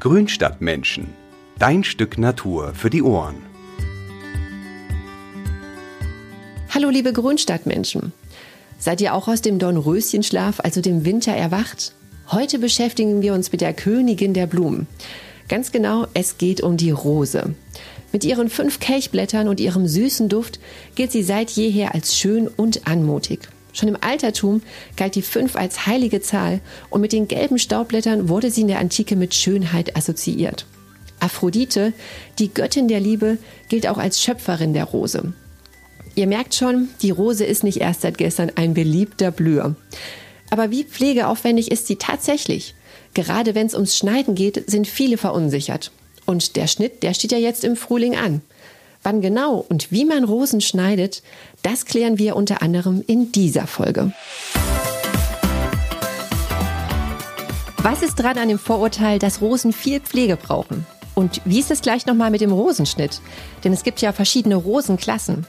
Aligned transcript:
Grünstadtmenschen. 0.00 1.08
Dein 1.58 1.84
Stück 1.84 2.16
Natur 2.16 2.72
für 2.72 2.88
die 2.88 3.02
Ohren. 3.02 3.34
Hallo 6.70 6.88
liebe 6.88 7.12
Grünstadtmenschen. 7.12 8.14
Seid 8.78 9.02
ihr 9.02 9.12
auch 9.12 9.28
aus 9.28 9.42
dem 9.42 9.58
Dornröschenschlaf, 9.58 10.60
also 10.60 10.80
dem 10.80 11.04
Winter, 11.04 11.32
erwacht? 11.32 11.92
Heute 12.30 12.58
beschäftigen 12.58 13.20
wir 13.20 13.34
uns 13.34 13.52
mit 13.52 13.60
der 13.60 13.74
Königin 13.74 14.32
der 14.32 14.46
Blumen. 14.46 14.86
Ganz 15.48 15.70
genau, 15.70 16.06
es 16.14 16.38
geht 16.38 16.62
um 16.62 16.78
die 16.78 16.92
Rose. 16.92 17.54
Mit 18.10 18.24
ihren 18.24 18.48
fünf 18.48 18.80
Kelchblättern 18.80 19.48
und 19.48 19.60
ihrem 19.60 19.86
süßen 19.86 20.30
Duft 20.30 20.60
gilt 20.94 21.12
sie 21.12 21.22
seit 21.22 21.50
jeher 21.50 21.94
als 21.94 22.16
schön 22.16 22.48
und 22.48 22.86
anmutig. 22.86 23.50
Schon 23.72 23.88
im 23.88 23.98
Altertum 24.00 24.62
galt 24.96 25.14
die 25.14 25.22
fünf 25.22 25.56
als 25.56 25.86
heilige 25.86 26.20
Zahl 26.20 26.60
und 26.90 27.00
mit 27.00 27.12
den 27.12 27.28
gelben 27.28 27.58
Staubblättern 27.58 28.28
wurde 28.28 28.50
sie 28.50 28.62
in 28.62 28.68
der 28.68 28.80
Antike 28.80 29.16
mit 29.16 29.34
Schönheit 29.34 29.96
assoziiert. 29.96 30.66
Aphrodite, 31.20 31.92
die 32.38 32.52
Göttin 32.52 32.88
der 32.88 33.00
Liebe, 33.00 33.38
gilt 33.68 33.86
auch 33.86 33.98
als 33.98 34.22
Schöpferin 34.22 34.72
der 34.72 34.84
Rose. 34.84 35.32
Ihr 36.14 36.26
merkt 36.26 36.54
schon, 36.54 36.88
die 37.02 37.10
Rose 37.10 37.44
ist 37.44 37.62
nicht 37.62 37.80
erst 37.80 38.00
seit 38.00 38.18
gestern 38.18 38.50
ein 38.56 38.74
beliebter 38.74 39.30
Blüher. 39.30 39.76
Aber 40.50 40.70
wie 40.70 40.84
pflegeaufwendig 40.84 41.70
ist 41.70 41.86
sie 41.86 41.96
tatsächlich? 41.96 42.74
Gerade 43.14 43.54
wenn 43.54 43.66
es 43.66 43.74
ums 43.74 43.96
Schneiden 43.96 44.34
geht, 44.34 44.68
sind 44.68 44.86
viele 44.86 45.16
verunsichert. 45.16 45.92
Und 46.26 46.56
der 46.56 46.66
Schnitt, 46.66 47.02
der 47.02 47.14
steht 47.14 47.32
ja 47.32 47.38
jetzt 47.38 47.64
im 47.64 47.76
Frühling 47.76 48.16
an. 48.16 48.42
Wann 49.02 49.22
genau 49.22 49.64
und 49.68 49.90
wie 49.90 50.04
man 50.04 50.24
Rosen 50.24 50.60
schneidet, 50.60 51.22
das 51.62 51.84
klären 51.84 52.18
wir 52.18 52.36
unter 52.36 52.62
anderem 52.62 53.02
in 53.06 53.32
dieser 53.32 53.66
Folge. 53.66 54.12
Was 57.82 58.02
ist 58.02 58.16
dran 58.16 58.36
an 58.36 58.48
dem 58.48 58.58
Vorurteil, 58.58 59.18
dass 59.18 59.40
Rosen 59.40 59.72
viel 59.72 60.00
Pflege 60.00 60.36
brauchen? 60.36 60.86
Und 61.14 61.40
wie 61.44 61.60
ist 61.60 61.70
es 61.70 61.80
gleich 61.80 62.06
nochmal 62.06 62.30
mit 62.30 62.40
dem 62.40 62.52
Rosenschnitt? 62.52 63.20
Denn 63.64 63.72
es 63.72 63.82
gibt 63.82 64.00
ja 64.00 64.12
verschiedene 64.12 64.56
Rosenklassen. 64.56 65.46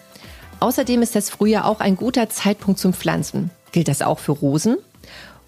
Außerdem 0.59 1.02
ist 1.02 1.16
das 1.16 1.30
Frühjahr 1.30 1.66
auch 1.66 1.80
ein 1.80 1.95
guter 1.95 2.30
Zeitpunkt 2.30 2.80
zum 2.80 2.94
Pflanzen. 2.94 3.52
Gilt 3.72 3.88
das 3.88 4.02
auch 4.02 4.20
für 4.20 4.31
Rosen? 4.31 4.78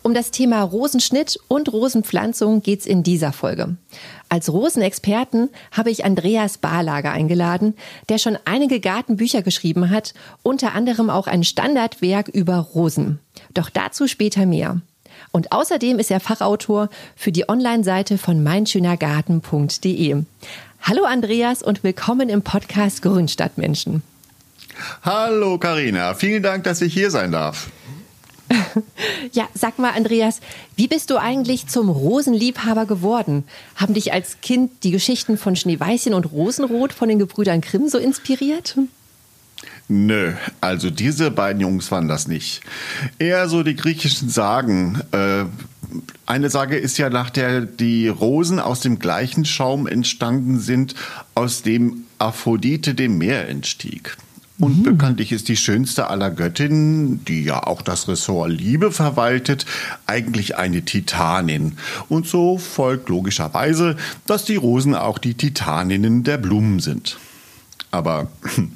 Um 0.04 0.14
das 0.14 0.32
Thema 0.32 0.62
Rosenschnitt 0.62 1.40
und 1.48 1.72
Rosenpflanzung 1.72 2.62
geht's 2.62 2.86
in 2.86 3.04
dieser 3.04 3.32
Folge. 3.32 3.78
Als 4.28 4.52
Rosenexperten 4.52 5.50
habe 5.72 5.92
ich 5.92 6.04
Andreas 6.04 6.58
Barlager 6.58 7.14
eingeladen, 7.14 7.74
der 8.10 8.18
schon 8.18 8.38
einige 8.44 8.82
Gartenbücher 8.82 9.42
geschrieben 9.44 9.90
hat, 9.90 10.14
unter 10.44 10.74
anderem 10.74 11.10
auch 11.10 11.28
ein 11.28 11.46
Standardwerk 11.46 12.28
über 12.28 12.58
Rosen. 12.58 13.20
Doch 13.54 13.70
dazu 13.70 14.08
später 14.08 14.46
mehr. 14.46 14.82
Und 15.32 15.54
außerdem 15.54 16.00
ist 16.00 16.12
er 16.12 16.20
Fachautor 16.20 16.90
für 17.16 17.32
die 17.32 17.48
Online-Seite 17.48 18.18
von 18.18 18.44
meinschönergarten.de. 18.44 20.24
Hallo 20.82 21.04
Andreas 21.06 21.64
und 21.64 21.82
willkommen 21.86 22.28
im 22.28 22.42
Podcast 22.42 23.04
Grünstadtmenschen. 23.04 24.04
Hallo 25.02 25.58
Karina, 25.60 26.14
vielen 26.14 26.44
Dank, 26.44 26.66
dass 26.66 26.82
ich 26.82 26.94
hier 26.94 27.10
sein 27.10 27.32
darf. 27.32 27.70
Ja, 29.32 29.48
sag 29.54 29.80
mal, 29.80 29.92
Andreas, 29.92 30.40
wie 30.76 30.88
bist 30.88 31.10
du 31.10 31.18
eigentlich 31.18 31.68
zum 31.68 31.90
Rosenliebhaber 31.90 32.86
geworden? 32.86 33.46
Haben 33.76 33.94
dich 33.94 34.14
als 34.14 34.42
Kind 34.42 34.72
die 34.84 34.92
Geschichten 34.92 35.38
von 35.38 35.56
Schneeweißchen 35.56 36.14
und 36.14 36.32
Rosenrot 36.32 36.94
von 36.94 37.10
den 37.10 37.20
Gebrüdern 37.20 37.62
Grimm 37.62 37.88
so 37.90 37.98
inspiriert? 37.98 38.78
Nö, 39.88 40.34
also 40.62 40.90
diese 40.90 41.32
beiden 41.32 41.62
Jungs 41.62 41.92
waren 41.92 42.08
das 42.08 42.28
nicht. 42.28 42.62
Eher 43.20 43.48
so 43.50 43.64
die 43.64 43.76
griechischen 43.76 44.30
Sagen. 44.30 45.02
Äh, 45.12 45.46
eine 46.26 46.50
Sage 46.50 46.78
ist 46.78 46.98
ja, 46.98 47.10
nach 47.10 47.30
der 47.30 47.62
die 47.62 48.08
Rosen 48.08 48.60
aus 48.60 48.80
dem 48.80 49.00
gleichen 49.00 49.46
Schaum 49.46 49.88
entstanden 49.88 50.60
sind, 50.60 50.96
aus 51.36 51.62
dem 51.62 52.06
Aphrodite 52.18 52.96
dem 52.96 53.18
Meer 53.18 53.50
entstieg. 53.50 54.18
Und 54.60 54.80
mhm. 54.80 54.84
bekanntlich 54.84 55.32
ist 55.32 55.48
die 55.48 55.58
schönste 55.58 56.10
aller 56.10 56.30
Göttinnen, 56.30 57.26
die 57.26 57.44
ja 57.44 57.66
auch 57.66 57.82
das 57.82 58.08
Ressort 58.08 58.52
Liebe 58.52 58.92
verwaltet, 58.92 59.66
eigentlich 60.06 60.58
eine 60.58 60.84
Titanin. 60.84 61.78
Und 62.08 62.28
so 62.28 62.58
folgt 62.58 63.10
logischerweise, 63.10 63.98
dass 64.28 64.46
die 64.46 64.56
Rosen 64.56 64.94
auch 64.94 65.18
die 65.18 65.34
Titaninnen 65.34 66.24
der 66.24 66.38
Blumen 66.38 66.80
sind. 66.80 67.18
Aber 67.90 68.28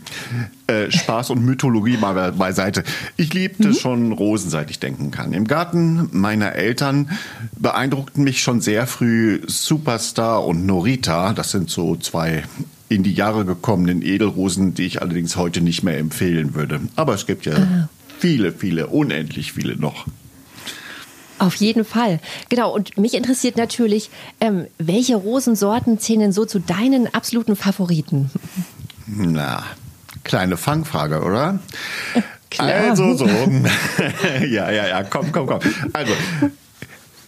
äh, 0.67 0.91
Spaß 0.91 1.31
und 1.31 1.43
Mythologie 1.43 1.97
mal 1.97 2.31
beiseite. 2.33 2.83
Ich 3.15 3.33
liebte 3.33 3.69
mhm. 3.69 3.73
schon 3.73 4.11
Rosen, 4.11 4.49
seit 4.49 4.71
ich 4.71 4.79
denken 4.79 5.11
kann. 5.11 5.33
Im 5.33 5.47
Garten 5.47 6.09
meiner 6.11 6.53
Eltern 6.53 7.09
beeindruckten 7.55 8.23
mich 8.23 8.41
schon 8.41 8.61
sehr 8.61 8.87
früh 8.87 9.41
Superstar 9.47 10.45
und 10.45 10.65
Norita. 10.65 11.33
Das 11.33 11.51
sind 11.51 11.69
so 11.69 11.95
zwei 11.95 12.43
in 12.89 13.03
die 13.03 13.13
Jahre 13.13 13.45
gekommenen 13.45 14.01
Edelrosen, 14.01 14.73
die 14.73 14.85
ich 14.85 15.01
allerdings 15.01 15.35
heute 15.35 15.61
nicht 15.61 15.83
mehr 15.83 15.97
empfehlen 15.97 16.55
würde. 16.55 16.81
Aber 16.95 17.13
es 17.13 17.25
gibt 17.25 17.45
ja 17.45 17.55
ah. 17.55 17.89
viele, 18.19 18.51
viele, 18.51 18.87
unendlich 18.87 19.53
viele 19.53 19.75
noch. 19.75 20.05
Auf 21.39 21.55
jeden 21.55 21.85
Fall. 21.85 22.19
Genau. 22.49 22.73
Und 22.73 22.97
mich 22.97 23.13
interessiert 23.13 23.57
natürlich, 23.57 24.09
ähm, 24.41 24.65
welche 24.77 25.15
Rosensorten 25.15 25.99
zählen 25.99 26.31
so 26.31 26.45
zu 26.45 26.59
deinen 26.59 27.13
absoluten 27.13 27.55
Favoriten? 27.55 28.31
Na, 29.05 29.63
kleine 30.23 30.57
Fangfrage, 30.57 31.21
oder? 31.21 31.59
Klar. 32.49 32.89
Also 32.89 33.13
so. 33.15 33.25
ja, 34.45 34.71
ja, 34.71 34.87
ja, 34.87 35.03
komm, 35.03 35.31
komm, 35.31 35.47
komm. 35.47 35.59
Also, 35.93 36.13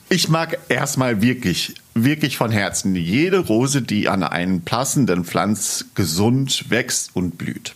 ich 0.10 0.30
mag 0.30 0.58
erstmal 0.70 1.22
wirklich, 1.22 1.76
wirklich 1.94 2.38
von 2.38 2.52
Herzen 2.52 2.96
jede 2.96 3.40
Rose, 3.40 3.82
die 3.82 4.10
an 4.10 4.24
einen 4.24 4.62
passenden 4.62 5.24
Pflanz 5.24 5.86
gesund 5.96 6.66
wächst 6.70 7.12
und 7.14 7.38
blüht. 7.38 7.74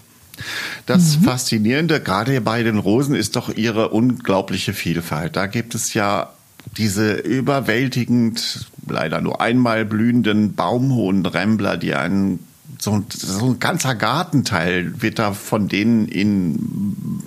Das 0.85 1.17
mhm. 1.17 1.23
Faszinierende 1.23 2.01
gerade 2.01 2.41
bei 2.41 2.63
den 2.63 2.79
Rosen 2.79 3.15
ist 3.15 3.35
doch 3.35 3.55
ihre 3.55 3.89
unglaubliche 3.89 4.73
Vielfalt. 4.73 5.35
Da 5.35 5.45
gibt 5.45 5.75
es 5.75 5.93
ja 5.93 6.33
diese 6.77 7.13
überwältigend, 7.13 8.67
leider 8.87 9.21
nur 9.21 9.41
einmal 9.41 9.85
blühenden 9.85 10.55
baumhohen 10.55 11.25
Rembler, 11.25 11.77
die 11.77 11.93
einen 11.93 12.39
so, 12.79 13.03
so 13.09 13.51
ein 13.51 13.59
ganzer 13.59 13.95
Gartenteil 13.95 15.01
wird 15.01 15.19
da 15.19 15.33
von 15.33 15.67
denen 15.67 16.07
in 16.07 17.21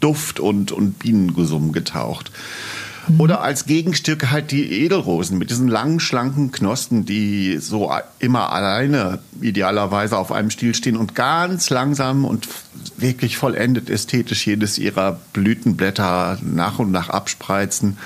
Duft 0.00 0.38
und, 0.38 0.72
und 0.72 0.98
Bienengesumm 0.98 1.72
getaucht. 1.72 2.30
Mhm. 3.08 3.20
Oder 3.20 3.40
als 3.40 3.66
Gegenstück 3.66 4.30
halt 4.30 4.50
die 4.50 4.70
Edelrosen 4.84 5.38
mit 5.38 5.50
diesen 5.50 5.68
langen, 5.68 6.00
schlanken 6.00 6.50
Knospen, 6.52 7.04
die 7.04 7.58
so 7.58 7.92
immer 8.18 8.52
alleine 8.52 9.18
idealerweise 9.40 10.16
auf 10.18 10.32
einem 10.32 10.50
Stiel 10.50 10.74
stehen 10.74 10.96
und 10.96 11.14
ganz 11.14 11.70
langsam 11.70 12.24
und 12.24 12.48
wirklich 12.96 13.36
vollendet 13.36 13.90
ästhetisch 13.90 14.46
jedes 14.46 14.78
ihrer 14.78 15.20
Blütenblätter 15.32 16.38
nach 16.42 16.78
und 16.78 16.90
nach 16.90 17.08
abspreizen. 17.08 17.98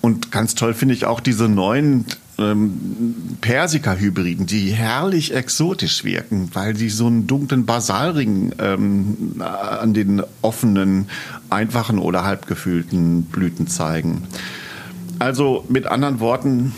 Und 0.00 0.32
ganz 0.32 0.54
toll 0.54 0.74
finde 0.74 0.94
ich 0.94 1.04
auch 1.04 1.20
diese 1.20 1.48
neuen 1.48 2.06
ähm, 2.42 3.36
Persika-Hybriden, 3.40 4.46
die 4.46 4.70
herrlich 4.70 5.34
exotisch 5.34 6.04
wirken, 6.04 6.50
weil 6.52 6.76
sie 6.76 6.88
so 6.88 7.06
einen 7.06 7.26
dunklen 7.26 7.66
Basalring 7.66 8.52
ähm, 8.58 9.40
an 9.40 9.94
den 9.94 10.22
offenen, 10.42 11.08
einfachen 11.50 11.98
oder 11.98 12.24
halbgefüllten 12.24 13.24
Blüten 13.24 13.66
zeigen. 13.66 14.26
Also 15.18 15.64
mit 15.68 15.86
anderen 15.86 16.20
Worten, 16.20 16.72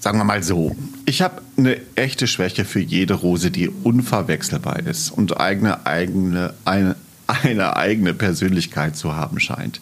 sagen 0.00 0.18
wir 0.18 0.24
mal 0.24 0.42
so, 0.42 0.74
ich 1.06 1.20
habe 1.22 1.42
eine 1.56 1.76
echte 1.94 2.26
Schwäche 2.26 2.64
für 2.64 2.80
jede 2.80 3.14
Rose, 3.14 3.50
die 3.50 3.68
unverwechselbar 3.68 4.80
ist 4.80 5.10
und 5.10 5.38
eigene, 5.38 5.86
eigene, 5.86 6.54
eine, 6.64 6.96
eine 7.26 7.76
eigene 7.76 8.14
Persönlichkeit 8.14 8.96
zu 8.96 9.14
haben 9.14 9.40
scheint. 9.40 9.80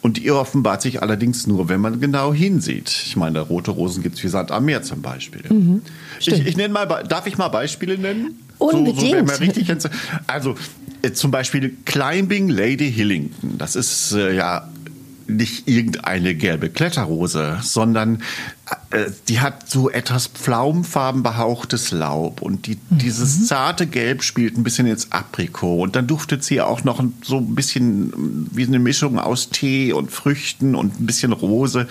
Und 0.00 0.16
die 0.16 0.30
offenbart 0.30 0.82
sich 0.82 1.02
allerdings 1.02 1.46
nur, 1.46 1.68
wenn 1.68 1.80
man 1.80 2.00
genau 2.00 2.32
hinsieht. 2.32 2.88
Ich 2.88 3.16
meine, 3.16 3.40
rote 3.40 3.70
Rosen 3.70 4.02
gibt 4.02 4.16
es 4.16 4.24
wie 4.24 4.28
Sand 4.28 4.50
am 4.50 4.64
Meer 4.64 4.82
zum 4.82 5.02
Beispiel. 5.02 5.42
Mhm, 5.48 5.82
ich, 6.18 6.28
ich 6.28 6.56
nenne 6.56 6.72
mal, 6.72 6.86
darf 6.86 7.26
ich 7.26 7.38
mal 7.38 7.48
Beispiele 7.48 7.98
nennen? 7.98 8.38
Unbedingt. 8.58 9.28
So, 9.28 9.34
so, 9.34 9.40
richtig 9.40 9.72
also 10.26 10.54
äh, 11.02 11.12
zum 11.12 11.30
Beispiel 11.30 11.76
Climbing 11.84 12.48
Lady 12.48 12.92
Hillington. 12.92 13.56
Das 13.58 13.76
ist 13.76 14.12
äh, 14.12 14.34
ja 14.34 14.68
nicht 15.30 15.68
irgendeine 15.68 16.34
gelbe 16.34 16.70
Kletterrose, 16.70 17.58
sondern 17.62 18.22
äh, 18.90 19.06
die 19.28 19.40
hat 19.40 19.68
so 19.68 19.90
etwas 19.90 20.26
pflaumenfarben 20.26 21.22
behauchtes 21.22 21.90
Laub 21.90 22.42
und 22.42 22.66
die, 22.66 22.78
mhm. 22.90 22.98
dieses 22.98 23.46
zarte 23.46 23.86
Gelb 23.86 24.22
spielt 24.22 24.56
ein 24.56 24.62
bisschen 24.62 24.86
ins 24.86 25.12
Aprikot 25.12 25.80
und 25.80 25.96
dann 25.96 26.06
duftet 26.06 26.44
sie 26.44 26.60
auch 26.60 26.84
noch 26.84 27.02
so 27.22 27.38
ein 27.38 27.54
bisschen 27.54 28.48
wie 28.52 28.66
eine 28.66 28.78
Mischung 28.78 29.18
aus 29.18 29.50
Tee 29.50 29.92
und 29.92 30.10
Früchten 30.10 30.74
und 30.74 31.00
ein 31.00 31.06
bisschen 31.06 31.32
Rose. 31.32 31.88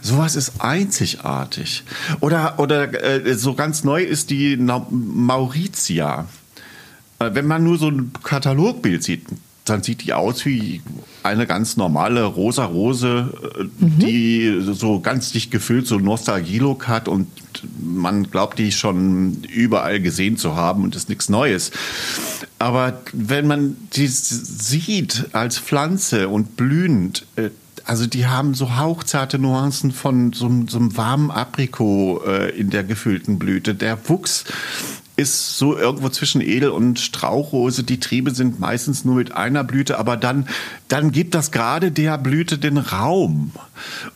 Sowas 0.00 0.36
ist 0.36 0.60
einzigartig. 0.60 1.84
Oder, 2.20 2.58
oder 2.58 3.02
äh, 3.02 3.34
so 3.34 3.54
ganz 3.54 3.84
neu 3.84 4.02
ist 4.02 4.30
die 4.30 4.56
Mauritia. 4.56 6.28
Äh, 7.18 7.30
wenn 7.34 7.46
man 7.46 7.64
nur 7.64 7.78
so 7.78 7.88
ein 7.88 8.12
Katalogbild 8.22 9.02
sieht, 9.02 9.26
dann 9.64 9.82
sieht 9.82 10.04
die 10.04 10.12
aus 10.12 10.44
wie 10.44 10.82
eine 11.22 11.46
ganz 11.46 11.76
normale 11.76 12.24
rosa 12.24 12.64
Rose, 12.64 13.32
äh, 13.58 13.62
mhm. 13.62 13.98
die 13.98 14.60
so 14.72 15.00
ganz 15.00 15.32
dicht 15.32 15.50
gefüllt, 15.50 15.86
so 15.86 15.98
Nostalgie-Look 15.98 16.88
hat 16.88 17.08
und 17.08 17.28
man 17.80 18.30
glaubt, 18.30 18.58
die 18.58 18.72
schon 18.72 19.44
überall 19.44 20.00
gesehen 20.00 20.36
zu 20.36 20.56
haben 20.56 20.82
und 20.82 20.96
ist 20.96 21.08
nichts 21.08 21.28
Neues. 21.28 21.70
Aber 22.58 23.00
wenn 23.12 23.46
man 23.46 23.76
die 23.92 24.08
sieht 24.08 25.26
als 25.32 25.58
Pflanze 25.58 26.28
und 26.28 26.56
blühend, 26.56 27.26
äh, 27.36 27.50
also 27.84 28.06
die 28.06 28.26
haben 28.26 28.54
so 28.54 28.76
hauchzarte 28.76 29.38
Nuancen 29.38 29.92
von 29.92 30.32
so, 30.32 30.50
so 30.68 30.78
einem 30.78 30.96
warmen 30.96 31.30
Aprikot 31.30 32.22
äh, 32.26 32.50
in 32.50 32.70
der 32.70 32.84
gefüllten 32.84 33.38
Blüte. 33.38 33.74
Der 33.74 33.98
Wuchs 34.08 34.44
ist 35.22 35.56
so 35.56 35.76
irgendwo 35.76 36.08
zwischen 36.08 36.40
Edel- 36.40 36.70
und 36.70 36.98
Strauchrose. 36.98 37.84
Die 37.84 38.00
Triebe 38.00 38.32
sind 38.32 38.60
meistens 38.60 39.04
nur 39.04 39.14
mit 39.14 39.32
einer 39.32 39.64
Blüte, 39.64 39.98
aber 39.98 40.16
dann, 40.16 40.48
dann 40.88 41.12
gibt 41.12 41.34
das 41.34 41.50
gerade 41.50 41.90
der 41.90 42.18
Blüte 42.18 42.58
den 42.58 42.76
Raum. 42.76 43.52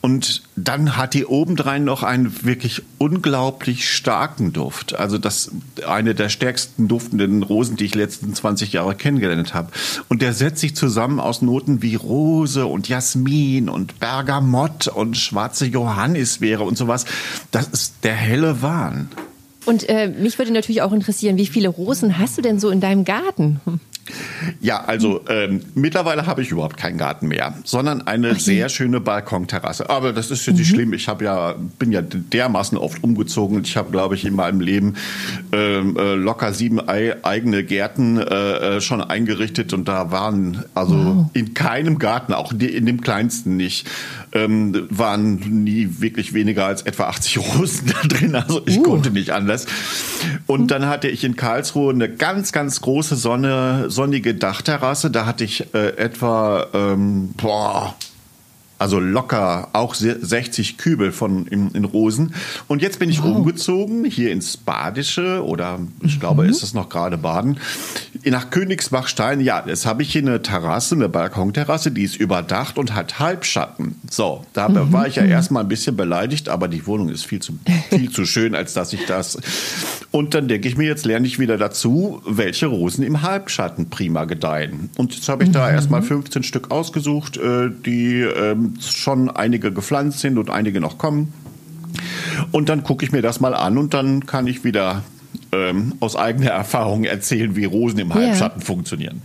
Und 0.01 0.43
dann 0.57 0.97
hat 0.97 1.15
die 1.15 1.25
obendrein 1.25 1.85
noch 1.85 2.03
einen 2.03 2.45
wirklich 2.45 2.83
unglaublich 2.99 3.91
starken 3.91 4.53
Duft. 4.53 4.95
Also 4.95 5.19
das 5.19 5.51
eine 5.87 6.15
der 6.15 6.29
stärksten 6.29 6.89
duftenden 6.89 7.43
Rosen, 7.43 7.77
die 7.77 7.85
ich 7.85 7.95
letzten 7.95 8.35
20 8.35 8.73
Jahre 8.73 8.95
kennengelernt 8.95 9.55
habe. 9.55 9.71
Und 10.09 10.23
der 10.23 10.33
setzt 10.33 10.61
sich 10.61 10.77
zusammen 10.77 11.21
aus 11.21 11.43
Noten 11.43 11.83
wie 11.83 11.95
Rose 11.95 12.67
und 12.67 12.89
Jasmin 12.89 13.69
und 13.69 14.01
Bergamott 14.01 14.89
und 14.89 15.17
schwarze 15.17 15.67
Johannisbeere 15.67 16.65
und 16.65 16.77
sowas. 16.77 17.05
Das 17.51 17.69
ist 17.69 17.95
der 18.03 18.15
helle 18.15 18.63
Wahn. 18.63 19.09
Und 19.67 19.89
äh, 19.89 20.09
mich 20.09 20.39
würde 20.39 20.53
natürlich 20.53 20.83
auch 20.83 20.93
interessieren, 20.93 21.37
wie 21.37 21.47
viele 21.47 21.69
Rosen 21.69 22.19
hast 22.19 22.39
du 22.39 22.43
denn 22.43 22.59
so 22.59 22.71
in 22.71 22.81
deinem 22.81 23.05
Garten? 23.05 23.61
Ja, 24.61 24.85
also 24.85 25.23
ähm, 25.29 25.63
mittlerweile 25.75 26.27
habe 26.27 26.43
ich 26.43 26.51
überhaupt 26.51 26.77
keinen 26.77 26.97
Garten 26.97 27.27
mehr, 27.29 27.55
sondern 27.65 28.07
eine 28.07 28.31
okay. 28.31 28.39
sehr 28.39 28.69
schöne 28.69 29.01
Balkonterrasse. 29.01 29.91
Aber 29.91 30.13
das 30.13 30.31
ist 30.31 30.47
nicht 30.47 30.59
mhm. 30.59 30.65
schlimm. 30.65 30.93
Ich 30.93 31.09
habe 31.09 31.25
ja 31.25 31.55
bin 31.79 31.91
ja 31.91 32.03
dermaßen 32.03 32.79
oft 32.79 33.03
umgezogen 33.03 33.57
und 33.57 33.67
ich 33.67 33.77
habe, 33.77 33.91
glaube 33.91 34.15
ich, 34.15 34.25
in 34.25 34.35
meinem 34.35 34.61
Leben 34.61 34.95
ähm, 35.53 35.97
äh, 35.97 36.15
locker 36.15 36.53
sieben 36.53 36.89
ei 36.89 37.17
eigene 37.25 37.65
Gärten 37.65 38.19
äh, 38.19 38.77
äh, 38.77 38.81
schon 38.81 39.01
eingerichtet 39.01 39.73
und 39.73 39.89
da 39.89 40.11
waren 40.11 40.65
also 40.75 40.95
wow. 40.95 41.31
in 41.33 41.55
keinem 41.55 41.99
Garten, 41.99 42.33
auch 42.33 42.53
in 42.53 42.87
dem 42.87 43.01
kleinsten 43.01 43.57
nicht, 43.57 43.89
ähm, 44.37 44.87
waren 44.91 45.65
nie 45.65 45.89
wirklich 46.01 46.35
weniger 46.35 46.67
als 46.67 46.83
etwa 46.83 47.05
80 47.05 47.39
Rosen 47.39 47.93
da 47.93 48.07
drin. 48.07 48.35
Also 48.35 48.63
ich 48.67 48.79
uh. 48.79 48.83
konnte 48.83 49.11
nicht 49.11 49.31
anders. 49.31 49.67
Und 50.47 50.71
dann 50.71 50.87
hatte 50.87 51.09
ich 51.09 51.25
in 51.25 51.37
Karlsruhe 51.37 51.93
eine 51.93 52.13
ganz, 52.13 52.53
ganz 52.53 52.81
große 52.83 53.17
Sonne 53.17 53.87
sonnige 53.89 54.35
Dachterrasse. 54.35 55.11
Da 55.11 55.25
hatte 55.25 55.45
ich 55.45 55.75
äh, 55.75 55.97
etwa, 55.97 56.67
ähm, 56.75 57.31
boah, 57.37 57.95
also 58.79 59.01
locker 59.01 59.69
auch 59.73 59.95
60 59.95 60.77
Kübel 60.77 61.13
von 61.13 61.47
in, 61.47 61.71
in 61.71 61.85
Rosen. 61.85 62.35
Und 62.69 62.83
jetzt 62.83 62.99
bin 62.99 63.09
ich 63.09 63.23
wow. 63.23 63.37
umgezogen 63.37 64.05
hier 64.05 64.33
ins 64.33 64.59
Badische 64.59 65.43
oder 65.43 65.81
ich 66.03 66.17
mhm. 66.17 66.21
glaube, 66.21 66.47
ist 66.47 66.63
es 66.63 66.75
noch 66.75 66.91
gerade 66.91 67.17
Baden, 67.17 67.59
nach 68.25 68.51
Königsbachstein. 68.51 69.41
Ja, 69.41 69.63
jetzt 69.67 69.87
habe 69.87 70.03
ich 70.03 70.13
hier 70.13 70.23
eine 70.23 70.43
Terrasse, 70.43 70.95
eine 70.95 71.09
Balkonterrasse, 71.09 71.91
die 71.91 72.03
ist 72.03 72.17
überdacht 72.17 72.79
und 72.79 72.95
hat 72.95 73.19
Halbschatten. 73.19 73.97
So, 74.11 74.45
da 74.53 74.69
mhm. 74.69 74.93
war 74.93 75.07
ich 75.07 75.17
ja 75.17 75.25
erstmal 75.25 75.65
ein 75.65 75.69
bisschen 75.69 75.97
beleidigt, 75.97 76.49
aber 76.49 76.69
die 76.69 76.87
Wohnung 76.87 77.09
ist 77.09 77.25
viel 77.27 77.41
zu 77.41 77.59
viel 77.91 78.11
zu 78.11 78.25
schön, 78.25 78.55
als 78.55 78.75
dass 78.75 78.93
ich 78.93 79.07
das. 79.07 79.39
Und 80.11 80.35
dann 80.35 80.49
denke 80.49 80.69
ich 80.69 80.77
mir, 80.77 80.87
jetzt 80.87 81.05
lerne 81.05 81.27
ich 81.27 81.39
wieder 81.39 81.59
dazu, 81.59 82.23
welche 82.27 82.67
Rosen 82.67 83.05
im 83.05 83.23
Halbschatten 83.23 83.91
prima 83.91 84.25
gedeihen. 84.25 84.91
Und 84.97 85.15
jetzt 85.15 85.29
habe 85.29 85.45
ich 85.45 85.51
mhm. 85.51 85.55
da 85.55 85.71
erstmal 85.71 86.03
15 86.03 86.43
Stück 86.43 86.71
ausgesucht, 86.71 87.37
äh, 87.37 87.71
die 87.71 88.21
ähm, 88.21 88.75
schon 88.81 89.31
einige 89.31 89.73
gepflanzt 89.73 90.21
sind 90.21 90.39
und 90.39 90.51
einige 90.51 90.81
noch 90.81 90.99
kommen. 90.99 91.33
Und 92.53 92.69
dann 92.69 92.83
gucke 92.85 93.05
ich 93.05 93.13
mir 93.13 93.23
das 93.23 93.41
mal 93.41 93.55
an 93.55 93.79
und 93.79 93.95
dann 93.95 94.27
kann 94.27 94.47
ich 94.47 94.65
wieder 94.65 95.03
ähm, 95.53 95.95
aus 96.01 96.17
eigener 96.17 96.51
Erfahrung 96.51 97.05
erzählen, 97.05 97.57
wie 97.57 97.65
Rosen 97.65 97.99
im 97.99 98.15
Halbschatten 98.15 98.61
ja. 98.61 98.67
funktionieren. 98.67 99.23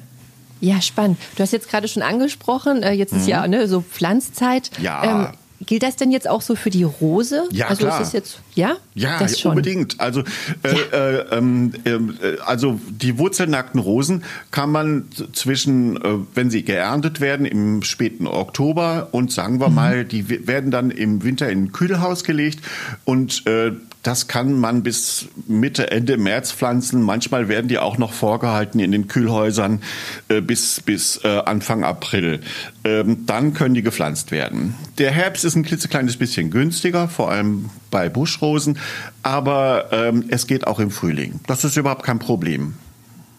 Ja, 0.60 0.80
spannend. 0.82 1.18
Du 1.36 1.44
hast 1.44 1.52
jetzt 1.52 1.70
gerade 1.70 1.88
schon 1.88 2.04
angesprochen, 2.04 2.84
äh, 2.84 2.92
jetzt 2.92 3.14
ist 3.14 3.24
mhm. 3.24 3.30
ja 3.30 3.48
ne, 3.48 3.68
so 3.68 3.82
Pflanzzeit. 3.82 4.70
Ja. 4.80 5.04
Ähm, 5.04 5.38
Gilt 5.66 5.84
das 5.84 5.96
denn 5.96 6.10
jetzt 6.12 6.28
auch 6.28 6.42
so 6.42 6.56
für 6.56 6.72
die 6.72 6.84
Rose? 6.84 7.44
Ja, 7.52 7.68
also 7.68 7.86
klar. 7.86 8.02
Ist 8.02 8.08
das 8.08 8.14
jetzt, 8.14 8.40
ja? 8.56 8.78
Ja, 8.96 9.20
das 9.20 9.40
schon. 9.40 9.52
unbedingt. 9.52 10.00
Also, 10.00 10.22
äh, 10.22 10.74
ja. 10.92 10.98
äh, 10.98 11.38
ähm, 11.38 11.74
äh, 11.84 12.40
also 12.46 12.80
die 12.90 13.20
wurzelnackten 13.20 13.80
Rosen 13.80 14.24
kann 14.50 14.72
man 14.72 15.06
zwischen, 15.34 15.98
äh, 15.98 16.18
wenn 16.34 16.50
sie 16.50 16.64
geerntet 16.64 17.22
werden, 17.22 17.46
im 17.46 17.84
späten 17.84 18.26
Oktober 18.26 19.10
und 19.12 19.32
sagen 19.32 19.60
wir 19.60 19.70
mhm. 19.70 19.76
mal, 19.76 20.06
die 20.06 20.48
werden 20.48 20.72
dann 20.72 20.90
im 20.90 21.24
Winter 21.24 21.50
in 21.50 21.66
ein 21.66 21.72
Kühlhaus 21.72 22.24
gelegt 22.24 22.62
und 23.06 23.46
äh, 23.46 23.74
das 24.04 24.28
kann 24.28 24.60
man 24.60 24.84
bis 24.84 25.28
Mitte, 25.48 25.92
Ende 25.92 26.18
März 26.18 26.52
pflanzen. 26.52 27.02
Manchmal 27.02 27.48
werden 27.48 27.68
die 27.68 27.78
auch 27.78 27.98
noch 27.98 28.14
vorgehalten 28.14 28.80
in 28.80 28.92
den 28.92 29.08
Kühlhäusern 29.08 29.82
äh, 30.28 30.42
bis, 30.42 30.82
bis 30.82 31.24
äh, 31.24 31.28
Anfang 31.46 31.84
April. 31.84 32.42
Ähm, 32.84 33.26
dann 33.26 33.54
können 33.54 33.76
die 33.76 33.84
gepflanzt 33.84 34.32
werden. 34.32 34.76
Der 34.98 35.12
Herbst 35.12 35.46
ist 35.46 35.56
ein 35.56 35.64
klitzekleines 35.64 36.18
bisschen 36.18 36.50
günstiger, 36.50 37.08
vor 37.08 37.30
allem 37.30 37.70
bei 37.92 38.10
Buschrosen, 38.10 38.80
aber 39.22 39.90
ähm, 39.92 40.26
es 40.30 40.48
geht 40.48 40.66
auch 40.66 40.80
im 40.80 40.90
Frühling. 40.90 41.40
Das 41.46 41.64
ist 41.64 41.78
überhaupt 41.78 42.04
kein 42.04 42.20
Problem. 42.20 42.74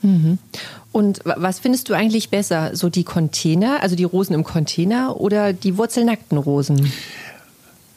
Mhm. 0.03 0.39
Und 0.93 1.21
was 1.25 1.59
findest 1.59 1.89
du 1.89 1.95
eigentlich 1.95 2.29
besser? 2.29 2.77
So 2.77 2.91
die 2.91 3.05
Container, 3.05 3.83
also 3.83 3.97
die 3.97 4.05
Rosen 4.05 4.35
im 4.35 4.45
Container 4.45 5.19
oder 5.19 5.53
die 5.55 5.79
wurzelnackten 5.79 6.37
Rosen? 6.37 6.93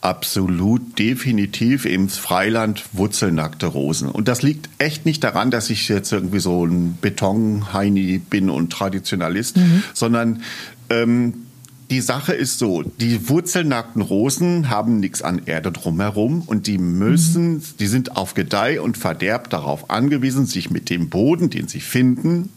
Absolut 0.05 0.99
definitiv 0.99 1.85
im 1.85 2.09
Freiland 2.09 2.83
wurzelnackte 2.93 3.65
Rosen. 3.65 4.07
Und 4.07 4.27
das 4.27 4.43
liegt 4.43 4.69
echt 4.77 5.03
nicht 5.07 5.23
daran, 5.23 5.49
dass 5.49 5.71
ich 5.71 5.89
jetzt 5.89 6.11
irgendwie 6.11 6.39
so 6.39 6.63
ein 6.63 6.99
Betonheini 7.01 8.19
bin 8.19 8.51
und 8.51 8.71
Traditionalist, 8.71 9.57
mhm. 9.57 9.83
sondern 9.95 10.43
ähm, 10.91 11.33
die 11.89 12.01
Sache 12.01 12.33
ist 12.33 12.59
so, 12.59 12.83
die 12.83 13.29
wurzelnackten 13.29 14.03
Rosen 14.03 14.69
haben 14.69 14.99
nichts 14.99 15.23
an 15.23 15.41
Erde 15.47 15.71
drumherum 15.71 16.43
und 16.45 16.67
die 16.67 16.77
müssen, 16.77 17.53
mhm. 17.53 17.63
die 17.79 17.87
sind 17.87 18.15
auf 18.15 18.35
Gedeih 18.35 18.81
und 18.81 18.99
Verderb 18.99 19.49
darauf 19.49 19.89
angewiesen, 19.89 20.45
sich 20.45 20.69
mit 20.69 20.91
dem 20.91 21.09
Boden, 21.09 21.49
den 21.49 21.67
sie 21.67 21.79
finden, 21.79 22.49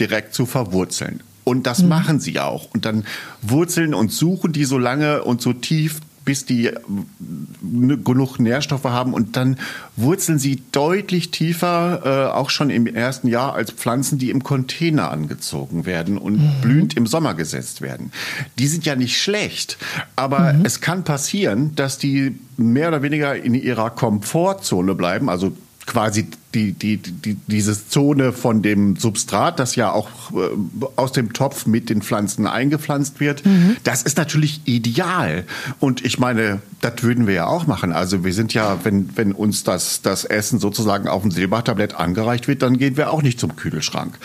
direkt 0.00 0.32
zu 0.32 0.46
verwurzeln. 0.46 1.22
Und 1.44 1.66
das 1.66 1.82
mhm. 1.82 1.90
machen 1.90 2.18
sie 2.18 2.40
auch. 2.40 2.70
Und 2.72 2.86
dann 2.86 3.04
wurzeln 3.42 3.92
und 3.92 4.10
suchen 4.10 4.54
die 4.54 4.64
so 4.64 4.78
lange 4.78 5.22
und 5.22 5.42
so 5.42 5.52
tief 5.52 6.00
bis 6.24 6.44
die 6.44 6.66
äh, 6.66 6.74
genug 7.60 8.38
Nährstoffe 8.38 8.84
haben 8.84 9.14
und 9.14 9.36
dann 9.36 9.58
wurzeln 9.96 10.38
sie 10.38 10.62
deutlich 10.72 11.30
tiefer, 11.30 12.02
äh, 12.04 12.32
auch 12.32 12.50
schon 12.50 12.70
im 12.70 12.86
ersten 12.86 13.28
Jahr, 13.28 13.54
als 13.54 13.70
Pflanzen, 13.70 14.18
die 14.18 14.30
im 14.30 14.42
Container 14.42 15.10
angezogen 15.10 15.86
werden 15.86 16.18
und 16.18 16.38
mhm. 16.38 16.60
blühend 16.62 16.96
im 16.96 17.06
Sommer 17.06 17.34
gesetzt 17.34 17.80
werden. 17.80 18.12
Die 18.58 18.66
sind 18.66 18.84
ja 18.84 18.96
nicht 18.96 19.20
schlecht, 19.20 19.78
aber 20.16 20.54
mhm. 20.54 20.64
es 20.64 20.80
kann 20.80 21.04
passieren, 21.04 21.74
dass 21.74 21.98
die 21.98 22.38
mehr 22.56 22.88
oder 22.88 23.02
weniger 23.02 23.36
in 23.36 23.54
ihrer 23.54 23.90
Komfortzone 23.90 24.94
bleiben, 24.94 25.28
also 25.28 25.52
quasi 25.86 26.28
die, 26.54 26.72
die, 26.72 26.96
die, 26.98 27.36
diese 27.46 27.88
Zone 27.88 28.32
von 28.32 28.62
dem 28.62 28.96
Substrat, 28.96 29.58
das 29.58 29.76
ja 29.76 29.90
auch 29.90 30.08
äh, 30.32 30.50
aus 30.96 31.12
dem 31.12 31.32
Topf 31.32 31.66
mit 31.66 31.90
den 31.90 32.02
Pflanzen 32.02 32.46
eingepflanzt 32.46 33.20
wird, 33.20 33.44
mhm. 33.44 33.76
das 33.82 34.02
ist 34.02 34.16
natürlich 34.16 34.60
ideal. 34.64 35.44
Und 35.80 36.04
ich 36.04 36.18
meine, 36.18 36.60
das 36.80 37.02
würden 37.02 37.26
wir 37.26 37.34
ja 37.34 37.46
auch 37.46 37.66
machen. 37.66 37.92
Also 37.92 38.24
wir 38.24 38.32
sind 38.32 38.54
ja, 38.54 38.78
wenn, 38.84 39.16
wenn 39.16 39.32
uns 39.32 39.64
das, 39.64 40.02
das 40.02 40.24
Essen 40.24 40.58
sozusagen 40.58 41.08
auf 41.08 41.22
dem 41.22 41.30
Silbertablett 41.30 41.94
angereicht 41.94 42.46
wird, 42.46 42.62
dann 42.62 42.78
gehen 42.78 42.96
wir 42.96 43.10
auch 43.10 43.22
nicht 43.22 43.40
zum 43.40 43.56
Kühlschrank. 43.56 44.18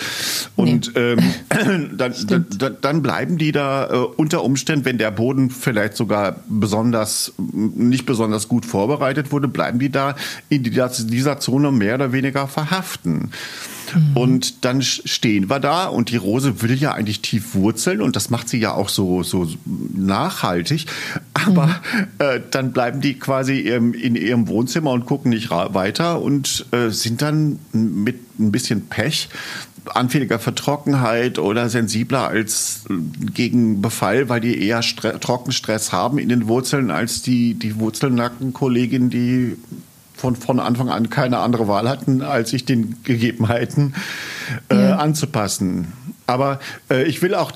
Und 0.55 0.93
nee. 0.95 1.01
ähm, 1.01 1.89
dann, 1.97 2.13
dann, 2.27 2.77
dann 2.81 3.01
bleiben 3.01 3.37
die 3.37 3.51
da 3.51 3.89
äh, 3.89 3.95
unter 3.97 4.43
Umständen, 4.43 4.85
wenn 4.85 4.97
der 4.97 5.11
Boden 5.11 5.49
vielleicht 5.49 5.95
sogar 5.95 6.37
besonders, 6.47 7.33
nicht 7.37 8.05
besonders 8.05 8.47
gut 8.47 8.65
vorbereitet 8.65 9.31
wurde, 9.31 9.47
bleiben 9.47 9.79
die 9.79 9.89
da 9.89 10.15
in 10.49 10.63
dieser, 10.63 10.89
dieser 10.89 11.39
Zone 11.39 11.71
mehr 11.71 11.95
oder 11.95 12.11
weniger 12.11 12.18
weniger 12.19 12.47
verhaften. 12.47 13.31
Mhm. 13.93 14.17
Und 14.17 14.65
dann 14.65 14.81
stehen 14.81 15.49
wir 15.49 15.59
da 15.59 15.87
und 15.87 16.11
die 16.11 16.17
Rose 16.17 16.61
will 16.61 16.75
ja 16.75 16.91
eigentlich 16.93 17.21
tief 17.21 17.55
wurzeln 17.55 18.01
und 18.01 18.15
das 18.15 18.29
macht 18.29 18.49
sie 18.49 18.59
ja 18.59 18.73
auch 18.73 18.89
so, 18.89 19.23
so 19.23 19.47
nachhaltig. 19.65 20.85
Aber 21.33 21.67
mhm. 21.67 22.07
äh, 22.19 22.41
dann 22.51 22.71
bleiben 22.71 23.01
die 23.01 23.15
quasi 23.15 23.59
in, 23.59 23.93
in 23.93 24.15
ihrem 24.15 24.47
Wohnzimmer 24.47 24.91
und 24.91 25.05
gucken 25.05 25.31
nicht 25.31 25.49
weiter 25.49 26.21
und 26.21 26.65
äh, 26.71 26.89
sind 26.89 27.21
dann 27.21 27.59
mit 27.71 28.19
ein 28.39 28.51
bisschen 28.51 28.87
Pech 28.87 29.29
anfälliger 29.95 30.39
für 30.39 30.53
Trockenheit 30.53 31.39
oder 31.39 31.69
sensibler 31.69 32.27
als 32.27 32.83
gegen 33.33 33.81
Befall, 33.81 34.29
weil 34.29 34.41
die 34.41 34.61
eher 34.61 34.83
Stre 34.83 35.19
Trockenstress 35.19 35.91
haben 35.91 36.19
in 36.19 36.29
den 36.29 36.47
Wurzeln 36.47 36.91
als 36.91 37.23
die, 37.23 37.55
die 37.55 37.79
wurzelnackten 37.79 38.53
Kolleginnen, 38.53 39.09
die 39.09 39.57
von, 40.19 40.35
von 40.35 40.59
Anfang 40.59 40.89
an 40.89 41.09
keine 41.09 41.39
andere 41.39 41.67
Wahl 41.67 41.87
hatten, 41.87 42.21
als 42.21 42.49
sich 42.49 42.65
den 42.65 42.97
Gegebenheiten 43.03 43.95
äh, 44.69 44.75
ja. 44.75 44.95
anzupassen. 44.97 45.93
Aber 46.27 46.59
äh, 46.91 47.03
ich 47.03 47.21
will 47.21 47.33
auch 47.33 47.51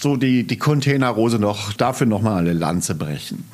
so 0.00 0.16
die, 0.16 0.44
die 0.46 0.58
Containerrose 0.58 1.38
noch 1.38 1.72
dafür 1.72 2.06
noch 2.06 2.20
mal 2.20 2.38
eine 2.38 2.52
Lanze 2.52 2.94
brechen. 2.94 3.44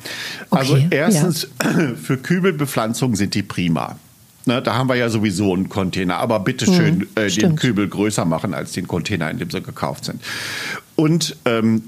Also 0.49 0.73
Okay, 0.73 0.87
erstens, 0.89 1.47
für 2.01 2.17
Kübelbepflanzung 2.17 3.15
sind 3.15 3.35
die 3.35 3.43
prima. 3.43 3.97
Ne, 4.45 4.61
da 4.61 4.75
haben 4.75 4.89
wir 4.89 4.95
ja 4.95 5.09
sowieso 5.09 5.53
einen 5.53 5.69
Container, 5.69 6.17
aber 6.17 6.39
bitte 6.39 6.65
schön 6.65 7.07
äh, 7.15 7.29
den 7.29 7.51
Hm. 7.51 7.55
Kübel 7.55 7.87
größer 7.87 8.25
machen 8.25 8.53
als 8.53 8.71
den 8.71 8.87
Container, 8.87 9.29
in 9.29 9.37
dem 9.37 9.51
sie 9.51 9.61
gekauft 9.61 10.05
sind. 10.05 10.21
Und 10.95 11.35
ähm, 11.45 11.83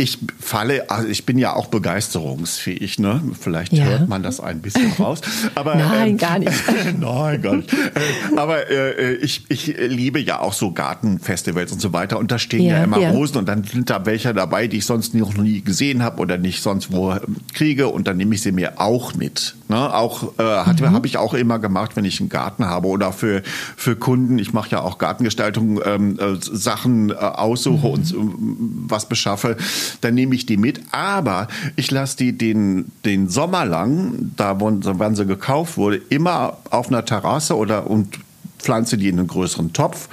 ich 0.00 0.18
falle, 0.40 0.88
also 0.90 1.08
ich 1.08 1.26
bin 1.26 1.38
ja 1.38 1.54
auch 1.54 1.66
begeisterungsfähig, 1.66 2.98
ne? 3.00 3.20
Vielleicht 3.40 3.72
Ja. 3.72 3.84
hört 3.84 4.08
man 4.08 4.22
das 4.22 4.38
ein 4.40 4.60
bisschen 4.60 4.92
raus. 4.92 5.20
Aber, 5.56 5.74
Nein, 5.74 6.10
ähm, 6.10 6.16
gar 6.16 6.38
nicht. 6.38 6.52
Nein, 7.00 7.42
gar 7.42 7.56
nicht. 7.56 7.72
Äh, 7.72 8.36
Aber 8.36 8.70
äh, 8.70 9.14
ich, 9.16 9.44
ich 9.48 9.66
liebe 9.76 10.20
ja 10.20 10.40
auch 10.40 10.52
so 10.52 10.70
Gartenfestivals 10.70 11.72
und 11.72 11.80
so 11.80 11.92
weiter. 11.92 12.18
Und 12.18 12.30
da 12.30 12.38
stehen 12.38 12.62
ja, 12.64 12.78
Ja, 12.78 12.84
immer 12.84 12.98
ja. 13.00 13.10
Rosen 13.10 13.38
und 13.38 13.48
dann 13.48 13.64
sind 13.64 13.90
da 13.90 14.06
welche 14.06 14.32
dabei, 14.34 14.68
die 14.68 14.78
ich 14.78 14.86
sonst 14.86 15.14
noch 15.14 15.34
nie 15.36 15.62
gesehen 15.62 16.02
habe 16.02 16.20
oder 16.22 16.38
nicht 16.38 16.62
sonst 16.62 16.92
wo 16.92 17.16
kriege. 17.52 17.88
Und 17.88 18.06
dann 18.06 18.16
nehme 18.18 18.34
ich 18.36 18.42
sie 18.42 18.52
mir 18.52 18.80
auch 18.80 19.14
mit. 19.14 19.56
Ne? 19.68 19.94
Auch 19.94 20.38
äh, 20.38 20.42
Mhm. 20.78 20.92
habe 20.92 21.06
ich 21.08 21.16
auch 21.18 21.34
immer 21.34 21.58
gemacht, 21.58 21.92
wenn 21.96 22.04
ich 22.04 22.20
einen 22.20 22.28
Garten 22.28 22.64
habe 22.66 22.86
oder 22.88 23.12
für, 23.12 23.42
für 23.76 23.96
Kunden. 23.96 24.38
Ich 24.38 24.52
mache 24.52 24.70
ja 24.70 24.80
auch 24.82 24.98
Gartengestaltung, 24.98 25.80
ähm, 25.84 26.18
äh, 26.20 26.36
Sachen 26.40 27.10
äh, 27.10 27.14
aussuche 27.14 27.86
Mhm. 27.88 27.92
und 27.92 28.12
ähm, 28.12 28.84
was 28.88 29.08
beschaffe. 29.08 29.56
Dann 30.00 30.14
nehme 30.14 30.34
ich 30.34 30.46
die 30.46 30.56
mit. 30.56 30.80
Aber 30.92 31.48
ich 31.76 31.90
lasse 31.90 32.16
die 32.16 32.36
den, 32.36 32.86
den 33.04 33.28
Sommer 33.28 33.64
lang, 33.64 34.32
da 34.36 34.60
wo, 34.60 34.70
wann 34.82 35.14
sie 35.14 35.26
gekauft 35.26 35.76
wurde, 35.76 35.96
immer 36.08 36.58
auf 36.70 36.88
einer 36.88 37.04
Terrasse 37.04 37.56
oder 37.56 37.88
und 37.88 38.18
pflanze 38.58 38.96
die 38.98 39.08
in 39.08 39.18
einen 39.18 39.28
größeren 39.28 39.72
Topf 39.72 40.08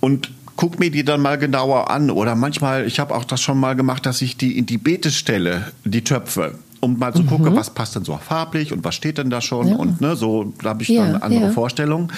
und 0.00 0.30
guck 0.56 0.78
mir 0.78 0.90
die 0.90 1.04
dann 1.04 1.20
mal 1.20 1.36
genauer 1.36 1.90
an. 1.90 2.10
Oder 2.10 2.34
manchmal, 2.34 2.86
ich 2.86 2.98
habe 3.00 3.14
auch 3.14 3.24
das 3.24 3.40
schon 3.42 3.58
mal 3.58 3.74
gemacht, 3.76 4.06
dass 4.06 4.22
ich 4.22 4.36
die 4.36 4.56
in 4.56 4.66
die 4.66 4.78
Beete 4.78 5.10
stelle, 5.10 5.72
die 5.84 6.02
Töpfe. 6.04 6.58
Um 6.80 6.98
mal 6.98 7.12
zu 7.12 7.24
gucken, 7.24 7.56
was 7.56 7.70
passt 7.70 7.96
denn 7.96 8.04
so 8.04 8.16
farblich 8.18 8.72
und 8.72 8.84
was 8.84 8.94
steht 8.94 9.18
denn 9.18 9.30
da 9.30 9.40
schon 9.40 9.68
Ja. 9.68 9.76
und 9.76 10.00
ne, 10.00 10.14
so 10.14 10.52
da 10.62 10.68
habe 10.70 10.82
ich 10.82 10.90
Ja, 10.90 11.06
dann 11.10 11.22
andere 11.22 11.46
ja. 11.46 11.50
Vorstellungen. 11.50 12.12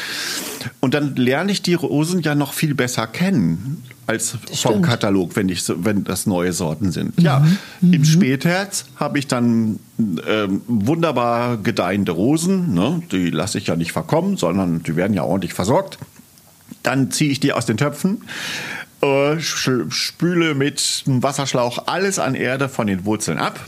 Und 0.80 0.94
dann 0.94 1.14
lerne 1.16 1.52
ich 1.52 1.62
die 1.62 1.75
Rosen 1.75 2.20
ja 2.23 2.35
noch 2.35 2.52
viel 2.52 2.75
besser 2.75 3.06
kennen 3.06 3.82
als 4.09 4.31
vom 4.31 4.57
stimmt. 4.57 4.87
Katalog, 4.87 5.37
wenn 5.37 5.50
ich 5.50 5.62
wenn 5.69 6.03
das 6.03 6.27
neue 6.27 6.55
Sorten 6.55 6.93
sind. 6.93 7.21
Ja, 7.21 7.47
im 7.83 8.05
Spätherbst 8.07 8.87
habe 8.97 9.19
ich 9.19 9.27
dann 9.27 9.79
ähm, 10.27 10.62
wunderbar 10.67 11.59
gedeihende 11.59 12.12
Rosen. 12.12 12.73
Ne? 12.73 13.03
Die 13.12 13.29
lasse 13.29 13.59
ich 13.59 13.67
ja 13.67 13.77
nicht 13.77 13.93
verkommen, 13.93 14.38
sondern 14.38 14.83
die 14.83 14.97
werden 14.97 15.12
ja 15.12 15.25
ordentlich 15.25 15.53
versorgt. 15.53 15.99
Dann 16.83 17.11
ziehe 17.11 17.31
ich 17.31 17.38
die 17.38 17.53
aus 17.53 17.67
den 17.67 17.77
Töpfen, 17.77 18.23
äh, 19.03 19.38
spüle 19.41 20.55
mit 20.55 21.05
einem 21.07 21.23
Wasserschlauch 21.23 21.87
alles 21.87 22.19
an 22.19 22.35
Erde 22.35 22.71
von 22.71 22.87
den 22.87 23.05
Wurzeln 23.05 23.38
ab, 23.38 23.61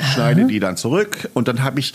schneide 0.00 0.46
die 0.46 0.60
dann 0.60 0.76
zurück 0.76 1.30
und 1.34 1.48
dann 1.48 1.62
habe 1.62 1.80
ich 1.80 1.94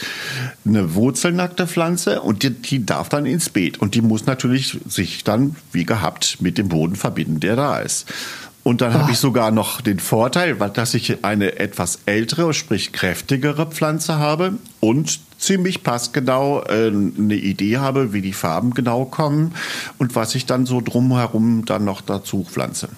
eine 0.65 0.95
wurzelnackte 0.95 1.67
Pflanze 1.67 2.21
und 2.21 2.43
die, 2.43 2.51
die 2.51 2.85
darf 2.85 3.09
dann 3.09 3.25
ins 3.25 3.49
Beet. 3.49 3.79
Und 3.79 3.95
die 3.95 4.01
muss 4.01 4.25
natürlich 4.25 4.77
sich 4.87 5.23
dann, 5.23 5.55
wie 5.71 5.85
gehabt, 5.85 6.37
mit 6.39 6.57
dem 6.57 6.69
Boden 6.69 6.95
verbinden, 6.95 7.39
der 7.39 7.55
da 7.55 7.79
ist. 7.79 8.11
Und 8.63 8.81
dann 8.81 8.93
habe 8.93 9.11
ich 9.11 9.17
sogar 9.17 9.51
noch 9.51 9.81
den 9.81 9.99
Vorteil, 9.99 10.55
dass 10.55 10.93
ich 10.93 11.23
eine 11.23 11.59
etwas 11.59 11.99
ältere, 12.05 12.53
sprich 12.53 12.91
kräftigere 12.91 13.65
Pflanze 13.65 14.17
habe 14.17 14.53
und 14.79 15.19
ziemlich 15.39 15.81
passgenau 15.81 16.61
äh, 16.63 16.87
eine 16.87 17.35
Idee 17.35 17.77
habe, 17.77 18.13
wie 18.13 18.21
die 18.21 18.33
Farben 18.33 18.73
genau 18.73 19.05
kommen 19.05 19.55
und 19.97 20.15
was 20.15 20.35
ich 20.35 20.45
dann 20.45 20.65
so 20.65 20.81
drumherum 20.81 21.65
dann 21.65 21.85
noch 21.85 22.01
dazu 22.01 22.43
pflanze. 22.43 22.89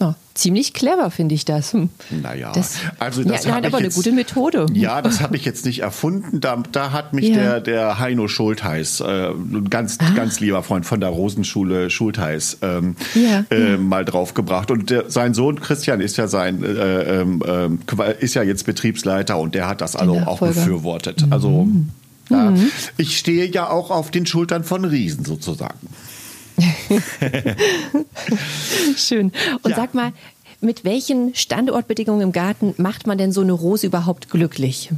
Ja, 0.00 0.14
ziemlich 0.34 0.74
clever 0.74 1.10
finde 1.10 1.34
ich 1.34 1.44
das. 1.44 1.72
Hm. 1.72 1.88
Naja, 2.22 2.52
Das- 2.52 2.76
also 3.00 3.22
Ja, 3.22 3.32
das 3.32 3.44
nein, 3.44 3.54
habe 3.54 3.66
ich 3.66 3.72
aber 3.72 3.78
eine 3.78 3.86
jetzt, 3.88 3.96
gute 3.96 4.12
Methode. 4.12 4.66
Ja, 4.72 5.02
das 5.02 5.20
habe 5.20 5.34
ich 5.36 5.44
jetzt 5.44 5.64
nicht 5.66 5.80
erfunden. 5.80 6.40
Da, 6.40 6.62
da 6.70 6.92
hat 6.92 7.14
mich 7.14 7.28
Ja. 7.30 7.34
der, 7.34 7.60
der 7.60 7.98
Heino 7.98 8.28
Schultheiß, 8.28 9.00
äh, 9.00 9.30
ein 9.30 9.68
ganz, 9.70 9.98
ganz 10.14 10.38
lieber 10.38 10.62
Freund 10.62 10.86
von 10.86 11.00
der 11.00 11.08
Rosenschule 11.08 11.90
Schultheiß, 11.90 12.58
ähm, 12.62 12.94
Ah. 13.16 13.18
Ja, 13.18 13.44
äh, 13.50 13.76
mal 13.76 14.04
draufgebracht. 14.04 14.70
Und 14.70 14.90
der, 14.90 15.10
sein 15.10 15.34
Sohn 15.34 15.58
Christian 15.60 16.00
ist 16.00 16.16
ja 16.16 16.28
sein, 16.28 16.62
äh, 16.62 17.20
ähm, 17.20 17.42
ähm, 17.44 17.80
ist 18.20 18.34
ja 18.34 18.44
jetzt 18.44 18.66
Betriebsleiter 18.66 19.36
und 19.36 19.56
der 19.56 19.66
hat 19.66 19.80
das 19.80 19.96
also 19.96 20.14
auch 20.20 20.38
befürwortet. 20.38 21.24
Also 21.30 21.66
ja, 22.30 22.52
ich 22.98 23.18
stehe 23.18 23.46
ja 23.46 23.68
auch 23.70 23.90
auf 23.90 24.10
den 24.12 24.26
Schultern 24.26 24.62
von 24.62 24.84
Riesen 24.84 25.24
sozusagen. 25.24 25.88
Schön. 28.96 29.32
Und 29.62 29.70
Ja. 29.70 29.76
sag 29.76 29.94
mal, 29.94 30.12
mit 30.60 30.84
welchen 30.84 31.34
Standortbedingungen 31.34 32.22
im 32.22 32.32
Garten 32.32 32.74
macht 32.78 33.06
man 33.06 33.18
denn 33.18 33.32
so 33.32 33.42
eine 33.42 33.52
Rose 33.52 33.86
überhaupt 33.86 34.30
glücklich? 34.30 34.90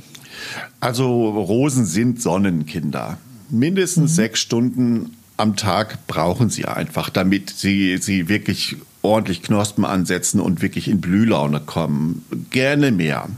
Also 0.81 1.29
Rosen 1.31 1.85
sind 1.85 2.23
Sonnenkinder. 2.23 3.19
Mindestens 3.51 4.15
sechs 4.15 4.41
Stunden 4.41 5.17
am 5.37 5.57
Tag 5.57 6.07
brauchen 6.07 6.51
sie 6.51 6.67
einfach, 6.67 7.11
damit 7.11 7.51
sie, 7.51 7.97
sie 7.99 8.29
wirklich 8.29 8.77
ordentlich 9.03 9.43
Knospen 9.43 9.85
ansetzen 9.85 10.41
und 10.41 10.63
wirklich 10.63 10.89
in 10.89 11.01
Blühlaune 11.01 11.61
kommen. 11.61 12.25
Gerne 12.51 12.93
mehr. 12.93 13.29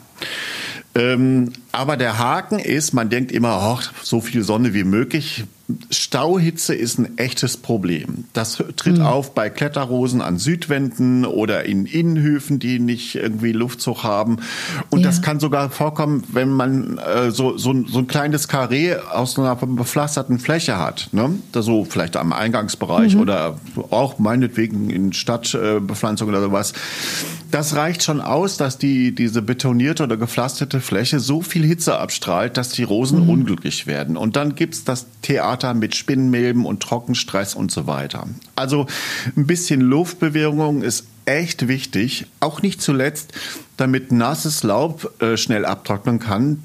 Ähm, 0.95 1.53
aber 1.73 1.97
der 1.97 2.19
Haken 2.19 2.59
ist, 2.59 2.93
man 2.93 3.09
denkt 3.11 3.33
immer, 3.33 3.51
ach, 3.51 3.93
so 4.03 4.21
viel 4.21 4.43
Sonne 4.43 4.75
wie 4.75 4.85
möglich. 4.85 5.45
Stauhitze 5.91 6.75
ist 6.75 6.99
ein 6.99 7.17
echtes 7.17 7.57
Problem. 7.57 8.25
Das 8.35 8.63
tritt 8.77 9.01
auf 9.01 9.35
bei 9.35 9.49
Kletterrosen 9.49 10.21
an 10.21 10.37
Südwänden 10.37 11.25
oder 11.25 11.65
in 11.65 11.87
Innenhöfen, 11.87 12.59
die 12.59 12.79
nicht 12.79 13.15
irgendwie 13.15 13.53
Luftzug 13.53 14.03
haben. 14.03 14.39
Und 14.91 15.01
Ja. 15.01 15.07
das 15.07 15.23
kann 15.23 15.41
sogar 15.41 15.71
vorkommen, 15.71 16.25
wenn 16.31 16.51
man 16.51 16.99
äh, 16.99 17.31
so, 17.31 17.57
so, 17.57 17.71
ein- 17.73 17.87
so 17.89 18.01
ein 18.01 18.07
kleines 18.07 18.49
Karree 18.49 18.97
aus 18.97 19.39
einer 19.39 19.57
bepflasterten 19.57 20.39
Fläche 20.41 20.77
hat. 20.79 21.09
Ne? 21.13 21.31
Da 21.53 21.63
so 21.63 21.85
vielleicht 21.87 22.17
am 22.17 22.35
Eingangsbereich 22.35 23.17
oder 23.17 23.59
auch 23.91 24.19
meinetwegen 24.19 24.91
in 24.91 25.15
Stadtbepflanzung 25.15 26.29
oder 26.29 26.43
sowas. 26.43 26.75
Das 27.51 27.77
reicht 27.77 28.03
schon 28.03 28.21
aus, 28.21 28.57
dass 28.57 28.79
die, 28.79 29.15
diese 29.15 29.41
betonierte 29.43 30.03
oder 30.05 30.17
gepflasterte 30.17 30.81
Fläche 30.81 31.21
so 31.21 31.41
viel 31.43 31.62
Hitze 31.63 31.99
abstrahlt, 31.99 32.57
dass 32.57 32.71
die 32.71 32.83
Rosen 32.83 33.29
unglücklich 33.29 33.87
werden. 33.87 34.17
Und 34.17 34.37
dann 34.37 34.55
gibt's 34.55 34.85
das 34.85 35.07
Theater 35.23 35.75
mit 35.75 35.95
Spinnmilben 35.97 36.65
und 36.65 36.83
Trockenstress 36.83 37.55
und 37.55 37.71
so 37.71 37.87
weiter. 37.87 38.27
Also 38.57 38.87
ein 39.37 39.47
bisschen 39.47 39.81
Luftbewegung 39.81 40.83
ist 40.83 41.07
echt 41.25 41.69
wichtig. 41.69 42.27
Auch 42.41 42.63
nicht 42.63 42.83
zuletzt, 42.83 43.33
damit 43.77 44.13
nasses 44.13 44.63
Laub 44.63 45.11
äh, 45.23 45.37
schnell 45.37 45.65
abtrocknen 45.65 46.19
kann. 46.19 46.63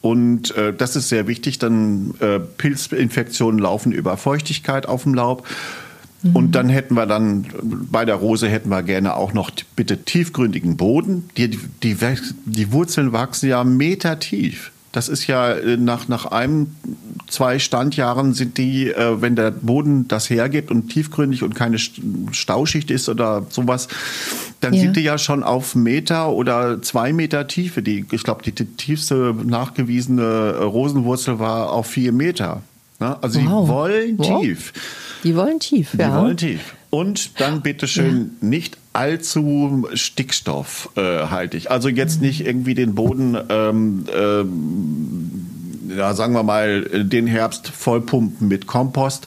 Und 0.00 0.56
äh, 0.56 0.72
das 0.72 0.96
ist 0.96 1.08
sehr 1.08 1.26
wichtig, 1.26 1.58
dann 1.58 2.14
äh, 2.20 2.38
Pilzinfektionen 2.38 3.58
laufen 3.58 3.92
über 3.92 4.16
Feuchtigkeit 4.16 4.86
auf 4.86 5.02
dem 5.02 5.14
Laub. 5.14 5.46
Und 6.34 6.56
dann 6.56 6.68
hätten 6.68 6.94
wir 6.94 7.06
dann 7.06 7.46
bei 7.62 8.04
der 8.04 8.16
Rose 8.16 8.48
hätten 8.48 8.70
wir 8.70 8.82
gerne 8.82 9.14
auch 9.14 9.32
noch 9.34 9.50
bitte 9.76 9.98
tiefgründigen 9.98 10.76
Boden. 10.76 11.30
Die, 11.36 11.48
die, 11.48 11.96
die 12.44 12.72
Wurzeln 12.72 13.12
wachsen 13.12 13.48
ja 13.48 13.62
Meter 13.62 14.18
tief. 14.18 14.72
Das 14.90 15.08
ist 15.08 15.26
ja 15.28 15.52
äh, 15.52 15.76
nach, 15.76 16.08
nach 16.08 16.24
einem, 16.26 16.74
zwei 17.28 17.58
Standjahren 17.60 18.32
sind 18.34 18.58
die, 18.58 18.88
äh, 18.90 19.20
wenn 19.20 19.36
der 19.36 19.52
Boden 19.52 20.08
das 20.08 20.28
hergibt 20.28 20.70
und 20.72 20.88
tiefgründig 20.88 21.42
und 21.44 21.54
keine 21.54 21.76
St- 21.76 22.00
Stauschicht 22.32 22.90
ist 22.90 23.08
oder 23.08 23.46
sowas, 23.50 23.86
dann 24.60 24.72
Ja. 24.74 24.80
sind 24.80 24.96
die 24.96 25.02
ja 25.02 25.18
schon 25.18 25.44
auf 25.44 25.76
Meter 25.76 26.30
oder 26.32 26.82
zwei 26.82 27.12
Meter 27.12 27.46
Tiefe. 27.46 27.80
Die, 27.82 28.06
ich 28.10 28.24
glaube, 28.24 28.42
die, 28.42 28.50
die 28.52 28.64
tiefste 28.64 29.34
nachgewiesene 29.44 30.22
äh, 30.22 30.62
Rosenwurzel 30.64 31.38
war 31.38 31.70
auf 31.70 31.86
vier 31.86 32.10
Meter. 32.12 32.62
Ne? 32.98 33.16
Also 33.22 33.38
die 33.38 33.46
Wow. 33.46 33.68
wollen 33.68 34.18
Wow. 34.18 34.40
tief. 34.42 34.72
Die 35.24 35.36
wollen 35.36 35.60
tief, 35.60 35.90
Die 35.92 35.98
ja. 35.98 36.20
wollen 36.22 36.36
tief. 36.36 36.74
Und 36.90 37.40
dann 37.40 37.60
bitteschön 37.62 38.36
nicht 38.40 38.78
allzu 38.92 39.86
stickstoffhaltig. 39.92 41.70
Also 41.70 41.88
jetzt 41.88 42.22
nicht 42.22 42.44
irgendwie 42.46 42.74
den 42.74 42.94
Boden, 42.94 43.36
ähm, 43.48 44.06
ähm, 44.14 45.30
ja, 45.96 46.14
sagen 46.14 46.32
wir 46.32 46.42
mal, 46.42 46.82
den 47.04 47.26
Herbst 47.26 47.68
vollpumpen 47.68 48.48
mit 48.48 48.66
Kompost. 48.66 49.26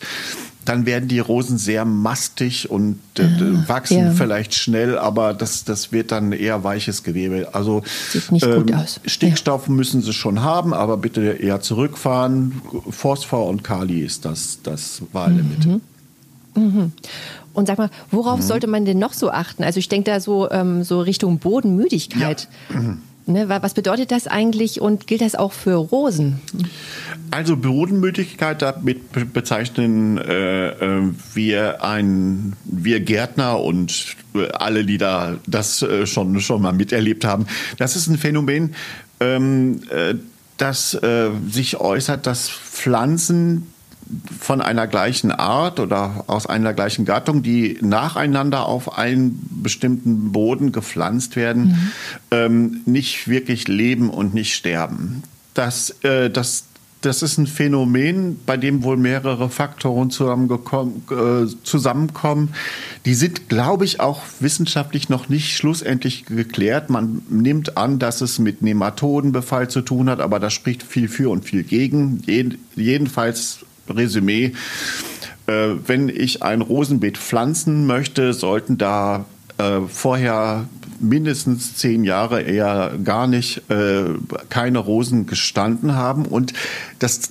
Dann 0.63 0.85
werden 0.85 1.07
die 1.09 1.19
Rosen 1.19 1.57
sehr 1.57 1.85
mastig 1.85 2.69
und 2.69 2.99
äh, 3.17 3.67
wachsen 3.67 3.97
ja. 3.97 4.11
vielleicht 4.11 4.53
schnell, 4.53 4.97
aber 4.97 5.33
das, 5.33 5.63
das 5.63 5.91
wird 5.91 6.11
dann 6.11 6.31
eher 6.33 6.63
weiches 6.63 7.01
Gewebe. 7.03 7.49
Also 7.53 7.79
ähm, 7.79 7.83
Sieht 8.11 8.31
nicht 8.31 8.45
gut 8.45 8.73
aus. 8.73 8.99
Stickstoff 9.05 9.67
müssen 9.69 10.01
sie 10.01 10.13
schon 10.13 10.41
haben, 10.43 10.73
aber 10.73 10.97
bitte 10.97 11.21
eher 11.31 11.61
zurückfahren. 11.61 12.61
Phosphor 12.89 13.47
und 13.47 13.63
Kali 13.63 14.01
ist 14.01 14.25
das, 14.25 14.59
das 14.61 15.01
Wahllimit. 15.13 15.65
Mhm. 15.65 16.91
Und 17.53 17.67
sag 17.67 17.77
mal, 17.77 17.89
worauf 18.11 18.39
Mhm. 18.39 18.43
sollte 18.43 18.67
man 18.67 18.85
denn 18.85 18.99
noch 18.99 19.13
so 19.13 19.31
achten? 19.31 19.63
Also 19.63 19.79
ich 19.79 19.89
denke 19.89 20.11
da 20.11 20.19
so, 20.19 20.49
ähm, 20.51 20.83
so 20.83 21.01
Richtung 21.01 21.39
Bodenmüdigkeit. 21.39 22.47
Ne, 23.27 23.47
was 23.49 23.73
bedeutet 23.73 24.11
das 24.11 24.27
eigentlich 24.27 24.81
und 24.81 25.05
gilt 25.05 25.21
das 25.21 25.35
auch 25.35 25.53
für 25.53 25.75
Rosen? 25.75 26.41
Also 27.29 27.55
Bodenmüdigkeit, 27.55 28.61
damit 28.61 29.33
bezeichnen 29.33 30.17
äh, 30.17 30.69
äh, 30.69 31.13
wir 31.33 31.83
ein, 31.83 32.53
wir 32.65 32.99
Gärtner 32.99 33.59
und 33.59 34.15
alle, 34.53 34.85
die 34.85 34.97
da 34.97 35.37
das 35.45 35.81
äh, 35.81 36.05
schon, 36.07 36.39
schon 36.41 36.61
mal 36.61 36.73
miterlebt 36.73 37.23
haben. 37.23 37.45
Das 37.77 37.95
ist 37.95 38.07
ein 38.07 38.17
Phänomen, 38.17 38.75
ähm, 39.19 39.81
äh, 39.89 40.15
das 40.57 40.93
äh, 40.95 41.29
sich 41.49 41.77
äußert, 41.77 42.27
dass 42.27 42.49
Pflanzen 42.49 43.70
von 44.39 44.61
einer 44.61 44.87
gleichen 44.87 45.31
Art 45.31 45.79
oder 45.79 46.25
aus 46.27 46.45
einer 46.45 46.73
gleichen 46.73 47.05
Gattung, 47.05 47.43
die 47.43 47.77
nacheinander 47.81 48.65
auf 48.65 48.97
einen 48.97 49.39
bestimmten 49.61 50.31
Boden 50.31 50.71
gepflanzt 50.71 51.35
werden, 51.35 51.63
mhm. 51.63 51.91
ähm, 52.31 52.81
nicht 52.85 53.27
wirklich 53.27 53.67
leben 53.67 54.09
und 54.09 54.33
nicht 54.33 54.53
sterben. 54.53 55.23
Das, 55.53 55.91
äh, 56.03 56.29
das, 56.29 56.65
das 57.01 57.23
ist 57.23 57.37
ein 57.37 57.47
Phänomen, 57.47 58.39
bei 58.45 58.57
dem 58.57 58.83
wohl 58.83 58.97
mehrere 58.97 59.49
Faktoren 59.49 60.09
äh, 60.09 61.47
zusammenkommen. 61.63 62.53
Die 63.05 63.15
sind, 63.15 63.49
glaube 63.49 63.85
ich, 63.85 63.99
auch 63.99 64.21
wissenschaftlich 64.39 65.09
noch 65.09 65.27
nicht 65.27 65.55
schlussendlich 65.55 66.25
geklärt. 66.25 66.89
Man 66.89 67.23
nimmt 67.29 67.77
an, 67.77 67.97
dass 67.97 68.21
es 68.21 68.39
mit 68.39 68.61
Nematodenbefall 68.61 69.69
zu 69.69 69.81
tun 69.81 70.09
hat, 70.09 70.19
aber 70.19 70.39
das 70.39 70.53
spricht 70.53 70.83
viel 70.83 71.07
für 71.07 71.31
und 71.31 71.43
viel 71.43 71.63
gegen. 71.63 72.21
jedenfalls 72.75 73.65
Resümee. 73.91 74.53
Äh, 75.47 75.69
wenn 75.85 76.09
ich 76.09 76.43
ein 76.43 76.61
Rosenbeet 76.61 77.17
pflanzen 77.17 77.85
möchte, 77.85 78.33
sollten 78.33 78.77
da 78.77 79.25
äh, 79.57 79.81
vorher 79.87 80.67
mindestens 80.99 81.75
zehn 81.75 82.03
Jahre 82.03 82.41
eher 82.41 82.93
gar 83.03 83.27
nicht 83.27 83.69
äh, 83.69 84.05
keine 84.49 84.79
Rosen 84.79 85.25
gestanden 85.25 85.95
haben. 85.95 86.25
Und 86.25 86.53
das 86.99 87.29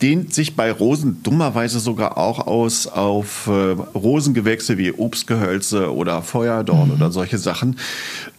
dehnt 0.00 0.34
sich 0.34 0.56
bei 0.56 0.72
Rosen 0.72 1.22
dummerweise 1.22 1.78
sogar 1.78 2.18
auch 2.18 2.46
aus 2.46 2.86
auf 2.86 3.46
äh, 3.46 3.50
Rosengewächse 3.50 4.76
wie 4.78 4.92
Obstgehölze 4.92 5.94
oder 5.94 6.22
Feuerdorn 6.22 6.88
mhm. 6.88 6.94
oder 6.94 7.12
solche 7.12 7.38
Sachen. 7.38 7.76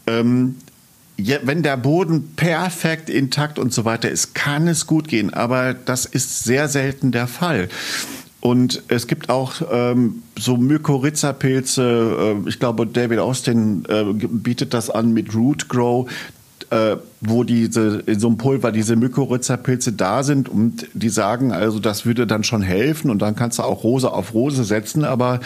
Ähm, 0.06 0.56
wenn 1.44 1.63
der 1.63 1.77
Boden 1.77 2.34
perfekt 2.36 3.10
intakt 3.10 3.60
und 3.60 3.74
so 3.74 3.86
weiter 3.86 4.10
ist, 4.10 4.36
kann 4.36 4.68
es 4.68 4.88
gut 4.88 5.08
gehen, 5.08 5.34
aber 5.34 5.74
das 5.74 6.06
ist 6.06 6.44
sehr 6.44 6.68
selten 6.68 7.12
der 7.12 7.27
Fall. 7.27 7.70
Und 8.42 8.84
es 8.89 9.08
gibt 9.08 9.30
auch 9.30 9.53
ähm, 9.72 10.24
so 10.38 10.58
Mykorrhiza-Pilze, 10.58 12.42
äh, 12.46 12.50
ich 12.50 12.60
glaube, 12.60 12.86
David 12.86 13.20
Austin 13.20 13.86
äh, 13.88 14.03
bietet 14.03 14.74
das 14.74 14.89
an 14.89 15.13
mit 15.13 15.34
Root 15.34 15.70
Grow, 15.70 16.10
äh, 16.70 16.98
wo 17.22 17.46
diese 17.46 18.03
in 18.06 18.20
so 18.20 18.27
einem 18.27 18.38
Pulver 18.38 18.74
diese 18.74 18.98
Mykorrhiza-Pilze 18.98 19.94
da 19.94 20.24
sind 20.24 20.50
und 20.50 20.88
die 20.94 21.08
sagen, 21.08 21.53
also 21.53 21.80
das 21.80 22.06
würde 22.06 22.27
dann 22.27 22.44
schon 22.44 22.62
helfen 22.62 23.10
und 23.10 23.22
dann 23.22 23.38
kannst 23.38 23.60
du 23.60 23.63
auch 23.63 23.86
Rose 23.86 24.12
auf 24.12 24.34
Rose 24.34 24.65
setzen, 24.65 25.06
aber 25.06 25.39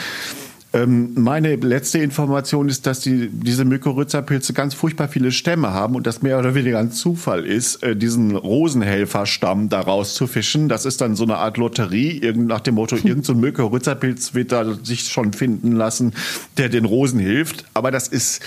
ähm, 0.74 1.13
meine 1.15 1.55
letzte 1.55 2.00
Information 2.00 2.67
ist, 2.67 2.86
dass 2.86 3.00
die, 3.00 3.29
diese 3.29 3.63
Mykorrhiza-Pilze 3.63 4.51
ganz 4.51 4.74
furchtbar 4.74 5.07
viele 5.07 5.31
Stämme 5.31 5.71
haben 5.71 5.95
und 5.95 6.05
das 6.05 6.21
mehr 6.21 6.38
oder 6.38 6.55
weniger 6.55 6.77
ein 6.79 6.91
Zufall 6.91 7.45
ist, 7.45 7.81
äh, 7.83 7.95
diesen 7.95 8.36
Rosenhelferstamm 8.36 9.69
daraus 9.69 10.13
zu 10.13 10.27
fischen. 10.27 10.67
Das 10.67 10.86
ist 10.86 11.00
dann 11.00 11.15
so 11.15 11.24
eine 11.24 11.38
Art 11.38 11.57
Lotterie, 11.57 12.17
irgend, 12.17 12.47
nach 12.47 12.59
dem 12.59 12.75
Motto, 12.75 12.95
irgendein 12.97 13.24
so 13.24 13.33
Mykorrhiza-Pilz 13.36 14.33
wird 14.33 14.51
da 14.51 14.75
sich 14.83 15.03
schon 15.03 15.31
finden 15.31 15.71
lassen, 15.71 16.13
der 16.57 16.67
den 16.67 16.83
Rosen 16.83 17.19
hilft. 17.19 17.63
Aber 17.74 17.89
das 17.89 18.09
ist 18.09 18.41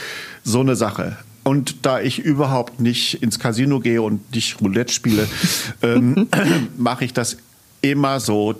so 0.44 0.60
eine 0.60 0.76
Sache. 0.76 1.16
Und 1.42 1.86
da 1.86 2.00
ich 2.02 2.18
überhaupt 2.18 2.80
nicht 2.80 3.22
ins 3.22 3.38
Casino 3.38 3.80
gehe 3.80 4.02
und 4.02 4.34
nicht 4.34 4.60
Roulette 4.60 4.92
spiele, 4.92 5.26
ähm, 5.82 6.28
mache 6.76 7.06
ich 7.06 7.14
das 7.14 7.38
immer 7.80 8.20
so 8.20 8.56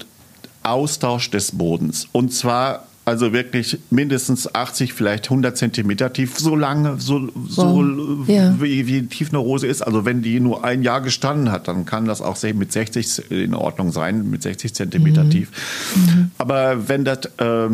Austausch 0.62 1.30
des 1.30 1.52
Bodens. 1.52 2.08
Und 2.12 2.32
zwar 2.32 2.86
also 3.10 3.32
wirklich 3.32 3.76
mindestens 3.90 4.54
80, 4.54 4.94
vielleicht 4.94 5.24
100 5.24 5.56
Zentimeter 5.56 6.12
tief, 6.12 6.38
so 6.38 6.54
lange, 6.54 7.00
so, 7.00 7.28
so 7.48 7.84
ja. 8.28 8.54
wie, 8.60 8.86
wie 8.86 9.04
tief 9.06 9.30
eine 9.30 9.38
Rose 9.38 9.66
ist. 9.66 9.82
Also 9.82 10.04
wenn 10.04 10.22
die 10.22 10.38
nur 10.38 10.64
ein 10.64 10.84
Jahr 10.84 11.00
gestanden 11.00 11.50
hat, 11.50 11.66
dann 11.66 11.86
kann 11.86 12.04
das 12.04 12.22
auch 12.22 12.40
mit 12.54 12.70
60 12.70 13.32
in 13.32 13.54
Ordnung 13.54 13.90
sein, 13.90 14.30
mit 14.30 14.44
60 14.44 14.75
Zentimeter 14.75 15.25
mhm. 15.25 15.30
tief. 15.30 15.50
Mhm. 15.96 16.30
Aber 16.38 16.88
wenn 16.88 17.04
das, 17.04 17.26
äh, 17.38 17.68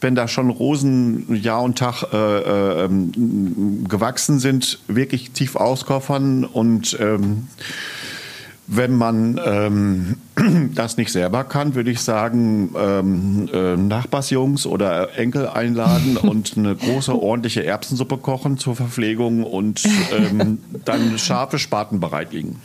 wenn 0.00 0.14
da 0.14 0.26
schon 0.26 0.48
Rosen 0.48 1.34
Jahr 1.34 1.62
und 1.62 1.76
Tag 1.76 2.04
äh, 2.10 2.84
äh, 2.86 2.88
gewachsen 3.86 4.38
sind, 4.38 4.78
wirklich 4.88 5.32
tief 5.32 5.54
auskoffern 5.56 6.44
und 6.44 6.96
ähm, 6.98 7.48
wenn 8.68 8.94
man 8.94 9.38
ähm, 9.44 10.16
das 10.74 10.96
nicht 10.96 11.12
selber 11.12 11.44
kann, 11.44 11.74
würde 11.74 11.90
ich 11.90 12.00
sagen, 12.00 12.74
ähm, 12.78 13.48
äh, 13.52 13.76
Nachbarsjungs 13.76 14.66
oder 14.66 15.16
Enkel 15.18 15.48
einladen 15.48 16.16
und 16.22 16.56
eine 16.56 16.74
große 16.74 17.14
ordentliche 17.14 17.64
Erbsensuppe 17.64 18.18
kochen 18.18 18.58
zur 18.58 18.76
Verpflegung 18.76 19.44
und 19.44 19.82
ähm, 20.12 20.58
dann 20.84 21.18
scharfe 21.18 21.58
Spaten 21.58 22.00
bereitlegen. 22.00 22.56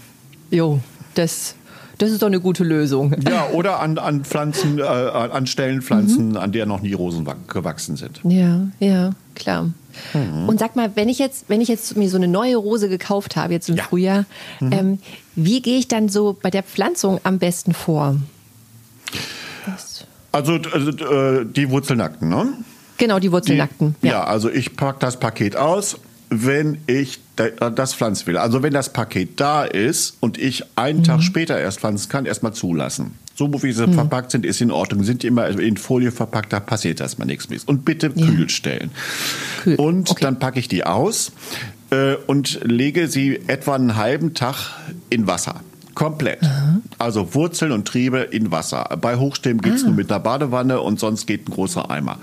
Jo, 0.51 0.79
das 1.15 1.55
das 1.97 2.12
ist 2.12 2.21
doch 2.21 2.27
eine 2.27 2.39
gute 2.39 2.63
Lösung. 2.63 3.15
Ja, 3.27 3.49
oder 3.53 3.79
an, 3.79 3.97
an 3.97 4.23
Pflanzen, 4.23 4.79
äh, 4.79 4.84
an 4.84 5.47
Stellen 5.47 5.82
Pflanzen, 5.82 6.29
mhm. 6.29 6.38
an 6.38 6.51
der 6.51 6.65
noch 6.65 6.82
nie 6.82 6.93
Rosen 6.93 7.27
gewachsen 7.47 7.95
sind. 7.95 8.21
Ja, 8.23 8.67
ja, 8.79 9.12
klar. 9.36 9.69
Mhm. 10.13 10.49
Und 10.49 10.60
sag 10.60 10.75
mal, 10.75 10.91
wenn 10.95 11.10
ich 11.10 11.19
jetzt, 11.19 11.45
wenn 11.49 11.62
ich 11.62 11.67
jetzt 11.67 11.95
mir 11.95 12.10
so 12.10 12.17
eine 12.17 12.27
neue 12.27 12.56
Rose 12.56 12.89
gekauft 12.89 13.36
habe, 13.36 13.53
jetzt 13.53 13.69
im 13.69 13.75
ja. 13.75 13.84
Frühjahr, 13.84 14.25
mhm. 14.60 14.71
ähm, 14.71 14.99
wie 15.36 15.62
gehe 15.62 15.77
ich 15.77 15.88
dann 15.88 16.10
so 16.10 16.38
bei 16.41 16.49
der 16.49 16.63
Pflanzung 16.63 17.19
am 17.23 17.39
besten 17.39 17.73
vor? 17.73 18.17
Das 19.65 20.06
also, 20.34 20.53
also 20.71 20.89
äh, 20.89 21.45
die 21.45 21.69
Wurzelnackten, 21.69 22.27
ne? 22.27 22.53
Genau, 22.97 23.19
die 23.19 23.32
Wurzelnackten. 23.32 23.95
Die, 24.01 24.08
ja. 24.08 24.13
ja, 24.13 24.23
also 24.23 24.49
ich 24.49 24.75
packe 24.75 24.97
das 24.99 25.19
Paket 25.19 25.56
aus, 25.56 25.97
wenn 26.29 26.79
ich 26.88 27.19
das 27.36 27.96
pflanzen 27.96 28.28
will. 28.28 28.38
Also 28.38 28.62
wenn 28.62 28.74
das 28.74 28.93
Paket 28.93 29.39
da 29.39 29.63
ist 29.63 30.17
und 30.19 30.38
ich 30.38 30.63
einen 30.76 31.00
mhm. 31.00 31.04
Tag 31.04 31.24
später 31.24 31.60
erst 31.60 31.80
pflanzen 31.80 32.10
kann, 32.10 32.26
erstmal 32.26 32.54
zulassen. 32.54 33.15
So 33.36 33.52
wie 33.63 33.72
sie 33.72 33.88
mhm. 33.88 33.93
verpackt 33.93 34.32
sind, 34.32 34.46
ist 34.46 34.62
in 34.62 34.69
Ordnung. 34.69 35.04
Sind 35.04 35.24
immer 35.24 35.48
in 35.48 35.78
Folie 35.78 36.12
verpackt, 36.12 36.54
da 36.54 36.60
passiert 36.60 37.02
erstmal 37.02 37.28
nichts 37.28 37.50
mehr. 37.50 37.60
Und 37.65 37.86
bitte 37.86 38.12
ja. 38.13 38.26
kühl 38.26 38.50
stellen. 38.50 38.91
Kühl. 39.63 39.76
Und 39.76 40.12
okay. 40.12 40.22
dann 40.22 40.38
packe 40.38 40.60
ich 40.60 40.67
die 40.67 40.86
aus 40.86 41.32
äh, 41.89 42.15
und 42.28 42.60
lege 42.63 43.08
sie 43.08 43.39
etwa 43.48 43.76
einen 43.76 43.96
halben 43.96 44.36
Tag 44.36 44.56
in 45.10 45.26
Wasser. 45.26 45.62
Komplett. 45.96 46.43
Aha. 46.43 46.82
Also 46.98 47.34
Wurzeln 47.36 47.72
und 47.72 47.88
Triebe 47.88 48.19
in 48.19 48.52
Wasser. 48.52 48.98
Bei 49.00 49.17
Hochstämmen 49.17 49.62
geht 49.62 49.76
es 49.76 49.84
ah. 49.84 49.88
nur 49.88 49.96
mit 49.96 50.12
einer 50.12 50.19
Badewanne 50.19 50.82
und 50.82 51.00
sonst 51.00 51.26
geht 51.26 51.48
ein 51.48 51.52
großer 51.52 51.89
Eimer. 51.89 52.19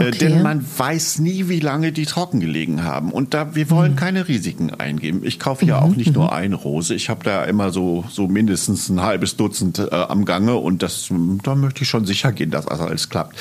Äh, 0.00 0.08
okay. 0.08 0.18
denn 0.18 0.42
man 0.42 0.64
weiß 0.76 1.18
nie, 1.18 1.48
wie 1.48 1.60
lange 1.60 1.92
die 1.92 2.06
trocken 2.06 2.40
gelegen 2.40 2.84
haben. 2.84 3.12
Und 3.12 3.34
da 3.34 3.54
wir 3.54 3.70
wollen 3.70 3.92
mhm. 3.92 3.96
keine 3.96 4.28
Risiken 4.28 4.70
eingeben. 4.70 5.20
Ich 5.24 5.38
kaufe 5.38 5.64
ja 5.64 5.80
mhm. 5.80 5.82
auch 5.82 5.96
nicht 5.96 6.14
nur 6.14 6.26
mhm. 6.26 6.32
eine 6.32 6.54
Rose. 6.54 6.94
Ich 6.94 7.08
habe 7.08 7.24
da 7.24 7.44
immer 7.44 7.70
so 7.72 8.04
so 8.10 8.28
mindestens 8.28 8.88
ein 8.88 9.02
halbes 9.02 9.36
Dutzend 9.36 9.78
äh, 9.78 9.88
am 9.90 10.24
Gange 10.24 10.56
und 10.56 10.82
das 10.82 11.08
da 11.42 11.54
möchte 11.54 11.82
ich 11.82 11.88
schon 11.88 12.06
sicher 12.06 12.32
gehen, 12.32 12.50
dass 12.50 12.66
das 12.66 12.80
alles 12.80 13.08
klappt. 13.08 13.36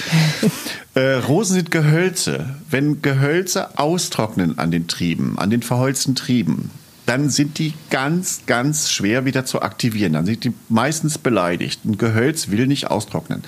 äh, 0.95 1.13
Rosen 1.15 1.55
sind 1.55 1.71
Gehölze. 1.71 2.55
Wenn 2.69 3.01
Gehölze 3.01 3.77
austrocknen 3.77 4.57
an 4.59 4.71
den 4.71 4.87
Trieben, 4.87 5.37
an 5.37 5.49
den 5.49 5.61
verholzten 5.61 6.15
Trieben, 6.15 6.71
dann 7.09 7.31
sind 7.31 7.57
die 7.57 7.73
ganz, 7.89 8.41
ganz 8.45 8.91
schwer 8.91 9.25
wieder 9.25 9.43
zu 9.43 9.63
aktivieren. 9.63 10.13
Dann 10.13 10.27
sind 10.27 10.43
die 10.43 10.53
meistens 10.67 11.17
beleidigt. 11.17 11.83
Ein 11.83 11.97
Gehölz 11.97 12.49
will 12.49 12.67
nicht 12.67 12.91
austrocknen. 12.91 13.41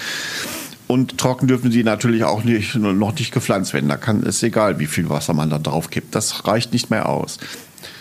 Und 0.92 1.18
trocken 1.18 1.48
dürfen 1.48 1.72
sie 1.72 1.86
natürlich 1.86 2.26
auch 2.26 2.44
nicht, 2.44 2.76
noch 2.76 3.16
nicht 3.18 3.32
gepflanzt 3.32 3.74
werden. 3.74 3.88
Da 3.88 3.96
kann 3.96 4.24
es 4.24 4.44
egal, 4.44 4.78
wie 4.80 4.88
viel 4.88 5.08
Wasser 5.08 5.34
man 5.34 5.50
da 5.50 5.58
drauf 5.58 5.90
kippt. 5.90 6.14
Das 6.14 6.46
reicht 6.46 6.74
nicht 6.74 6.90
mehr 6.90 7.08
aus. 7.08 7.38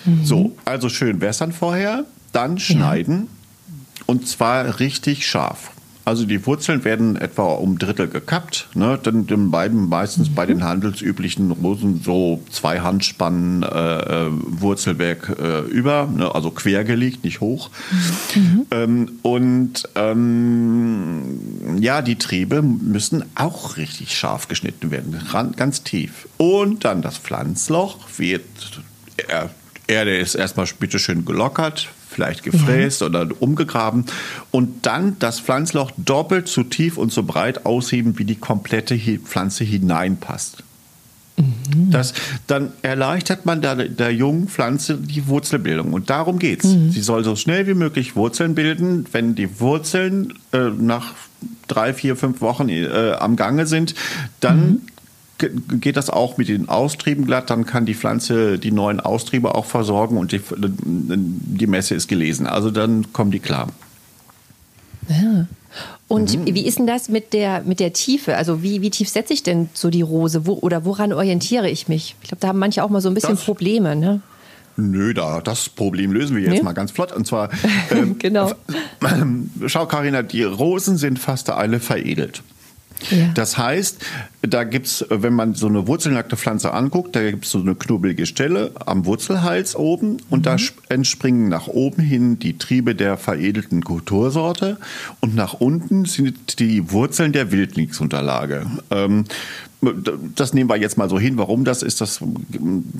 Mhm. 0.05 0.25
So, 0.25 0.57
also 0.65 0.89
schön 0.89 1.21
wässern 1.21 1.53
vorher, 1.53 2.05
dann 2.33 2.59
schneiden 2.59 3.29
ja. 3.69 4.05
und 4.07 4.27
zwar 4.27 4.81
richtig 4.81 5.25
scharf. 5.25 5.71
Also 6.11 6.25
die 6.25 6.45
Wurzeln 6.45 6.85
werden 6.85 7.15
etwa 7.15 7.45
um 7.53 7.79
Drittel 7.79 8.09
gekappt. 8.09 8.67
Ne? 8.75 8.99
Dann, 9.01 9.29
dann 9.29 9.53
bleiben 9.53 9.89
meistens 9.89 10.29
mhm. 10.29 10.35
bei 10.35 10.45
den 10.45 10.65
handelsüblichen 10.65 11.53
Rosen 11.53 12.03
so 12.03 12.43
zwei 12.51 12.81
Handspannen 12.81 13.63
äh, 13.63 13.67
äh, 14.27 14.31
Wurzelwerk 14.31 15.37
äh, 15.41 15.61
über, 15.61 16.09
ne? 16.13 16.35
also 16.35 16.51
quer 16.51 16.83
gelegt, 16.83 17.23
nicht 17.23 17.41
hoch. 17.41 17.71
Mhm. 18.35 18.67
Ähm, 18.73 19.13
und 19.23 19.89
ähm, 19.95 21.79
ja, 21.79 22.03
die 22.03 22.17
Triebe 22.17 22.61
müssen 22.61 23.25
auch 23.37 23.77
richtig 23.77 24.19
scharf 24.19 24.49
geschnitten 24.49 24.91
werden, 24.91 25.23
ganz 25.55 25.85
tief. 25.85 26.27
Und 26.39 26.85
dann 26.85 27.03
das 27.03 27.19
Pflanzloch 27.19 27.99
wird 28.17 28.43
Erde 29.87 30.17
ist 30.17 30.35
erstmal 30.35 30.67
bitteschön 30.67 31.25
gelockert, 31.25 31.89
vielleicht 32.11 32.43
gefräst 32.43 33.01
ja. 33.01 33.07
oder 33.07 33.29
umgegraben 33.39 34.05
und 34.51 34.85
dann 34.87 35.17
das 35.19 35.41
Pflanzloch 35.41 35.93
doppelt 35.97 36.49
so 36.49 36.63
tief 36.63 36.99
und 36.99 37.13
so 37.13 37.23
breit 37.23 37.65
ausheben, 37.65 38.19
wie 38.19 38.25
die 38.25 38.37
komplette 38.37 38.99
Pflanze 38.99 39.65
hineinpasst. 39.65 40.65
Mhm. 41.37 41.91
Das, 41.91 42.13
dann 42.47 42.73
erleichtert 42.83 43.47
man 43.47 43.63
der, 43.63 43.77
der 43.77 44.13
jungen 44.13 44.49
Pflanze 44.49 44.97
die 44.97 45.27
Wurzelbildung. 45.27 45.93
Und 45.93 46.11
darum 46.11 46.39
geht's. 46.39 46.67
Mhm. 46.67 46.91
Sie 46.91 47.01
soll 47.01 47.25
so 47.25 47.37
schnell 47.37 47.67
wie 47.67 47.75
möglich 47.75 48.17
Wurzeln 48.17 48.55
bilden. 48.55 49.07
Wenn 49.13 49.35
die 49.35 49.61
Wurzeln 49.61 50.35
äh, 50.53 50.69
nach 50.69 51.15
drei, 51.69 51.95
vier, 51.95 52.17
fünf 52.17 52.41
Wochen 52.43 52.69
äh, 52.69 53.13
am 53.19 53.37
Gange 53.37 53.67
sind, 53.67 53.95
dann 54.41 54.61
ge- 54.61 54.79
geht 55.81 55.97
das 55.97 56.11
auch 56.11 56.37
mit 56.37 56.49
den 56.49 56.69
Austrieben 56.69 57.27
glatt. 57.27 57.51
Dann 57.51 57.67
kann 57.67 57.87
die 57.87 57.95
Pflanze 57.95 58.59
die 58.59 58.73
neuen 58.73 59.01
Austriebe 59.01 59.55
auch 59.55 59.65
versorgen 59.65 60.17
und 60.19 60.33
die, 60.33 60.41
die 60.57 61.67
Messe 61.67 61.95
ist 61.95 62.09
gelesen. 62.09 62.47
Also 62.47 62.71
dann 62.71 63.13
kommen 63.13 63.31
die 63.31 63.41
klar. 63.41 63.69
Und 66.09 66.37
Mhm. 66.39 66.55
wie 66.55 66.67
ist 66.67 66.79
denn 66.79 66.87
das 66.87 67.09
mit 67.09 67.33
der, 67.33 67.63
mit 67.63 67.81
der 67.81 67.93
Tiefe? 67.93 68.37
Also 68.37 68.63
wie, 68.63 68.81
wie 68.83 68.91
tief 68.91 69.09
setze 69.09 69.33
ich 69.33 69.43
denn 69.43 69.69
so 69.75 69.91
die 69.91 70.03
Rose? 70.03 70.47
Wo, 70.47 70.55
oder 70.55 70.85
woran 70.85 71.13
orientiere 71.13 71.71
ich 71.71 71.89
mich? 71.89 72.17
Ich 72.23 72.29
glaube, 72.29 72.41
da 72.41 72.49
haben 72.49 72.59
manche 72.59 72.83
auch 72.83 72.91
mal 72.91 73.01
so 73.01 73.09
ein 73.09 73.15
bisschen 73.15 73.37
Das- 73.37 73.45
Probleme. 73.45 73.95
Ne? 73.97 74.21
Nö, 74.77 75.13
da, 75.15 75.41
das 75.41 75.69
Problem 75.69 76.13
lösen 76.13 76.37
wir 76.37 76.43
jetzt 76.43 76.53
Nee? 76.53 76.63
mal 76.63 76.73
ganz 76.73 76.91
flott. 76.91 77.13
Und 77.13 77.27
zwar, 77.27 77.51
ähm, 77.91 78.19
Genau. 78.19 78.53
schau 79.67 79.87
Karina, 79.87 80.23
die 80.23 80.43
Rosen 80.43 80.97
sind 80.97 81.19
fast 81.19 81.51
alle 81.51 81.81
veredelt. 81.81 82.43
Ja. 83.11 83.29
Das 83.35 83.57
heißt, 83.57 83.99
da 84.43 84.65
gibt's, 84.65 85.05
wenn 85.09 85.33
man 85.35 85.55
so 85.55 85.67
eine 85.69 85.87
wurzelnackte 85.87 86.37
Pflanze 86.37 86.73
anguckt, 86.73 87.17
da 87.17 87.31
gibt's 87.31 87.51
so 87.51 87.59
eine 87.61 87.75
knubbelige 87.75 88.27
Stelle 88.27 88.73
am 88.87 89.07
Wurzelhals 89.07 89.75
oben 89.77 90.19
und 90.29 90.47
da 90.47 90.55
sp- 90.61 90.81
entspringen 90.89 91.49
nach 91.49 91.67
oben 91.67 92.03
hin 92.03 92.39
die 92.39 92.59
Triebe 92.59 92.95
der 92.95 93.17
veredelten 93.17 93.83
Kultursorte 93.83 94.77
und 95.21 95.35
nach 95.35 95.55
unten 95.55 96.05
sind 96.05 96.59
die 96.59 96.91
Wurzeln 96.93 97.33
der 97.33 97.53
Wildlingsunterlage. 97.53 98.67
Ähm, 98.91 99.25
das 100.37 100.53
nehmen 100.53 100.69
wir 100.69 100.77
jetzt 100.77 100.99
mal 100.99 101.09
so 101.09 101.19
hin. 101.19 101.39
Warum 101.39 101.65
das 101.65 101.83
ist, 101.83 102.03
das, 102.03 102.21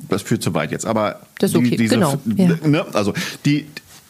das 0.09 0.21
führt 0.23 0.41
zu 0.41 0.53
weit 0.55 0.71
jetzt. 0.71 0.85
Aber 0.87 1.21
Das 1.37 1.51
ist 1.51 1.55
okay, 1.57 1.75
genau, 1.75 2.19
ja. 2.35 2.55
ne, 2.67 2.85
also 2.93 3.13
die 3.45 3.67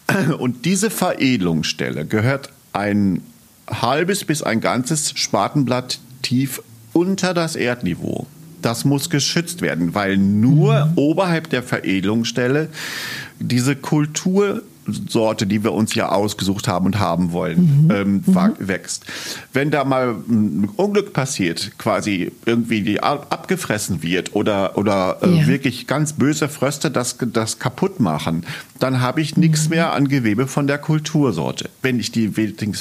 und 0.39 0.63
diese 0.65 0.89
Veredelungsstelle 0.89 2.06
gehört 2.06 2.49
ein 2.73 3.21
halbes 3.71 4.25
bis 4.25 4.43
ein 4.43 4.62
ganzes 4.62 5.12
Spatenblatt 5.15 5.99
tief 6.21 6.62
unter 6.93 7.34
das 7.34 7.55
Erdniveau. 7.55 8.27
Das 8.62 8.86
muss 8.86 9.10
geschützt 9.10 9.62
werden, 9.62 9.95
weil 9.95 10.17
nur 10.17 10.86
Mhm. 10.86 10.91
oberhalb 10.97 11.49
der 11.49 11.63
Veredelungsstelle 11.63 12.69
diese 13.39 13.75
Kultursorte, 14.86 15.46
die 15.48 15.63
wir 15.63 15.74
uns 15.74 15.94
ja 15.96 16.10
ausgesucht 16.10 16.67
haben 16.67 16.86
und 16.88 17.00
haben 17.00 17.32
wollen, 17.32 17.86
Mhm. 17.86 17.91
ähm, 17.91 18.24
wa- 18.28 18.52
wächst. 18.60 19.06
Wenn 19.54 19.72
da 19.72 19.84
mal 19.84 20.15
ein 20.30 20.70
Unglück 20.76 21.13
passiert, 21.13 21.72
quasi 21.78 22.32
irgendwie 22.46 22.82
die 22.82 23.02
ab- 23.02 23.28
abgefressen 23.30 24.04
wird 24.04 24.36
oder, 24.36 24.78
oder 24.78 25.17
äh, 25.22 25.30
Ja. 25.41 25.48
wirklich 25.48 25.88
ganz 25.88 26.13
böse 26.13 26.50
Fröste 26.50 26.89
das, 26.91 27.17
das 27.20 27.60
kaputt 27.60 28.00
machen, 28.00 28.44
dann 28.80 29.02
habe 29.02 29.22
ich 29.22 29.38
nichts 29.38 29.70
mehr 29.70 29.94
an 29.94 30.08
Gewebe 30.08 30.48
von 30.48 30.67
der 30.67 30.78
Kultursorte. 30.80 31.70
Wenn 31.82 32.00
ich 32.00 32.12
die, 32.12 32.32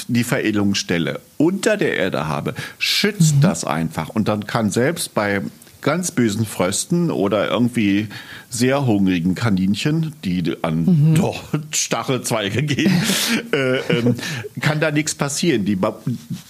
die 0.07 0.23
Veredelungsstelle 0.23 1.19
unter 1.37 1.77
der 1.77 1.95
Erde 1.97 2.27
habe, 2.27 2.55
schützt 2.79 3.35
das 3.41 3.63
einfach. 3.65 4.09
Und 4.09 4.27
dann 4.27 4.47
kann 4.47 4.71
selbst 4.71 5.13
bei 5.13 5.41
ganz 5.81 6.11
bösen 6.11 6.45
Frösten 6.45 7.11
oder 7.11 7.49
irgendwie 7.49 8.07
sehr 8.49 8.85
hungrigen 8.85 9.35
Kaninchen, 9.35 10.13
die 10.23 10.57
an 10.61 11.15
doch, 11.15 11.43
Stachelzweige 11.71 12.63
gehen, 12.63 12.93
äh, 13.53 13.77
ähm, 13.77 14.15
kann 14.59 14.79
da 14.79 14.91
nichts 14.91 15.15
passieren. 15.15 15.65
Die, 15.65 15.77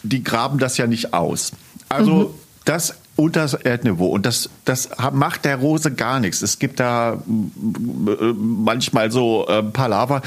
die 0.04 0.24
graben 0.24 0.60
das 0.60 0.78
ja 0.78 0.88
nicht 0.88 1.13
aus. 1.13 1.52
Also 1.89 2.36
das 2.65 3.01
unter 3.15 3.41
das 3.41 3.54
Erdniveau. 3.54 4.08
Und 4.08 4.26
das, 4.26 4.50
das 4.65 4.89
macht 5.12 5.45
der 5.45 5.58
Rose 5.58 5.91
gar 5.91 6.19
nichts. 6.19 6.41
Es 6.41 6.60
gibt 6.60 6.80
da 6.80 7.13
äh, 7.13 7.17
manchmal 8.36 9.12
so 9.12 9.45
äh, 9.47 9.63
Palaver, 9.63 10.21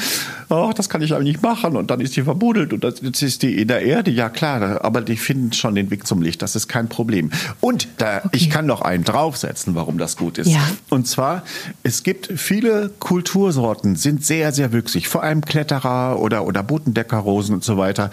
oh, 0.49 0.73
das 0.75 0.89
kann 0.89 1.03
ich 1.03 1.13
aber 1.13 1.23
nicht 1.23 1.43
machen 1.43 1.77
und 1.77 1.91
dann 1.91 2.01
ist 2.01 2.17
die 2.17 2.23
verbudelt 2.23 2.73
und 2.73 2.85
das, 2.85 3.01
jetzt 3.01 3.23
ist 3.23 3.43
die 3.43 3.61
in 3.61 3.69
der 3.69 3.83
Erde. 3.83 4.11
Ja 4.11 4.29
klar, 4.29 4.85
aber 4.85 5.01
die 5.01 5.17
finden 5.17 5.53
schon 5.53 5.75
den 5.75 5.91
Weg 5.91 6.07
zum 6.07 6.23
Licht. 6.23 6.43
Das 6.43 6.55
ist 6.57 6.69
kein 6.69 6.89
Problem. 6.89 7.31
Und 7.61 7.89
da, 7.99 8.23
ich 8.33 8.51
kann 8.51 8.67
noch 8.67 8.83
einen 8.83 9.05
draufsetzen, 9.05 9.75
warum 9.75 9.99
das 9.99 10.17
gut 10.17 10.39
ist. 10.39 10.49
Ja. 10.49 10.61
Und 10.91 11.09
zwar, 11.09 11.43
es 11.83 12.03
gibt 12.03 12.31
viele 12.37 12.91
Kultursorten, 13.01 13.97
sind 13.97 14.25
sehr, 14.25 14.53
sehr 14.53 14.73
wüchsig, 14.73 15.09
vor 15.09 15.23
allem 15.23 15.41
Kletterer 15.41 16.21
oder, 16.21 16.47
oder 16.47 16.63
Botendeckerrosen 16.63 17.55
und 17.57 17.65
so 17.65 17.77
weiter. 17.77 18.11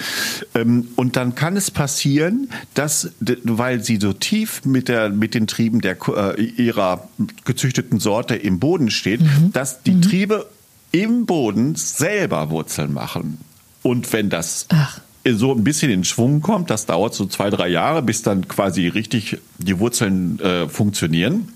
Ähm, 0.56 0.88
Und 0.96 1.16
dann 1.16 1.36
kann 1.36 1.58
es 1.58 1.72
passieren, 1.72 2.50
dass, 2.74 3.12
weil 3.44 3.84
sie 3.84 3.98
so 4.00 4.14
tief 4.14 4.61
mit, 4.66 4.88
der, 4.88 5.10
mit 5.10 5.34
den 5.34 5.48
Trieben 5.48 5.82
der, 5.82 5.98
äh, 6.16 6.42
ihrer 6.42 7.08
gezüchteten 7.46 8.00
Sorte 8.00 8.36
im 8.36 8.60
Boden 8.60 8.92
steht, 8.92 9.22
dass 9.54 9.84
die 9.84 10.00
Triebe 10.02 10.48
im 10.92 11.26
Boden 11.26 11.76
selber 11.76 12.50
Wurzeln 12.50 12.94
machen. 12.94 13.40
Und 13.84 14.12
wenn 14.14 14.30
das 14.30 14.68
Ach. 14.70 15.00
so 15.26 15.54
ein 15.54 15.64
bisschen 15.64 15.92
in 15.92 16.04
Schwung 16.04 16.42
kommt, 16.42 16.70
das 16.70 16.86
dauert 16.86 17.14
so 17.14 17.26
zwei, 17.26 17.50
drei 17.50 17.70
Jahre, 17.70 18.02
bis 18.02 18.22
dann 18.22 18.48
quasi 18.48 18.88
richtig 18.88 19.38
die 19.58 19.80
Wurzeln 19.80 20.40
äh, 20.40 20.68
funktionieren. 20.68 21.50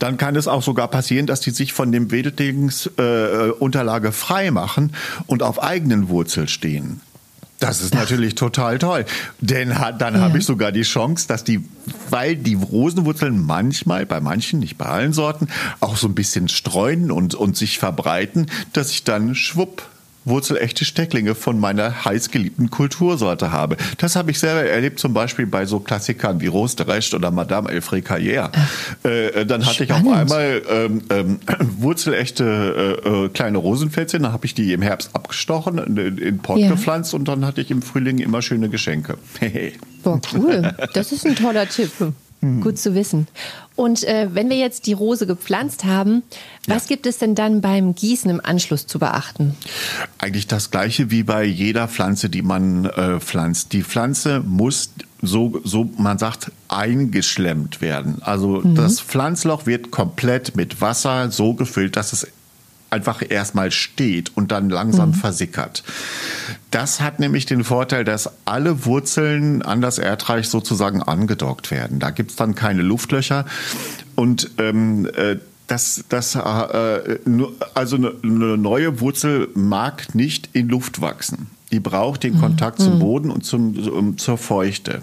Dann 0.00 0.16
kann 0.16 0.34
es 0.34 0.48
auch 0.48 0.62
sogar 0.62 0.88
passieren, 0.88 1.26
dass 1.26 1.40
die 1.40 1.50
sich 1.50 1.72
von 1.72 1.92
dem 1.92 2.10
Wedelingsunterlage 2.10 3.48
äh, 3.48 3.52
Unterlage 3.52 4.12
frei 4.12 4.50
machen 4.50 4.92
und 5.26 5.42
auf 5.42 5.62
eigenen 5.62 6.08
Wurzel 6.08 6.48
stehen. 6.48 7.00
Das 7.58 7.80
ist 7.80 7.94
natürlich 7.94 8.34
total 8.34 8.78
toll. 8.78 9.06
Denn 9.40 9.74
dann 9.98 10.20
habe 10.20 10.38
ich 10.38 10.44
sogar 10.44 10.72
die 10.72 10.82
Chance, 10.82 11.26
dass 11.26 11.42
die, 11.42 11.64
weil 12.10 12.36
die 12.36 12.54
Rosenwurzeln 12.54 13.40
manchmal, 13.44 14.04
bei 14.04 14.20
manchen, 14.20 14.58
nicht 14.58 14.76
bei 14.76 14.86
allen 14.86 15.12
Sorten, 15.12 15.48
auch 15.80 15.96
so 15.96 16.06
ein 16.06 16.14
bisschen 16.14 16.48
streuen 16.48 17.10
und, 17.10 17.34
und 17.34 17.56
sich 17.56 17.78
verbreiten, 17.78 18.50
dass 18.72 18.90
ich 18.90 19.04
dann 19.04 19.34
schwupp 19.34 19.88
wurzelechte 20.26 20.84
Stecklinge 20.84 21.34
von 21.34 21.58
meiner 21.58 22.04
heißgeliebten 22.04 22.70
Kultursorte 22.70 23.50
habe. 23.52 23.76
Das 23.98 24.14
habe 24.16 24.30
ich 24.30 24.38
selber 24.38 24.64
erlebt, 24.68 24.98
zum 24.98 25.14
Beispiel 25.14 25.46
bei 25.46 25.64
so 25.64 25.80
Klassikern 25.80 26.40
wie 26.40 26.48
Rose 26.48 26.76
de 26.76 26.86
Recht 26.86 27.14
oder 27.14 27.30
Madame 27.30 27.70
Elfrey 27.70 28.00
Carrière. 28.00 28.50
Äh, 29.04 29.46
dann 29.46 29.64
hatte 29.64 29.84
ich 29.84 29.92
auf 29.92 30.00
Spannend. 30.00 30.32
einmal 30.32 30.62
ähm, 30.68 31.02
ähm, 31.10 31.38
wurzelechte 31.78 33.00
äh, 33.04 33.08
äh, 33.08 33.28
kleine 33.30 33.58
Rosenpflänzchen, 33.58 34.22
dann 34.24 34.32
habe 34.32 34.44
ich 34.46 34.54
die 34.54 34.72
im 34.72 34.82
Herbst 34.82 35.10
abgestochen, 35.14 35.78
in, 35.78 36.18
in 36.18 36.38
Pott 36.38 36.58
Ja. 36.58 36.68
gepflanzt 36.70 37.14
und 37.14 37.26
dann 37.28 37.46
hatte 37.46 37.60
ich 37.60 37.70
im 37.70 37.80
Frühling 37.82 38.18
immer 38.18 38.42
schöne 38.42 38.68
Geschenke. 38.68 39.16
Boah, 40.02 40.20
cool. 40.34 40.74
Das 40.92 41.12
ist 41.12 41.24
ein 41.26 41.36
toller 41.36 41.68
Tipp. 41.68 41.90
Hm. 42.40 42.60
Gut 42.60 42.78
zu 42.78 42.94
wissen. 42.94 43.28
Und 43.76 44.04
äh, 44.04 44.28
wenn 44.32 44.48
wir 44.48 44.56
jetzt 44.56 44.86
die 44.86 44.92
Rose 44.92 45.26
gepflanzt 45.26 45.84
haben, 45.84 46.22
was 46.66 46.86
gibt 46.86 47.06
es 47.06 47.18
denn 47.18 47.34
dann 47.34 47.60
beim 47.60 47.94
Gießen 47.94 48.30
im 48.30 48.40
Anschluss 48.44 48.86
zu 48.86 48.98
beachten? 48.98 49.54
Eigentlich 50.18 50.46
das 50.46 50.70
gleiche 50.70 51.10
wie 51.10 51.22
bei 51.22 51.44
jeder 51.44 51.88
Pflanze, 51.88 52.28
die 52.28 52.42
man 52.42 52.86
äh, 52.86 53.20
pflanzt. 53.20 53.72
Die 53.72 53.82
Pflanze 53.82 54.40
muss 54.40 54.90
so, 55.22 55.60
so 55.64 55.88
man 55.96 56.18
sagt, 56.18 56.52
eingeschlemmt 56.68 57.80
werden. 57.80 58.18
Also 58.22 58.60
das 58.62 59.00
Pflanzloch 59.00 59.66
wird 59.66 59.90
komplett 59.90 60.56
mit 60.56 60.80
Wasser 60.80 61.30
so 61.30 61.54
gefüllt, 61.54 61.96
dass 61.96 62.12
es 62.12 62.26
einfach 62.96 63.22
erstmal 63.28 63.70
steht 63.70 64.36
und 64.36 64.50
dann 64.52 64.70
langsam 64.70 65.12
versickert. 65.14 65.84
Das 66.70 67.00
hat 67.00 67.20
nämlich 67.20 67.44
den 67.46 67.62
Vorteil, 67.62 68.04
dass 68.04 68.30
alle 68.46 68.84
Wurzeln 68.86 69.62
an 69.62 69.80
das 69.82 69.98
Erdreich 69.98 70.48
sozusagen 70.48 71.02
angedockt 71.02 71.70
werden. 71.70 71.98
Da 71.98 72.10
gibt's 72.10 72.36
dann 72.36 72.54
keine 72.54 72.82
Luftlöcher 72.82 73.44
und 74.14 74.50
ähm, 74.58 75.06
äh, 75.14 75.36
das, 75.66 76.04
das, 76.08 76.34
äh, 76.36 77.18
nur- 77.24 77.52
also 77.74 77.96
eine, 77.96 78.12
eine 78.22 78.56
neue 78.56 79.00
Wurzel 79.00 79.48
mag 79.54 80.14
nicht 80.14 80.48
in 80.52 80.68
Luft 80.68 81.00
wachsen. 81.00 81.48
Die 81.72 81.80
braucht 81.80 82.22
den 82.22 82.40
Kontakt 82.40 82.78
zum 82.80 82.98
Boden 83.00 83.30
und 83.30 83.44
zum, 83.44 83.82
zum, 83.82 84.16
zur 84.18 84.38
Feuchte. 84.38 85.02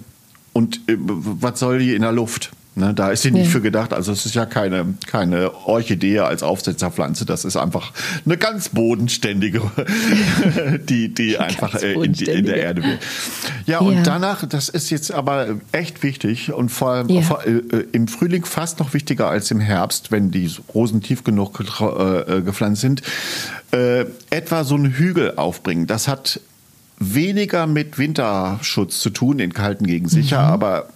Und 0.53 0.77
äh, 0.87 0.95
was 0.97 1.59
soll 1.59 1.79
die 1.79 1.93
in 1.93 2.01
der 2.01 2.13
Luft? 2.13 2.51
Ne, 2.75 2.91
da 2.95 3.11
ist 3.11 3.21
sie 3.21 3.29
nicht 3.29 3.45
Ja. 3.45 3.51
für 3.51 3.61
gedacht. 3.61 3.93
Also 3.93 4.11
es 4.11 4.25
ist 4.25 4.33
ja 4.33 4.47
keine, 4.47 4.95
keine 5.05 5.53
Orchidee 5.67 6.19
als 6.19 6.41
Aufsetzerpflanze. 6.41 7.23
Das 7.23 7.45
ist 7.45 7.55
einfach 7.55 7.91
eine 8.25 8.35
ganz 8.35 8.69
bodenständige, 8.69 9.61
die, 10.89 11.13
die 11.13 11.37
einfach 11.37 11.75
äh, 11.75 11.93
in, 11.93 12.13
die, 12.13 12.25
in 12.25 12.45
der. 12.45 12.57
Erde 12.57 12.83
will. 12.83 12.97
Ja, 13.65 13.79
und 13.79 13.97
Ja. 13.97 14.01
danach, 14.03 14.45
das 14.47 14.69
ist 14.69 14.89
jetzt 14.89 15.11
aber 15.11 15.59
echt 15.71 16.01
wichtig 16.03 16.51
und 16.51 16.69
vor 16.69 16.89
allem 16.91 17.09
Ja. 17.09 17.21
vor, 17.21 17.45
äh, 17.45 17.51
äh, 17.51 17.87
im 17.91 18.07
Frühling 18.07 18.43
fast 18.45 18.79
noch 18.79 18.93
wichtiger 18.93 19.29
als 19.29 19.51
im 19.51 19.59
Herbst, 19.59 20.11
wenn 20.11 20.31
die 20.31 20.49
Rosen 20.73 21.01
tief 21.01 21.23
genug 21.23 21.59
äh, 21.59 22.41
gepflanzt 22.41 22.81
sind, 22.81 23.01
äh, 23.71 24.05
etwa 24.31 24.63
so 24.63 24.75
einen 24.75 24.93
Hügel 24.93 25.33
aufbringen. 25.35 25.85
Das 25.87 26.07
hat 26.07 26.39
weniger 26.99 27.67
mit 27.67 27.97
Winterschutz 27.97 28.99
zu 28.99 29.09
tun, 29.09 29.39
in 29.39 29.53
kalten 29.53 29.85
Gegenden 29.85 30.09
sicher, 30.09 30.39
aber 30.39 30.87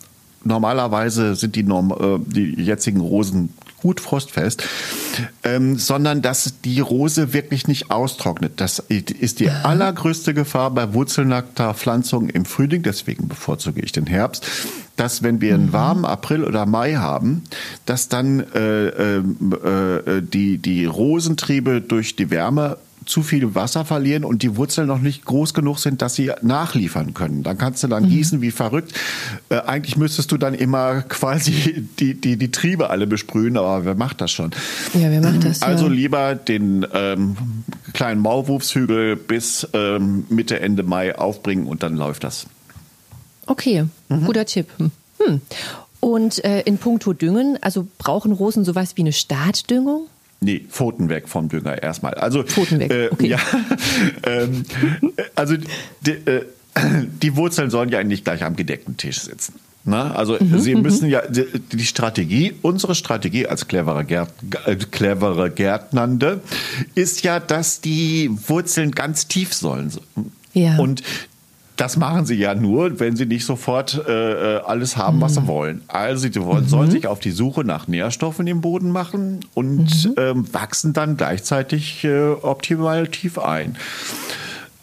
normalerweise 0.47 1.35
sind 1.35 1.55
die, 1.55 1.63
Norm 1.63 1.91
äh, 1.91 2.19
die 2.33 2.61
jetzigen 2.61 3.01
Rosen 3.01 3.53
gut 3.81 3.99
frostfest, 4.01 4.63
ähm, 5.43 5.77
sondern 5.77 6.21
dass 6.21 6.61
die 6.65 6.79
Rose 6.79 7.33
wirklich 7.33 7.67
nicht 7.67 7.91
austrocknet. 7.91 8.53
Das 8.57 8.79
ist 8.79 9.39
die 9.39 9.49
allergrößte 9.49 10.33
Gefahr 10.33 10.71
bei 10.71 10.93
Wurzelnektarpflanzungen 10.93 12.29
im 12.29 12.45
Frühling, 12.45 12.81
deswegen 12.81 13.27
bevorzuge 13.27 13.81
ich 13.81 13.91
den 13.91 14.07
Herbst, 14.07 14.47
dass 14.95 15.21
wenn 15.21 15.41
wir 15.41 15.53
einen 15.53 15.67
mhm. 15.67 15.73
warmen 15.73 16.05
April 16.05 16.43
oder 16.43 16.65
Mai 16.65 16.95
haben, 16.95 17.43
dass 17.85 18.09
dann 18.09 18.39
äh, 18.53 18.87
äh, 18.87 19.17
äh, 19.19 20.21
die, 20.21 20.57
die 20.57 20.85
Rosentriebe 20.85 21.81
durch 21.81 22.15
die 22.15 22.31
Wärme 22.31 22.77
zu 23.07 23.23
viel 23.23 23.55
Wasser 23.55 23.85
verlieren 23.85 24.23
und 24.23 24.43
die 24.43 24.55
Wurzeln 24.55 24.87
noch 24.87 24.99
nicht 24.99 25.25
groß 25.25 25.53
genug 25.53 25.79
sind, 25.79 26.01
dass 26.01 26.15
sie 26.15 26.31
nachliefern 26.41 27.13
können. 27.13 27.43
Dann 27.43 27.57
kannst 27.57 27.83
du 27.83 27.87
dann 27.87 28.03
mhm. 28.03 28.09
gießen 28.09 28.41
wie 28.41 28.51
verrückt. 28.51 28.93
Äh, 29.49 29.61
eigentlich 29.61 29.97
müsstest 29.97 30.31
du 30.31 30.37
dann 30.37 30.53
immer 30.53 31.01
quasi 31.01 31.85
die, 31.99 32.13
die, 32.13 32.37
die 32.37 32.51
Triebe 32.51 32.89
alle 32.89 33.07
besprühen, 33.07 33.57
aber 33.57 33.85
wer 33.85 33.95
macht 33.95 34.21
das 34.21 34.31
schon? 34.31 34.51
Ja, 34.93 35.09
wer 35.09 35.21
macht 35.21 35.43
das? 35.43 35.61
Also 35.61 35.85
ja. 35.85 35.93
lieber 35.93 36.35
den 36.35 36.85
ähm, 36.93 37.37
kleinen 37.93 38.21
Maulwurfshügel 38.21 39.15
bis 39.15 39.67
ähm, 39.73 40.25
Mitte, 40.29 40.59
Ende 40.59 40.83
Mai 40.83 41.17
aufbringen 41.17 41.67
und 41.67 41.83
dann 41.83 41.95
läuft 41.95 42.23
das. 42.23 42.45
Okay, 43.45 43.85
mhm. 44.09 44.25
guter 44.25 44.45
Tipp. 44.45 44.67
Hm. 44.77 45.41
Und 45.99 46.43
äh, 46.43 46.61
in 46.61 46.77
puncto 46.77 47.13
Düngen, 47.13 47.57
also 47.61 47.87
brauchen 47.97 48.31
Rosen 48.31 48.63
sowas 48.63 48.97
wie 48.97 49.01
eine 49.01 49.13
Startdüngung? 49.13 50.07
Nee, 50.39 50.65
Pfoten 50.69 51.09
weg 51.09 51.27
vom 51.27 51.49
Dünger 51.49 51.81
erstmal. 51.81 52.13
Also, 52.13 52.43
Pfoten 52.43 52.79
weg. 52.79 52.91
Äh, 52.91 53.09
okay. 53.11 53.27
Ja, 53.27 53.39
ähm, 54.23 54.63
also 55.35 55.55
die, 56.01 56.11
äh, 56.11 56.45
die, 57.23 57.35
Wurzeln 57.35 57.71
sollen 57.71 57.89
ja 57.89 58.03
nicht 58.03 58.23
gleich 58.23 58.43
am 58.43 58.55
gedeckten 58.55 58.97
Tisch 58.97 59.21
sitzen. 59.21 59.55
Na, 59.83 60.11
also 60.11 60.37
mhm, 60.39 60.59
sie 60.59 60.75
mhm. 60.75 60.81
müssen 60.81 61.09
ja 61.09 61.21
die, 61.25 61.45
die, 61.71 61.85
Strategie, 61.85 62.53
unsere 62.61 62.93
Strategie 62.93 63.47
als 63.47 63.67
clevere, 63.67 64.03
Gärt, 64.03 64.29
äh, 64.65 64.75
clevere 64.75 65.49
Gärtnernde 65.49 66.41
ist 66.93 67.23
ja, 67.23 67.39
dass 67.39 67.79
die 67.79 68.29
Wurzeln 68.47 68.91
ganz 68.91 69.27
tief 69.27 69.53
sollen. 69.53 69.91
Ja. 70.53 70.77
Und 70.77 71.03
das 71.77 71.95
machen 71.95 72.25
sie 72.25 72.35
ja 72.35 72.55
nur, 72.55 72.99
wenn 72.99 73.15
sie 73.15 73.25
nicht 73.25 73.45
sofort 73.45 74.03
äh, 74.07 74.55
äh 74.55 74.61
alles 74.61 74.97
haben, 74.97 75.21
was 75.21 75.35
sie 75.35 75.41
mhm. 75.41 75.47
wollen. 75.47 75.81
Also 75.87 76.27
sie 76.27 76.43
wollen, 76.43 76.63
mhm. 76.63 76.69
sollen 76.69 76.91
sich 76.91 77.07
auf 77.07 77.19
die 77.19 77.31
Suche 77.31 77.63
nach 77.63 77.87
Nährstoffen 77.87 78.47
im 78.47 78.61
Boden 78.61 78.91
machen 78.91 79.41
und 79.53 80.05
mhm. 80.05 80.15
ähm, 80.17 80.53
wachsen 80.53 80.93
dann 80.93 81.17
gleichzeitig 81.17 82.03
äh, 82.03 82.29
optimal 82.29 83.07
tief 83.07 83.37
ein. 83.37 83.77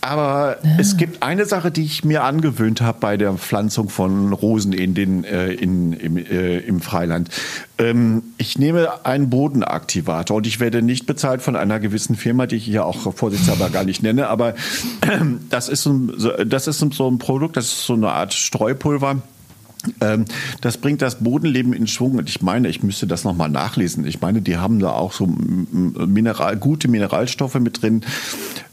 Aber 0.05 0.59
ja. 0.62 0.77
es 0.79 0.99
gibt 0.99 1.23
eine 1.23 1.47
Sache, 1.47 1.71
die 1.71 1.83
ich 1.83 2.05
mir 2.05 2.25
angewöhnt 2.25 2.83
habe 2.83 2.99
bei 3.01 3.17
der 3.17 3.33
Pflanzung 3.35 3.88
von 3.88 4.35
Rosen 4.35 4.75
in 4.75 4.93
den, 4.93 5.25
äh, 5.25 5.51
in, 5.53 5.95
im, 5.95 6.19
äh, 6.19 6.59
im 6.59 6.83
Freiland. 6.83 7.31
Ähm, 7.79 8.23
ich 8.37 8.59
nehme 8.59 9.07
einen 9.07 9.31
Bodenaktivator 9.31 10.37
und 10.37 10.47
ich 10.47 10.61
werde 10.61 10.83
nicht 10.83 11.07
bezahlt 11.07 11.40
von 11.40 11.57
einer 11.57 11.81
gewissen 11.81 12.17
Firma, 12.17 12.47
die 12.47 12.57
ich 12.57 12.64
hier 12.64 12.85
auch 12.85 13.14
vorsichtshalber 13.14 13.71
gar 13.71 13.85
nicht 13.85 14.03
nenne, 14.03 14.29
aber 14.29 14.51
äh, 14.51 15.21
das, 15.49 15.71
ist 15.71 15.87
ein, 15.87 16.12
das 16.47 16.67
ist 16.67 16.81
so 16.81 17.11
ein 17.11 17.17
Produkt, 17.19 17.57
das 17.57 17.64
ist 17.64 17.87
so 17.87 17.95
eine 17.95 18.11
Art 18.11 18.35
Streupulver 18.35 19.23
das 20.61 20.79
bringt 20.79 21.03
das 21.03 21.20
Bodenleben 21.20 21.73
in 21.73 21.87
Schwung 21.87 22.16
und 22.16 22.29
ich 22.29 22.42
meine, 22.42 22.68
ich 22.68 22.83
müsste 22.83 23.07
das 23.07 23.25
nochmal 23.25 23.49
nachlesen. 23.49 24.07
Ich 24.07 24.20
meine, 24.20 24.42
die 24.42 24.57
haben 24.57 24.79
da 24.79 24.90
auch 24.90 25.12
so 25.12 25.27
Mineral, 25.27 26.57
gute 26.57 26.88
Mineralstoffe 26.88 27.55
mit 27.55 27.83
drin. 27.83 28.03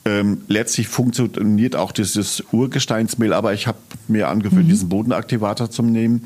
Ähm, 0.04 0.42
letztlich 0.48 0.88
funktioniert 0.88 1.76
auch 1.76 1.92
dieses 1.92 2.44
Urgesteinsmehl, 2.52 3.34
aber 3.34 3.54
ich 3.54 3.68
habe 3.68 3.78
mir 4.08 4.30
angewöhnt, 4.30 4.66
mhm. 4.66 4.70
diesen 4.70 4.90
Bodenaktivator 4.90 5.70
zu 5.70 5.84
nehmen, 5.84 6.24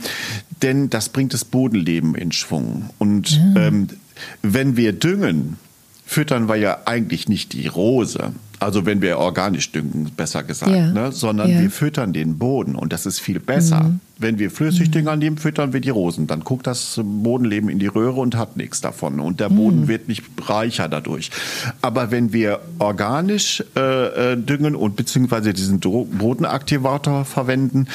denn 0.62 0.89
das 0.89 1.10
bringt 1.10 1.34
das 1.34 1.43
Bodenleben 1.43 2.15
in 2.15 2.32
Schwung. 2.32 2.89
Und 3.00 3.32
ja. 3.32 3.67
ähm, 3.67 3.88
wenn 4.41 4.78
wir 4.78 4.93
düngen, 4.93 5.58
füttern 6.06 6.48
wir 6.48 6.56
ja 6.56 6.80
eigentlich 6.86 7.28
nicht 7.28 7.54
die 7.54 7.67
Rose, 7.67 8.32
also 8.60 8.86
wenn 8.86 9.02
wir 9.02 9.18
organisch 9.18 9.72
düngen, 9.72 10.12
besser 10.15 10.44
gesagt, 10.44 10.72
ja. 10.72 10.91
ne? 10.91 11.12
sondern 11.12 11.50
ja. 11.50 11.60
wir 11.60 11.70
füttern 11.70 12.13
den 12.13 12.38
Boden 12.38 12.76
und 12.76 12.94
das 12.94 13.06
ist 13.06 13.20
viel 13.20 13.39
besser. 13.39 13.84
Mhm. 13.84 14.00
Wenn 14.18 14.39
wir 14.39 14.50
Flüssigdünger 14.50 15.13
mhm. 15.13 15.20
nehmen, 15.20 15.38
füttern 15.38 15.74
wir 15.74 15.82
die 15.82 15.89
Rosen. 15.89 16.26
Dann 16.28 16.39
guckt 16.41 16.68
das 16.68 17.02
Bodenleben 17.04 17.70
in 17.70 17.80
die 17.80 17.88
Röhre 17.88 18.22
und 18.22 18.38
hat 18.38 18.56
nichts 18.56 18.80
davon. 18.80 19.20
Und 19.20 19.41
der 19.41 19.50
Boden 19.50 19.82
mhm. 19.82 19.88
wird 19.89 20.08
nicht 20.08 20.24
reicher 20.41 20.88
dadurch. 20.88 21.32
Aber 21.82 22.12
wenn 22.12 22.32
wir 22.32 22.62
organisch 22.80 23.63
äh, 23.76 24.34
äh 24.34 24.38
düngen 24.38 24.76
und 24.76 24.96
beziehungsweise 24.96 25.54
diesen 25.54 25.82
Bodenaktivator 25.82 27.26
verwenden, 27.26 27.88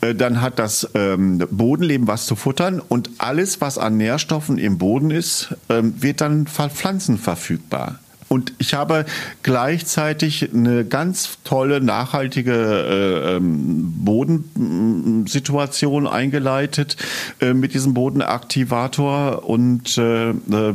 äh, 0.00 0.14
dann 0.14 0.40
hat 0.40 0.58
das 0.58 0.88
ähm, 0.94 1.44
Bodenleben 1.50 2.06
was 2.06 2.24
zu 2.24 2.36
futtern 2.36 2.80
und 2.80 3.10
alles, 3.18 3.60
was 3.60 3.76
an 3.76 3.98
Nährstoffen 3.98 4.56
im 4.56 4.78
Boden 4.78 5.10
ist, 5.10 5.54
ähm, 5.68 5.94
wird 6.00 6.22
dann 6.22 6.46
für 6.46 6.70
Pflanzen 6.70 7.18
verfügbar. 7.18 7.98
Und 8.32 8.52
ich 8.58 8.74
habe 8.74 9.06
gleichzeitig 9.42 10.50
eine 10.54 10.84
ganz 10.84 11.38
tolle, 11.42 11.80
nachhaltige 11.80 12.52
äh, 12.52 13.36
ähm, 13.36 13.92
Bodensituation 14.04 16.06
eingeleitet 16.06 16.96
äh, 17.40 17.54
mit 17.54 17.74
diesem 17.74 17.92
Bodenaktivator. 17.92 19.48
Und 19.48 19.98
äh, 19.98 20.30
äh, 20.30 20.74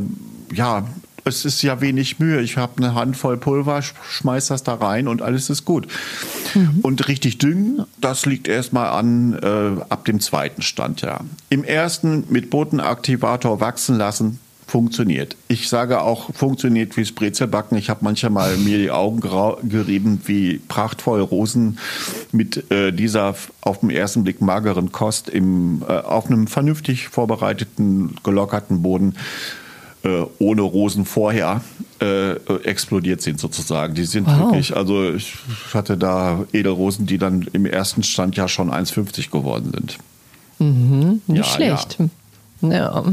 ja, 0.52 0.86
es 1.24 1.46
ist 1.46 1.62
ja 1.62 1.80
wenig 1.80 2.18
Mühe. 2.18 2.42
Ich 2.42 2.58
habe 2.58 2.74
eine 2.76 2.94
Handvoll 2.94 3.38
Pulver, 3.38 3.80
schmeiß 3.82 4.48
das 4.48 4.62
da 4.62 4.74
rein 4.74 5.08
und 5.08 5.22
alles 5.22 5.48
ist 5.48 5.64
gut. 5.64 5.88
Mhm. 6.54 6.80
Und 6.82 7.08
richtig 7.08 7.38
düngen, 7.38 7.86
das 7.98 8.26
liegt 8.26 8.48
erstmal 8.48 8.88
an 8.88 9.32
äh, 9.32 9.80
ab 9.88 10.04
dem 10.04 10.20
zweiten 10.20 10.60
Stand, 10.60 11.00
ja. 11.00 11.20
Im 11.48 11.64
ersten 11.64 12.24
mit 12.28 12.50
Bodenaktivator 12.50 13.60
wachsen 13.60 13.96
lassen, 13.96 14.40
funktioniert. 14.66 15.36
Ich 15.46 15.68
sage 15.68 16.02
auch, 16.02 16.34
funktioniert 16.34 16.96
wie 16.96 17.02
das 17.02 17.12
Brezelbacken. 17.12 17.78
Ich 17.78 17.88
habe 17.88 18.00
manchmal 18.02 18.56
mir 18.56 18.78
die 18.78 18.90
Augen 18.90 19.20
gerieben, 19.20 20.20
wie 20.24 20.58
prachtvoll 20.58 21.20
Rosen 21.20 21.78
mit 22.32 22.70
äh, 22.70 22.92
dieser 22.92 23.36
auf 23.60 23.80
den 23.80 23.90
ersten 23.90 24.24
Blick 24.24 24.40
mageren 24.40 24.90
Kost 24.90 25.28
im, 25.28 25.82
äh, 25.88 25.92
auf 25.92 26.26
einem 26.26 26.48
vernünftig 26.48 27.08
vorbereiteten, 27.08 28.16
gelockerten 28.24 28.82
Boden 28.82 29.14
äh, 30.02 30.24
ohne 30.38 30.62
Rosen 30.62 31.04
vorher 31.04 31.62
äh, 32.00 32.32
explodiert 32.64 33.22
sind 33.22 33.38
sozusagen. 33.38 33.94
Die 33.94 34.04
sind 34.04 34.26
wow. 34.26 34.38
wirklich, 34.38 34.76
also 34.76 35.14
ich 35.14 35.34
hatte 35.72 35.96
da 35.96 36.44
Edelrosen, 36.52 37.06
die 37.06 37.18
dann 37.18 37.46
im 37.52 37.66
ersten 37.66 38.02
Stand 38.02 38.36
ja 38.36 38.48
schon 38.48 38.70
1,50 38.70 39.30
geworden 39.30 39.70
sind. 39.72 39.98
Mhm, 40.58 41.22
nicht 41.28 41.38
ja, 41.38 41.44
schlecht. 41.44 41.98
Ja. 42.62 42.70
ja. 42.70 43.04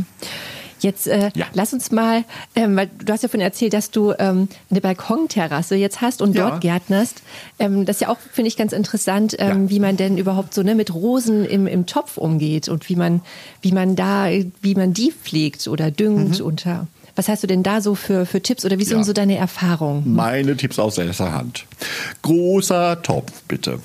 Jetzt 0.84 1.08
äh, 1.08 1.32
ja. 1.34 1.48
lass 1.54 1.74
uns 1.74 1.91
mal, 1.91 2.26
ähm, 2.56 2.76
weil 2.76 2.89
du 3.04 3.12
hast 3.12 3.24
ja 3.24 3.30
von 3.30 3.39
erzählt, 3.39 3.74
dass 3.74 3.89
du 3.89 4.13
ähm, 4.19 4.50
eine 4.69 4.82
Balkonterrasse 4.82 5.76
jetzt 5.76 6.02
hast 6.02 6.22
und 6.22 6.36
ja. 6.36 6.50
dort 6.50 6.62
gärtnerst. 6.62 7.24
Ähm, 7.58 7.86
das 7.86 7.98
ist 7.98 8.02
ja 8.02 8.10
auch, 8.10 8.17
finde 8.19 8.50
ich, 8.50 8.58
ganz 8.58 8.74
interessant, 8.74 9.36
ähm, 9.39 9.63
ja. 9.63 9.69
wie 9.69 9.80
man 9.80 9.98
denn 9.98 10.17
überhaupt 10.17 10.54
so 10.54 10.62
ne, 10.62 10.76
mit 10.76 10.93
Rosen 10.93 11.46
im, 11.46 11.67
im 11.67 11.86
Topf 11.86 12.17
umgeht 12.17 12.67
und 12.67 12.89
wie 12.89 12.96
man, 12.96 13.22
wie 13.62 13.72
man 13.72 13.96
da, 13.96 14.28
wie 14.62 14.76
man 14.76 14.93
die 14.93 15.12
pflegt 15.12 15.67
oder 15.67 15.89
düngt 15.89 16.39
mhm. 16.39 16.46
unter. 16.46 16.88
Was 17.15 17.30
hast 17.30 17.43
du 17.43 17.48
denn 17.48 17.63
da 17.63 17.80
so 17.80 17.96
für, 17.96 18.26
für 18.26 18.41
Tipps 18.41 18.65
oder 18.65 18.80
wie 18.80 18.86
sind 18.86 19.06
so 19.06 19.13
deine 19.13 19.38
Erfahrungen? 19.38 20.13
Meine 20.13 20.58
Tipps 20.58 20.80
aus 20.80 20.98
erster 20.98 21.32
Hand. 21.32 21.65
Großer 22.24 23.02
Topf, 23.04 23.43
bitte. 23.48 23.80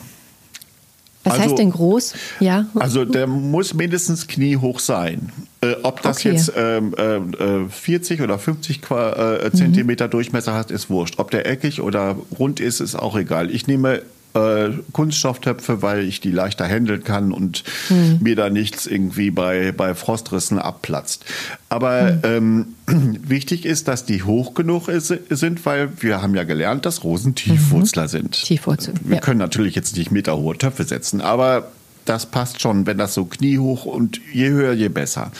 Was 1.25 1.35
also, 1.35 1.45
heißt 1.45 1.59
denn 1.59 1.71
groß? 1.71 2.15
Ja. 2.41 2.67
Also 2.75 3.05
der 3.05 3.27
muss 3.27 3.75
mindestens 3.75 4.29
kniehoch 4.29 4.79
sein. 4.79 5.31
Äh, 5.61 5.75
ob 5.83 6.03
das 6.03 6.19
okay. 6.19 6.31
jetzt 6.31 6.53
ähm, 6.57 6.95
äh, 6.97 7.69
40 7.69 8.21
oder 8.21 8.39
50 8.39 8.81
Qua 8.81 9.39
äh, 9.43 9.51
Zentimeter 9.53 10.07
mhm. 10.07 10.11
Durchmesser 10.13 10.55
hat, 10.55 10.71
ist 10.71 10.89
wurscht. 10.89 11.19
Ob 11.19 11.31
der 11.31 11.47
eckig 11.47 11.81
oder 11.81 12.17
rund 12.39 12.61
ist, 12.61 12.81
ist 12.81 12.95
auch 12.95 13.17
egal. 13.17 13.51
Ich 13.51 13.67
nehme 13.67 14.03
äh, 14.35 14.71
Kunststofftöpfe, 14.93 15.83
weil 15.83 16.05
ich 16.05 16.21
die 16.21 16.31
leichter 16.31 16.67
handeln 16.67 17.03
kann 17.03 17.33
und 17.33 17.65
hm. 17.89 18.19
mir 18.21 18.37
da 18.37 18.51
nichts 18.51 18.87
irgendwie 18.87 19.31
bei, 19.31 19.73
bei 19.73 19.95
Frostrissen 19.95 20.59
abplatzt. 20.59 21.25
Aber 21.69 22.21
hm. 22.23 22.67
ähm, 22.87 23.19
wichtig 23.27 23.65
ist, 23.65 23.89
dass 23.89 24.05
die 24.05 24.23
hoch 24.23 24.55
genug 24.55 24.89
ist, 24.89 25.15
sind, 25.31 25.65
weil 25.67 25.91
wir 26.01 26.23
haben 26.23 26.35
ja 26.35 26.45
gelernt, 26.45 26.87
dass 26.87 27.05
Rosen 27.05 27.35
Tiefwurzler 27.35 28.05
mhm. 28.05 28.09
sind. 28.09 28.33
Tiefwurzel. 28.33 28.95
Wir 29.03 29.17
ja. 29.17 29.21
können 29.21 29.39
natürlich 29.39 29.75
jetzt 29.75 29.97
nicht 29.97 30.11
meterhohe 30.11 30.57
Töpfe 30.57 30.85
setzen, 30.85 31.21
aber 31.21 31.71
das 32.09 32.27
passt 32.27 32.61
schon, 32.61 32.87
wenn 32.87 32.99
das 32.99 33.15
so 33.15 33.25
kniehoch 33.25 33.85
und 33.85 34.21
je 34.33 34.51
höher, 34.51 34.73
je 34.73 34.89
besser. 34.89 35.31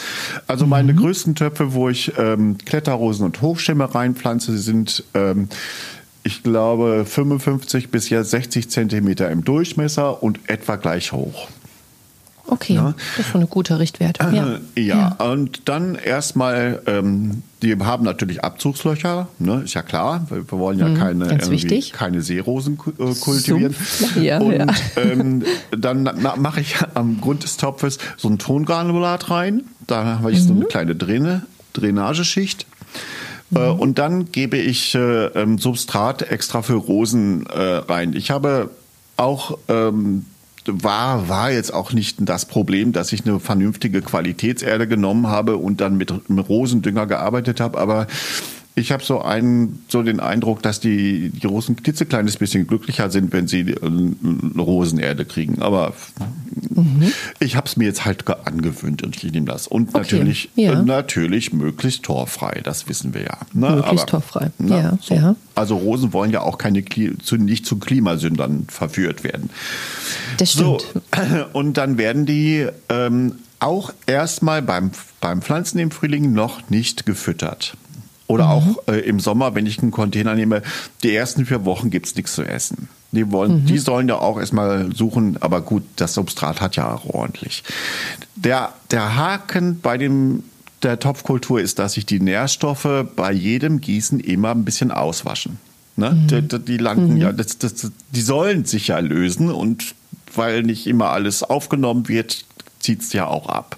Also 0.47 0.67
meine 0.67 0.93
mhm. 0.93 0.99
größten 0.99 1.35
Töpfe, 1.35 1.73
wo 1.73 1.89
ich 1.89 2.13
ähm, 2.19 2.59
Kletterrosen 2.59 3.25
und 3.25 3.41
Hochschimmer 3.41 3.87
reinpflanze, 3.87 4.59
sind 4.59 5.05
ähm, 5.15 5.49
ich 6.25 6.43
glaube, 6.43 7.07
55 7.07 7.91
bis 7.91 8.11
jetzt 8.11 8.31
60 8.31 8.69
Zentimeter 8.69 9.31
im 9.31 9.45
Durchmesser 9.45 10.23
und 10.23 10.41
etwa 10.47 10.77
gleich 10.77 11.13
hoch. 11.13 11.49
Okay, 12.51 12.75
ja. 12.75 12.95
das 13.17 13.27
ist 13.27 13.33
schon 13.33 13.43
ein 13.43 13.51
guter 13.51 13.79
Richtwert. 13.79 14.19
Ja, 14.21 14.33
ja. 14.33 14.59
ja. 14.77 15.33
und 15.33 15.69
dann 15.69 15.97
erstmal, 15.97 16.81
ähm, 16.87 17.43
die 17.63 17.77
haben 17.77 18.05
natürlich 18.05 18.43
Abzugslöcher, 18.43 19.29
ne, 19.39 19.63
ist 19.65 19.75
ja 19.75 19.83
klar. 19.83 20.27
Wir, 20.31 20.51
wir 20.51 20.59
wollen 20.59 20.79
ja 20.79 20.89
mhm, 20.89 20.95
keine, 20.97 21.39
keine 21.93 22.23
Seerosen 22.23 22.79
äh, 22.99 23.15
kultivieren. 23.15 23.75
Ja, 24.21 24.39
und 24.39 24.73
ähm, 24.97 25.45
dann 25.77 26.11
mache 26.37 26.61
ich 26.61 26.77
am 26.95 27.21
Grund 27.21 27.45
des 27.45 27.57
Topfes 27.59 27.99
so 28.17 28.29
ein 28.29 28.39
Tongranulat 28.39 29.31
rein. 29.31 29.65
Da 29.87 30.05
habe 30.05 30.33
ich 30.33 30.41
mhm. 30.41 30.47
so 30.47 30.55
eine 30.55 30.65
kleine 30.65 30.97
Drinne 30.97 31.43
Drainageschicht. 31.75 32.67
Äh, 33.55 33.59
mhm. 33.59 33.81
Und 33.81 33.99
dann 33.99 34.33
gebe 34.33 34.57
ich 34.57 34.95
äh, 34.95 35.27
ähm, 35.27 35.59
Substrat 35.59 36.23
extra 36.23 36.63
für 36.63 36.75
Rosen 36.75 37.47
äh, 37.47 37.61
rein. 37.61 38.15
Ich 38.15 38.31
habe 38.31 38.71
auch 39.17 39.59
ähm, 39.69 40.25
war, 40.69 41.29
war 41.29 41.51
jetzt 41.51 41.73
auch 41.73 41.93
nicht 41.93 42.19
das 42.21 42.47
Problem, 42.47 42.93
dass 42.93 43.13
ich 43.13 43.27
eine 43.27 43.41
vernünftige 43.41 44.03
Qualitätserde 44.03 44.87
genommen 44.87 45.27
habe 45.27 45.57
und 45.57 45.81
dann 45.81 45.97
mit, 45.97 46.13
Rosendünger 46.49 47.07
gearbeitet 47.07 47.61
habe, 47.61 47.79
aber 47.79 48.07
ich 48.79 48.93
habe 48.93 49.03
so 49.03 49.21
einen, 49.21 49.85
so 49.89 50.03
den 50.03 50.21
Eindruck, 50.21 50.63
dass 50.63 50.81
die, 50.81 51.31
die 51.31 51.47
Rosen 51.47 51.75
ein 51.75 51.83
klitzekleines 51.83 52.37
bisschen 52.37 52.67
glücklicher 52.67 53.11
sind, 53.11 53.33
wenn 53.33 53.47
sie 53.47 53.61
äh, 53.61 54.59
Rosenerde 54.59 55.25
kriegen. 55.25 55.61
Aber 55.61 55.95
mhm. 56.71 57.13
ich 57.41 57.57
habe 57.57 57.67
es 57.67 57.77
mir 57.77 57.87
jetzt 57.87 58.05
halt 58.05 58.27
angewöhnt 58.47 59.03
und 59.03 59.17
ich 59.17 59.31
nehme 59.33 59.47
das. 59.47 59.67
Und 59.67 59.91
okay. 59.91 59.99
natürlich, 59.99 60.51
ja. 60.55 60.73
äh, 60.73 60.83
natürlich 60.83 61.53
möglichst 61.53 62.05
torfrei, 62.05 62.61
das 62.63 62.89
wissen 62.89 63.15
wir 63.15 63.23
ja. 63.23 63.39
Ne? 63.53 63.71
Möglichst 63.77 64.13
Aber, 64.13 64.23
torfrei. 64.23 64.51
Na, 64.59 64.81
ja, 64.81 64.99
so. 65.01 65.15
ja. 65.15 65.37
Also 65.55 65.77
Rosen 65.77 66.13
wollen 66.13 66.31
ja 66.31 66.43
auch 66.43 66.59
keine 66.59 66.85
zu, 66.85 67.37
nicht 67.37 67.67
zu 67.67 67.79
Klimasündern 67.79 68.67
verführt 68.69 69.25
werden. 69.25 69.51
Das 70.39 70.53
stimmt. 70.53 70.83
So, 70.83 71.03
und 71.53 71.77
dann 71.77 71.99
werden 71.99 72.27
die 72.27 72.67
ähm, 72.89 73.35
auch 73.61 73.93
erstmal 74.07 74.63
beim, 74.63 74.93
beim 75.21 75.43
Pflanzen 75.43 75.79
im 75.79 75.91
Frühling 75.91 76.33
noch 76.33 76.71
nicht 76.71 77.07
gefüttert. 77.07 77.77
Oder 78.29 78.45
mhm. 78.45 78.51
auch 78.51 78.89
äh, 78.89 79.01
im 79.01 79.19
Sommer, 79.19 79.57
wenn 79.57 79.67
ich 79.67 79.81
einen 79.81 79.91
Container 79.91 80.35
nehme, 80.37 80.63
die 81.03 81.15
ersten 81.15 81.47
vier 81.47 81.65
Wochen 81.65 81.91
gibt's 81.91 82.15
nichts 82.15 82.35
zu 82.35 82.43
essen. 82.43 82.89
Die 83.11 83.33
wollen, 83.33 83.63
mhm. 83.63 83.67
die 83.67 83.79
sollen 83.79 84.07
ja 84.07 84.19
auch 84.19 84.39
erstmal 84.39 84.95
suchen, 84.95 85.39
aber 85.41 85.63
gut, 85.63 85.83
das 85.97 86.15
Substrat 86.15 86.61
hat 86.61 86.77
ja 86.77 86.95
auch 86.95 87.07
ordentlich. 87.07 87.65
Der, 88.37 88.75
der 88.91 89.17
Haken 89.17 89.81
bei 89.81 89.97
dem, 89.97 90.45
der 90.83 91.01
Topfkultur 91.01 91.61
ist, 91.61 91.79
dass 91.79 91.95
sich 91.95 92.05
die 92.05 92.21
Nährstoffe 92.21 93.07
bei 93.17 93.33
jedem 93.33 93.81
Gießen 93.81 94.21
immer 94.21 94.51
ein 94.51 94.65
bisschen 94.65 94.91
auswaschen. 94.91 95.59
Ne? 95.97 96.11
Mhm. 96.11 96.49
Die, 96.49 96.59
die, 96.61 96.77
landen 96.77 97.15
mhm. 97.15 97.21
ja, 97.21 97.33
das, 97.33 97.57
das, 97.57 97.91
die 98.13 98.21
sollen 98.21 98.67
sich 98.67 98.89
ja 98.89 98.99
lösen 98.99 99.51
und 99.51 99.95
weil 100.35 100.63
nicht 100.63 100.87
immer 100.87 101.09
alles 101.09 101.43
aufgenommen 101.43 102.09
wird, 102.09 102.45
zieht's 102.81 103.13
ja 103.13 103.27
auch 103.27 103.49
ab. 103.49 103.77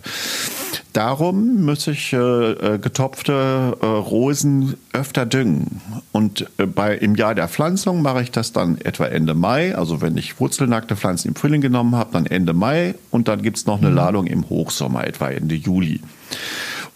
Darum 0.93 1.65
muss 1.65 1.87
ich 1.87 2.13
äh, 2.13 2.17
äh, 2.17 2.79
getopfte 2.79 3.77
äh, 3.81 3.87
Rosen 3.87 4.77
öfter 4.93 5.25
düngen. 5.25 5.81
Und 6.11 6.49
äh, 6.59 6.67
bei, 6.67 6.97
im 6.97 7.15
Jahr 7.15 7.35
der 7.35 7.49
Pflanzung 7.49 8.03
mache 8.03 8.23
ich 8.23 8.33
das 8.33 8.53
dann 8.53 8.79
etwa 8.79 9.07
Ende 9.07 9.35
Mai. 9.35 9.77
Also 9.77 10.01
wenn 10.01 10.17
ich 10.17 10.41
wurzelnackte 10.41 10.97
Pflanzen 10.97 11.29
im 11.29 11.35
Frühling 11.37 11.61
genommen 11.61 11.95
habe, 11.95 12.13
dann 12.13 12.27
Ende 12.27 12.55
Mai. 12.55 12.95
Und 13.11 13.29
dann 13.29 13.43
gibt 13.43 13.59
es 13.59 13.67
noch 13.67 13.79
eine 13.79 13.91
mhm. 13.91 13.97
Ladung 13.97 14.27
im 14.27 14.49
Hochsommer, 14.49 15.07
etwa 15.07 15.29
Ende 15.29 15.55
Juli. 15.55 16.01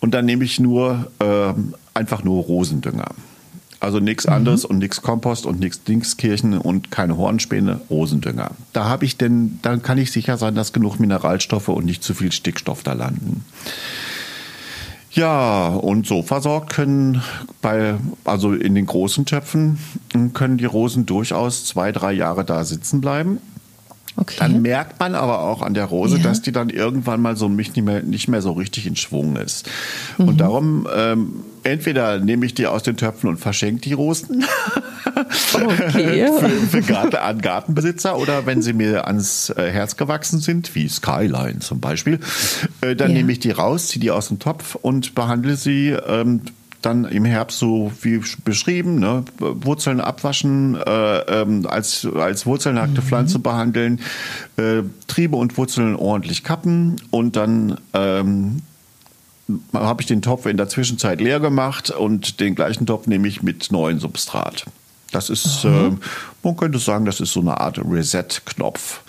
Und 0.01 0.13
dann 0.13 0.25
nehme 0.25 0.45
ich 0.45 0.59
nur 0.59 1.07
ähm, 1.21 1.75
einfach 1.95 2.25
nur 2.25 2.43
Rosendünger. 2.43 3.13
Also 3.85 4.01
nichts 4.01 4.25
anderes 4.25 4.65
mhm. 4.65 4.71
und 4.71 4.79
nichts 4.79 5.03
Kompost 5.03 5.45
und 5.45 5.61
nichts 5.61 5.85
Dingskirchen 5.85 6.57
und 6.57 6.91
keine 6.91 7.19
Hornspäne, 7.19 7.83
Rosendünger. 7.91 8.53
Da 8.73 8.85
habe 8.87 9.05
ich 9.05 9.19
denn, 9.19 9.59
dann 9.61 9.83
kann 9.83 9.99
ich 9.99 10.11
sicher 10.11 10.39
sein, 10.39 10.55
dass 10.55 10.73
genug 10.73 10.99
Mineralstoffe 10.99 11.69
und 11.69 11.85
nicht 11.85 12.03
zu 12.03 12.15
viel 12.15 12.33
Stickstoff 12.33 12.83
da 12.83 12.95
landen. 12.95 13.45
Ja, 15.13 15.69
und 15.69 16.07
so 16.07 16.23
versorgt 16.23 16.73
können 16.73 17.23
bei, 17.61 17.97
also 18.25 18.55
in 18.55 18.75
den 18.75 18.87
großen 18.87 19.27
Töpfen, 19.27 19.79
können 20.33 20.57
die 20.57 20.65
Rosen 20.65 21.05
durchaus 21.05 21.67
zwei, 21.67 21.93
drei 21.93 22.13
Jahre 22.15 22.45
da 22.45 22.65
sitzen 22.65 23.03
bleiben. 23.03 23.39
Okay. 24.17 24.37
Dann 24.39 24.63
merkt 24.63 25.01
man 25.01 25.15
aber 25.15 25.41
auch 25.41 25.61
an 25.61 25.75
der 25.75 25.87
Rose, 25.87 26.19
ja. 26.19 26.23
dass 26.23 26.41
die 26.41 26.53
dann 26.53 26.71
irgendwann 26.71 27.21
mal 27.21 27.37
so 27.37 27.49
nicht 27.49 27.77
mehr, 27.77 28.03
nicht 28.03 28.29
mehr 28.29 28.43
so 28.43 28.53
richtig 28.53 28.87
in 28.87 28.95
Schwung 28.95 29.37
ist. 29.37 29.69
Mhm. 30.19 30.29
Und 30.29 30.41
darum, 30.41 30.89
ähm, 30.95 31.45
entweder 31.65 32.19
nehme 32.21 32.47
ich 32.47 32.55
die 32.55 32.67
aus 32.67 32.85
den 32.85 32.97
Töpfen 32.97 33.29
und 33.29 33.39
verschenke 33.39 33.81
die 33.81 33.93
Rosen 33.93 34.45
okay. 35.55 36.29
für, 36.39 36.49
für 36.49 36.83
Garten, 36.83 37.17
an 37.17 37.41
Gartenbesitzer 37.41 38.17
oder 38.17 38.47
wenn 38.47 38.63
sie 38.63 38.73
mir 38.73 39.07
ans 39.07 39.51
äh, 39.51 39.71
Herz 39.71 39.97
gewachsen 39.97 40.39
sind, 40.39 40.75
wie 40.75 40.89
Skyline 40.89 41.59
zum 41.59 41.81
Beispiel, 41.81 42.21
äh, 42.83 42.95
dann 42.95 43.11
ja. 43.11 43.17
nehme 43.17 43.33
ich 43.33 43.41
die 43.41 43.51
raus, 43.51 43.89
ziehe 43.89 44.01
die 44.01 44.11
aus 44.13 44.29
dem 44.29 44.39
Topf 44.39 44.77
und 44.77 45.15
behandle 45.15 45.57
sie 45.57 45.89
ähm, 45.91 46.43
dann 46.85 47.05
im 47.05 47.25
Herbst 47.25 47.59
so 47.59 47.93
wie 48.03 48.21
beschrieben, 48.45 48.99
ne, 48.99 49.25
Wurzeln 49.39 50.01
abwaschen, 50.01 50.77
äh, 50.77 51.19
ähm, 51.19 51.67
als, 51.67 52.07
als 52.15 52.47
wurzelnackte 52.47 53.01
mhm. 53.01 53.07
Pflanze 53.07 53.39
behandeln, 53.39 54.01
äh, 54.57 54.83
Triebe 55.07 55.37
und 55.37 55.57
Wurzeln 55.57 55.97
ordentlich 55.97 56.45
kappen 56.45 56.97
und 57.11 57.37
dann 57.37 57.79
ähm, 57.93 58.63
habe 59.73 60.03
ich 60.03 60.07
den 60.07 60.23
Topf 60.23 60.47
in 60.47 60.57
der 60.57 60.69
Zwischenzeit 60.69 61.21
leer 61.21 61.41
gemacht 61.41 61.91
und 61.91 62.41
den 62.41 62.55
gleichen 62.55 62.87
Topf 62.87 63.07
nehme 63.07 63.29
ich 63.29 63.43
mit 63.43 63.71
neuem 63.71 63.99
Substrat. 63.99 64.65
Das 65.13 65.31
ist, 65.31 65.65
äh, 65.65 65.91
man 66.43 66.57
könnte 66.57 66.79
sagen, 66.79 67.05
das 67.05 67.21
ist 67.21 67.33
so 67.33 67.41
eine 67.41 67.61
Art 67.61 67.79
Reset-Knopf. 67.79 69.01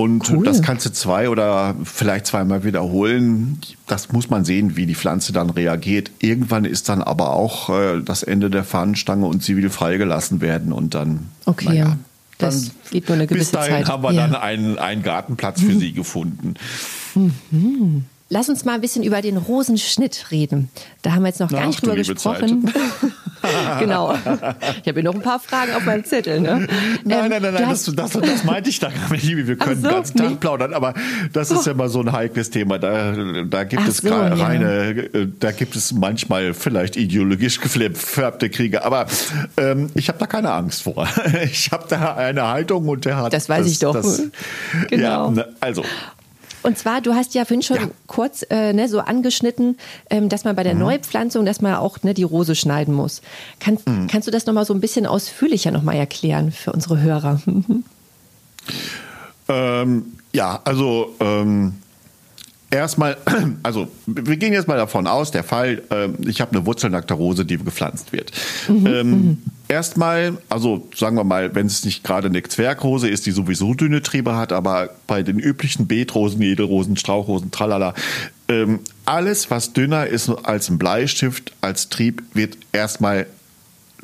Und 0.00 0.30
cool. 0.30 0.44
das 0.46 0.62
kannst 0.62 0.86
du 0.86 0.92
zwei 0.92 1.28
oder 1.28 1.74
vielleicht 1.84 2.24
zweimal 2.24 2.64
wiederholen. 2.64 3.58
Das 3.86 4.10
muss 4.12 4.30
man 4.30 4.46
sehen, 4.46 4.74
wie 4.74 4.86
die 4.86 4.94
Pflanze 4.94 5.34
dann 5.34 5.50
reagiert. 5.50 6.10
Irgendwann 6.20 6.64
ist 6.64 6.88
dann 6.88 7.02
aber 7.02 7.34
auch 7.34 7.68
äh, 7.68 8.00
das 8.02 8.22
Ende 8.22 8.48
der 8.48 8.64
Fahnenstange 8.64 9.26
und 9.26 9.42
sie 9.42 9.58
will 9.58 9.68
freigelassen 9.68 10.40
werden 10.40 10.72
und 10.72 10.94
dann. 10.94 11.28
Okay, 11.44 11.66
naja, 11.66 11.84
ja. 11.84 11.96
Das 12.38 12.68
dann, 12.68 12.74
geht 12.92 13.08
nur 13.08 13.16
eine 13.16 13.26
gewisse 13.26 13.50
Bis 13.50 13.50
dahin 13.50 13.84
Zeit. 13.84 13.88
haben 13.88 14.02
wir 14.02 14.12
ja. 14.12 14.26
dann 14.26 14.36
einen, 14.36 14.78
einen 14.78 15.02
Gartenplatz 15.02 15.60
für 15.60 15.74
sie 15.78 15.92
gefunden. 15.92 16.54
Mhm. 17.14 18.04
Lass 18.32 18.48
uns 18.48 18.64
mal 18.64 18.74
ein 18.74 18.80
bisschen 18.80 19.02
über 19.02 19.22
den 19.22 19.36
Rosenschnitt 19.36 20.26
reden. 20.30 20.70
Da 21.02 21.12
haben 21.12 21.22
wir 21.22 21.28
jetzt 21.28 21.40
noch 21.40 21.50
gar 21.50 21.66
nicht 21.66 21.82
drüber 21.82 21.96
gesprochen. 21.96 22.72
genau. 23.80 24.14
Ich 24.14 24.20
habe 24.22 24.92
hier 24.92 25.02
noch 25.02 25.16
ein 25.16 25.20
paar 25.20 25.40
Fragen 25.40 25.74
auf 25.74 25.84
meinem 25.84 26.04
Zettel. 26.04 26.40
Ne? 26.40 26.68
Nein, 27.04 27.24
ähm, 27.24 27.28
nein, 27.28 27.42
nein, 27.42 27.54
nein 27.54 27.68
das, 27.70 27.86
das, 27.86 28.12
das 28.12 28.44
meinte 28.44 28.70
ich 28.70 28.78
da 28.78 28.90
gar 28.90 29.10
nicht. 29.10 29.26
Wir 29.26 29.56
können 29.56 29.82
so, 29.82 29.88
den 29.88 29.96
ganzen 29.96 30.16
Tag 30.16 30.38
plaudern, 30.38 30.74
aber 30.74 30.94
das 31.32 31.50
ist 31.50 31.66
oh. 31.66 31.70
ja 31.70 31.74
mal 31.74 31.88
so 31.88 32.02
ein 32.02 32.12
heikles 32.12 32.50
Thema. 32.50 32.78
Da, 32.78 33.16
da 33.48 33.64
gibt 33.64 33.82
Ach 33.84 33.88
es 33.88 33.96
so, 33.96 34.14
reine, 34.14 35.08
ja. 35.12 35.20
Äh, 35.20 35.28
da 35.40 35.50
gibt 35.50 35.74
es 35.74 35.92
manchmal 35.92 36.54
vielleicht 36.54 36.94
ideologisch 36.94 37.60
gefärbte 37.60 38.48
Kriege, 38.48 38.84
aber 38.84 39.06
ähm, 39.56 39.90
ich 39.94 40.08
habe 40.08 40.20
da 40.20 40.26
keine 40.26 40.52
Angst 40.52 40.82
vor. 40.82 41.08
Ich 41.42 41.72
habe 41.72 41.86
da 41.88 42.14
eine 42.14 42.46
Haltung 42.46 42.88
und 42.88 43.04
der 43.04 43.16
hat. 43.16 43.32
Das 43.32 43.48
weiß 43.48 43.64
das, 43.64 43.72
ich 43.72 43.78
doch. 43.80 43.94
Das, 43.94 44.22
genau. 44.88 45.26
Ja, 45.26 45.30
ne, 45.30 45.48
also 45.58 45.82
und 46.62 46.78
zwar, 46.78 47.00
du 47.00 47.14
hast 47.14 47.34
ja 47.34 47.44
vorhin 47.44 47.62
schon 47.62 47.76
ja. 47.76 47.88
kurz 48.06 48.44
äh, 48.50 48.72
ne, 48.72 48.88
so 48.88 49.00
angeschnitten, 49.00 49.78
ähm, 50.10 50.28
dass 50.28 50.44
man 50.44 50.56
bei 50.56 50.62
der 50.62 50.74
mhm. 50.74 50.80
Neupflanzung, 50.80 51.46
dass 51.46 51.60
man 51.60 51.74
auch 51.74 52.02
ne, 52.02 52.14
die 52.14 52.22
Rose 52.22 52.54
schneiden 52.54 52.94
muss. 52.94 53.22
Kann, 53.58 53.78
mhm. 53.86 54.06
Kannst 54.08 54.28
du 54.28 54.32
das 54.32 54.46
nochmal 54.46 54.64
so 54.64 54.74
ein 54.74 54.80
bisschen 54.80 55.06
ausführlicher 55.06 55.70
nochmal 55.70 55.96
erklären 55.96 56.52
für 56.52 56.72
unsere 56.72 57.00
Hörer? 57.00 57.40
ähm, 59.48 60.04
ja, 60.32 60.60
also 60.64 61.14
ähm, 61.20 61.74
Erstmal, 62.70 63.16
also 63.64 63.88
wir 64.06 64.36
gehen 64.36 64.52
jetzt 64.52 64.68
mal 64.68 64.76
davon 64.76 65.06
aus, 65.06 65.32
der 65.32 65.42
Fall, 65.42 65.82
äh, 65.90 66.08
ich 66.28 66.40
habe 66.40 66.56
eine 66.56 66.66
wurzelnackte 66.66 67.14
Rose, 67.14 67.44
die 67.44 67.58
gepflanzt 67.58 68.12
wird. 68.12 68.30
Mhm, 68.68 68.86
ähm, 68.86 69.10
mhm. 69.10 69.38
erstmal, 69.66 70.38
also 70.48 70.88
sagen 70.94 71.16
wir 71.16 71.24
mal, 71.24 71.54
wenn 71.54 71.66
es 71.66 71.84
nicht 71.84 72.04
gerade 72.04 72.28
eine 72.28 72.42
Zwergrose 72.42 73.08
ist, 73.08 73.26
die 73.26 73.32
sowieso 73.32 73.74
dünne 73.74 74.02
Triebe 74.02 74.36
hat, 74.36 74.52
aber 74.52 74.90
bei 75.08 75.24
den 75.24 75.40
üblichen 75.40 75.88
Beetrosen, 75.88 76.40
Edelrosen, 76.42 76.96
Strauchrosen, 76.96 77.50
tralala, 77.50 77.94
ähm, 78.48 78.80
alles, 79.04 79.50
was 79.50 79.72
dünner 79.72 80.06
ist 80.06 80.28
als 80.28 80.68
ein 80.68 80.78
Bleistift, 80.78 81.52
als 81.60 81.88
Trieb, 81.88 82.22
wird 82.34 82.56
erstmal 82.72 83.26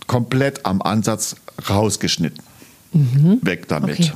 komplett 0.09 0.67
am 0.67 0.83
Ansatz 0.83 1.37
rausgeschnitten. 1.69 2.43
Mhm. 2.93 3.39
Weg 3.43 3.69
damit. 3.69 4.01
Okay. 4.01 4.13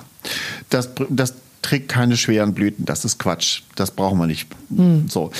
Das, 0.71 0.91
das 1.09 1.35
trägt 1.62 1.88
keine 1.88 2.16
schweren 2.16 2.55
Blüten. 2.55 2.85
Das 2.85 3.05
ist 3.05 3.18
Quatsch. 3.18 3.62
Das 3.77 3.90
brauchen 3.90 4.18
wir 4.18 4.27
nicht. 4.27 4.49
Mhm. 4.70 5.09
So. 5.09 5.31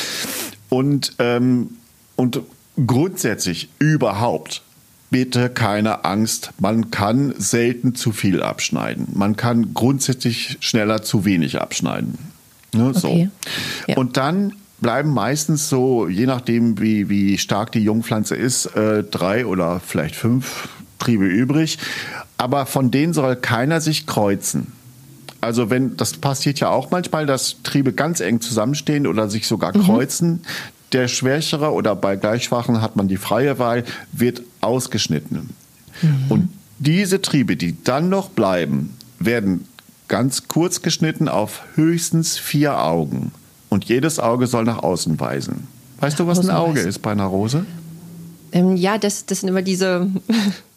Und, 0.68 1.14
ähm, 1.18 1.70
und 2.16 2.40
grundsätzlich 2.87 3.68
überhaupt 3.78 4.62
bitte 5.11 5.50
keine 5.50 6.04
Angst. 6.04 6.52
Man 6.59 6.90
kann 6.90 7.35
selten 7.37 7.94
zu 7.94 8.12
viel 8.12 8.42
abschneiden. 8.42 9.09
Man 9.12 9.37
kann 9.37 9.74
grundsätzlich 9.74 10.56
schneller 10.61 11.02
zu 11.02 11.24
wenig 11.24 11.61
abschneiden. 11.61 12.18
Ne, 12.72 12.94
so. 12.94 13.09
Okay. 13.09 13.30
Ja. 13.88 13.96
Und 13.96 14.16
dann 14.16 14.54
bleiben 14.80 15.12
meistens 15.12 15.68
so, 15.68 16.09
je 16.09 16.26
nachdem 16.26 16.80
wie, 16.80 17.09
wie 17.09 17.38
stark 17.38 17.72
die 17.72 17.80
Jungpflanze 17.80 18.37
ist, 18.37 18.66
äh, 18.76 19.02
drei 19.02 19.44
oder 19.44 19.80
vielleicht 19.80 20.14
fünf 20.14 20.68
Triebe 20.98 21.26
übrig. 21.26 21.78
Aber 22.38 22.66
von 22.66 22.90
denen 22.90 23.12
soll 23.12 23.37
keiner 23.37 23.80
sich 23.80 24.06
kreuzen. 24.06 24.72
Also 25.40 25.70
wenn, 25.70 25.96
das 25.96 26.14
passiert 26.14 26.61
ja 26.61 26.70
auch 26.70 26.90
manchmal, 26.90 27.26
dass 27.26 27.57
Triebe 27.62 27.92
ganz 27.92 28.20
eng 28.20 28.41
zusammenstehen 28.41 29.07
oder 29.07 29.28
sich 29.28 29.47
sogar 29.47 29.76
mhm. 29.76 29.82
kreuzen. 29.82 30.41
Der 30.93 31.09
Schwächere 31.09 31.72
oder 31.72 31.95
bei 31.95 32.16
Gleichschwachen 32.16 32.82
hat 32.82 32.97
man 32.97 33.09
die 33.09 33.16
freie 33.16 33.59
Wahl, 33.59 33.84
wird 34.12 34.43
ausgeschnitten. 34.61 35.51
Mhm. 36.03 36.24
Und 36.28 36.49
diese 36.78 37.22
Triebe, 37.22 37.57
die 37.57 37.76
dann 37.84 38.09
noch 38.09 38.30
bleiben, 38.30 38.97
werden 39.18 39.66
ganz 40.09 40.49
kurz 40.49 40.82
geschnitten 40.82 41.28
auf 41.28 41.62
höchstens 41.74 42.38
vier 42.38 42.78
Augen. 42.78 43.32
Und 43.68 43.84
jedes 43.84 44.18
Auge 44.18 44.49
soll 44.49 44.64
nach 44.64 44.82
außen 44.82 45.20
weisen. 45.20 45.68
Weißt 46.01 46.18
du, 46.18 46.26
was 46.26 46.41
ein 46.41 46.51
Auge 46.51 46.80
ist 46.80 47.01
bei 47.01 47.12
einer 47.12 47.26
Rose? 47.26 47.64
Ähm, 48.53 48.76
ja, 48.76 48.99
das, 48.99 49.26
das 49.26 49.41
sind 49.41 49.51
immer 49.51 49.62
diese, 49.62 50.09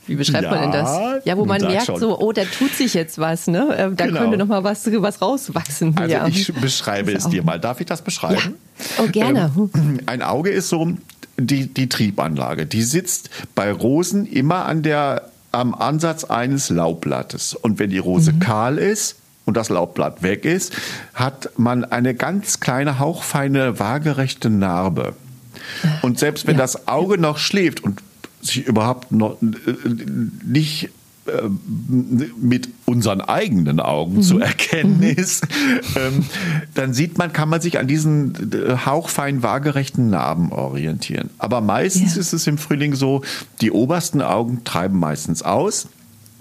wie 0.05 0.15
beschreibt 0.15 0.43
ja, 0.43 0.51
man 0.51 0.61
denn 0.61 0.71
das? 0.71 1.25
Ja, 1.25 1.37
wo 1.37 1.45
man 1.45 1.61
merkt 1.61 1.85
schon. 1.85 1.99
so, 1.99 2.19
oh, 2.19 2.31
da 2.31 2.43
tut 2.43 2.73
sich 2.73 2.93
jetzt 2.93 3.17
was, 3.17 3.47
ne? 3.47 3.73
Ähm, 3.77 3.95
da 3.95 4.05
genau. 4.05 4.19
könnte 4.19 4.37
noch 4.37 4.47
mal 4.47 4.63
was, 4.63 4.85
was 4.85 5.21
rauswachsen. 5.21 5.95
Also 5.97 6.13
ja. 6.13 6.27
ich 6.27 6.53
beschreibe 6.53 7.13
es 7.13 7.29
dir 7.29 7.43
mal. 7.43 7.59
Darf 7.59 7.79
ich 7.79 7.85
das 7.85 8.01
beschreiben? 8.01 8.55
Ja. 8.97 9.03
Oh, 9.03 9.07
gerne. 9.07 9.51
Ähm, 9.75 9.99
ein 10.05 10.21
Auge 10.21 10.49
ist 10.49 10.69
so 10.69 10.93
die, 11.37 11.73
die 11.73 11.89
Triebanlage. 11.89 12.65
Die 12.65 12.83
sitzt 12.83 13.29
bei 13.55 13.71
Rosen 13.71 14.25
immer 14.25 14.65
an 14.65 14.83
der, 14.83 15.29
am 15.51 15.73
Ansatz 15.73 16.25
eines 16.25 16.69
Laubblattes. 16.69 17.53
Und 17.53 17.79
wenn 17.79 17.89
die 17.89 17.97
Rose 17.97 18.33
mhm. 18.33 18.39
kahl 18.39 18.77
ist, 18.77 19.17
und 19.45 19.57
das 19.57 19.69
Laubblatt 19.69 20.23
weg 20.23 20.45
ist, 20.45 20.73
hat 21.13 21.49
man 21.57 21.83
eine 21.83 22.13
ganz 22.13 22.59
kleine, 22.59 22.99
hauchfeine, 22.99 23.79
waagerechte 23.79 24.49
Narbe. 24.49 25.15
Und 26.01 26.19
selbst 26.19 26.47
wenn 26.47 26.55
ja. 26.55 26.61
das 26.61 26.87
Auge 26.87 27.17
noch 27.17 27.37
schläft 27.37 27.83
und 27.83 28.01
sich 28.43 28.65
überhaupt 28.65 29.11
noch 29.11 29.41
äh, 29.41 29.47
nicht 30.45 30.89
äh, 31.25 31.47
mit 32.41 32.67
unseren 32.85 33.21
eigenen 33.21 33.79
Augen 33.79 34.15
mhm. 34.15 34.21
zu 34.23 34.39
erkennen 34.39 34.97
mhm. 34.97 35.03
ist, 35.03 35.47
ähm, 35.95 36.25
dann 36.73 36.93
sieht 36.93 37.17
man, 37.17 37.31
kann 37.31 37.47
man 37.47 37.61
sich 37.61 37.79
an 37.79 37.87
diesen 37.87 38.51
äh, 38.51 38.75
hauchfein 38.85 39.41
waagerechten 39.41 40.09
Narben 40.09 40.51
orientieren. 40.51 41.29
Aber 41.37 41.61
meistens 41.61 42.15
ja. 42.15 42.21
ist 42.21 42.33
es 42.33 42.45
im 42.45 42.57
Frühling 42.57 42.93
so, 42.93 43.21
die 43.61 43.71
obersten 43.71 44.21
Augen 44.21 44.65
treiben 44.65 44.99
meistens 44.99 45.43
aus. 45.43 45.87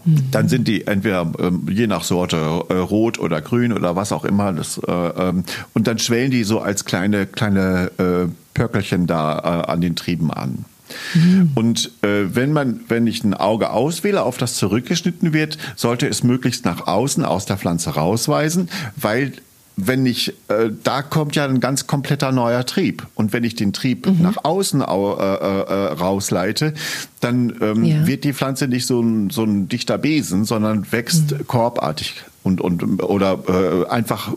Mhm. 0.05 0.31
Dann 0.33 0.49
sind 0.49 0.67
die 0.67 0.85
entweder 0.89 1.31
ähm, 1.39 1.69
je 1.71 1.87
nach 1.87 2.03
Sorte 2.03 2.37
rot 2.39 3.21
oder 3.21 3.41
grün 3.41 3.73
oder 3.73 3.95
was 3.95 4.11
auch 4.11 4.25
immer. 4.25 4.53
Das, 4.53 4.79
äh, 4.79 4.91
ähm, 4.93 5.45
und 5.75 5.87
dann 5.87 6.01
schwellen 6.01 6.33
die 6.33 6.43
so 6.43 6.61
als 6.61 6.85
kleine, 6.85 7.27
kleine 7.27 8.29
Pörkelchen 8.53 9.07
da 9.07 9.39
an 9.39 9.81
den 9.81 9.95
Trieben 9.95 10.33
an. 10.33 10.65
Mhm. 11.15 11.51
Und 11.55 11.91
äh, 12.03 12.35
wenn 12.35 12.53
man, 12.53 12.81
wenn 12.89 13.07
ich 13.07 13.25
ein 13.25 13.35
Auge 13.35 13.71
auswähle, 13.71 14.23
auf 14.23 14.39
das 14.39 14.55
zurückgeschnitten 14.55 15.33
wird, 15.33 15.59
sollte 15.77 16.07
es 16.09 16.23
möglichst 16.23 16.65
nach 16.65 16.87
außen 16.87 17.25
aus 17.25 17.47
der 17.47 17.57
Pflanze 17.59 17.91
rausweisen, 17.91 18.69
weil 18.97 19.33
wenn 19.77 20.05
ich, 20.05 20.35
äh, 20.49 20.71
da 20.83 21.03
kommt 21.03 21.35
ja 21.35 21.45
ein 21.47 21.61
ganz 21.61 21.87
kompletter 21.87 22.31
neuer 22.31 22.67
Trieb. 22.67 23.07
Und 23.15 23.33
wenn 23.33 23.45
ich 23.45 23.55
den 23.55 23.73
Trieb 23.73 24.07
mhm. 24.07 24.21
nach 24.21 24.45
außen 24.45 24.81
äh, 24.81 24.85
äh, 24.85 25.93
rausleite, 25.95 26.75
dann 27.21 27.55
ähm, 27.61 27.85
ja. 27.85 28.07
wird 28.07 28.25
die 28.25 28.35
Pflanze 28.35 28.69
nicht 28.69 28.87
so 28.87 29.01
ein, 29.01 29.31
so 29.31 29.45
ein 29.45 29.69
dichter 29.69 29.99
Besen, 29.99 30.45
sondern 30.45 30.91
wächst 30.93 31.33
mhm. 31.33 31.47
korbartig 31.47 32.23
und, 32.43 32.61
und 32.61 33.03
oder 33.03 33.39
äh, 33.49 33.89
einfach 33.89 34.33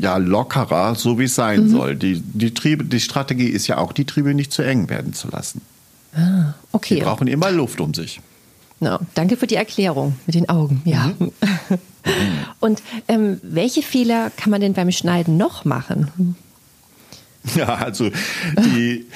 ja 0.00 0.16
lockerer, 0.16 0.94
so 0.94 1.18
wie 1.18 1.24
es 1.24 1.34
sein 1.34 1.64
mhm. 1.64 1.70
soll. 1.70 1.96
Die, 1.96 2.20
die 2.20 2.54
Triebe, 2.54 2.84
die 2.84 3.00
Strategie 3.00 3.48
ist 3.48 3.66
ja 3.66 3.78
auch, 3.78 3.92
die 3.92 4.04
Triebe 4.04 4.34
nicht 4.34 4.52
zu 4.52 4.62
eng 4.62 4.88
werden 4.88 5.12
zu 5.12 5.28
lassen. 5.28 5.60
Ah, 6.14 6.54
okay. 6.72 6.96
Die 6.96 7.00
brauchen 7.02 7.28
immer 7.28 7.50
Luft 7.50 7.80
um 7.80 7.92
sich. 7.92 8.20
No, 8.80 8.98
danke 9.14 9.36
für 9.36 9.46
die 9.46 9.56
Erklärung 9.56 10.16
mit 10.26 10.34
den 10.34 10.48
Augen. 10.48 10.82
Ja. 10.84 11.12
Mhm. 11.18 11.32
und 12.60 12.82
ähm, 13.08 13.40
welche 13.42 13.82
Fehler 13.82 14.30
kann 14.36 14.50
man 14.50 14.60
denn 14.60 14.72
beim 14.72 14.90
Schneiden 14.92 15.36
noch 15.36 15.64
machen? 15.64 16.36
Ja, 17.56 17.74
also 17.74 18.10
die, 18.58 19.06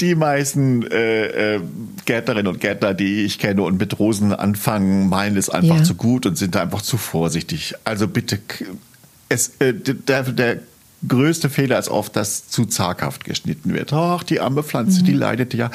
die 0.00 0.14
meisten 0.14 0.86
äh, 0.90 1.56
äh, 1.56 1.60
Gärtnerinnen 2.04 2.52
und 2.52 2.60
Gärtner, 2.60 2.94
die 2.94 3.24
ich 3.24 3.38
kenne 3.38 3.62
und 3.62 3.78
mit 3.78 3.98
Rosen 3.98 4.32
anfangen, 4.32 5.08
meinen 5.08 5.36
es 5.36 5.50
einfach 5.50 5.78
ja. 5.78 5.82
zu 5.82 5.94
gut 5.94 6.26
und 6.26 6.36
sind 6.36 6.54
da 6.54 6.62
einfach 6.62 6.82
zu 6.82 6.96
vorsichtig. 6.96 7.74
Also 7.84 8.08
bitte, 8.08 8.38
es, 9.28 9.52
äh, 9.58 9.74
der, 9.74 10.22
der 10.22 10.60
größte 11.06 11.50
Fehler 11.50 11.78
ist 11.78 11.88
oft, 11.88 12.16
dass 12.16 12.48
zu 12.48 12.64
zaghaft 12.64 13.24
geschnitten 13.24 13.74
wird. 13.74 13.92
Ach, 13.92 14.22
die 14.22 14.40
arme 14.40 14.62
Pflanze, 14.62 15.00
mhm. 15.00 15.04
die 15.06 15.12
leidet 15.12 15.54
ja 15.54 15.70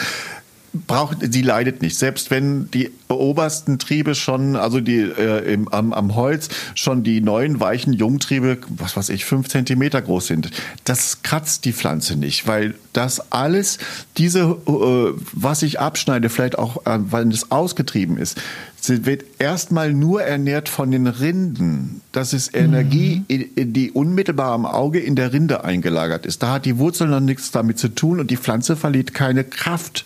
braucht, 0.74 1.17
sie 1.34 1.41
leidet 1.41 1.82
nicht. 1.82 1.97
Selbst 1.97 2.32
wenn 2.32 2.70
die 2.72 2.91
obersten 3.07 3.80
Triebe 3.80 4.15
schon, 4.15 4.55
also 4.55 4.80
die 4.80 4.99
äh, 4.99 5.53
im, 5.53 5.67
am, 5.70 5.93
am 5.93 6.15
Holz 6.15 6.49
schon 6.76 7.03
die 7.03 7.22
neuen 7.22 7.59
weichen 7.59 7.93
Jungtriebe, 7.93 8.59
was 8.70 8.95
weiß 8.95 9.09
ich, 9.09 9.26
fünf 9.26 9.47
Zentimeter 9.47 10.01
groß 10.01 10.28
sind, 10.28 10.51
das 10.84 11.24
kratzt 11.24 11.65
die 11.65 11.74
Pflanze 11.74 12.15
nicht, 12.15 12.47
weil 12.47 12.76
das 12.93 13.32
alles, 13.32 13.80
diese, 14.17 14.41
äh, 14.41 15.13
was 15.34 15.63
ich 15.63 15.80
abschneide, 15.80 16.30
vielleicht 16.30 16.57
auch, 16.57 16.86
äh, 16.86 16.99
weil 16.99 17.28
es 17.30 17.51
ausgetrieben 17.51 18.17
ist, 18.17 18.39
sie 18.80 19.05
wird 19.05 19.24
erstmal 19.39 19.93
nur 19.93 20.22
ernährt 20.24 20.70
von 20.70 20.91
den 20.91 21.07
Rinden. 21.07 22.01
Das 22.11 22.34
ist 22.34 22.55
Energie, 22.55 23.24
mhm. 23.30 23.74
die 23.74 23.91
unmittelbar 23.91 24.51
am 24.51 24.65
Auge 24.65 24.99
in 24.99 25.15
der 25.15 25.34
Rinde 25.34 25.63
eingelagert 25.63 26.26
ist. 26.26 26.43
Da 26.43 26.53
hat 26.53 26.65
die 26.65 26.78
Wurzel 26.78 27.07
noch 27.07 27.20
nichts 27.20 27.51
damit 27.51 27.80
zu 27.80 27.89
tun 27.89 28.20
und 28.20 28.32
die 28.32 28.38
Pflanze 28.38 28.76
verliert 28.76 29.13
keine 29.13 29.43
Kraft 29.43 30.05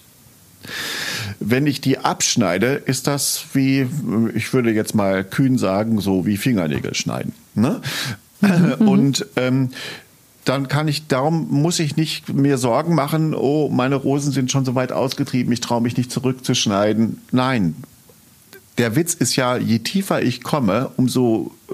wenn 1.40 1.68
ich 1.68 1.82
die 1.82 1.98
abschneide, 2.00 2.74
ist 2.74 3.08
das 3.08 3.46
wie, 3.54 3.88
ich 4.34 4.54
würde 4.54 4.72
jetzt 4.72 4.96
mal 4.96 5.24
kühn 5.24 5.58
sagen, 5.58 6.00
so 6.00 6.26
wie 6.26 6.38
Fingernägel 6.38 6.94
schneiden. 6.94 7.34
Ne? 7.56 7.82
Mhm. 8.42 8.88
Und 8.88 9.26
ähm, 9.36 9.70
dann 10.46 10.68
kann 10.68 10.88
ich, 10.88 11.08
darum 11.08 11.48
muss 11.50 11.80
ich 11.80 11.96
nicht 11.96 12.34
mir 12.34 12.58
Sorgen 12.58 12.96
machen, 12.96 13.34
oh, 13.34 13.70
meine 13.70 13.96
Rosen 13.96 14.32
sind 14.32 14.52
schon 14.52 14.66
so 14.66 14.76
weit 14.76 14.92
ausgetrieben, 14.92 15.54
ich 15.54 15.62
traue 15.62 15.82
mich 15.82 15.96
nicht 15.96 16.12
zurückzuschneiden. 16.12 17.22
Nein, 17.32 17.76
der 18.78 18.96
Witz 18.96 19.14
ist 19.14 19.36
ja, 19.36 19.58
je 19.58 19.80
tiefer 19.80 20.22
ich 20.22 20.42
komme, 20.42 20.90
umso 20.98 21.52
äh, 21.70 21.74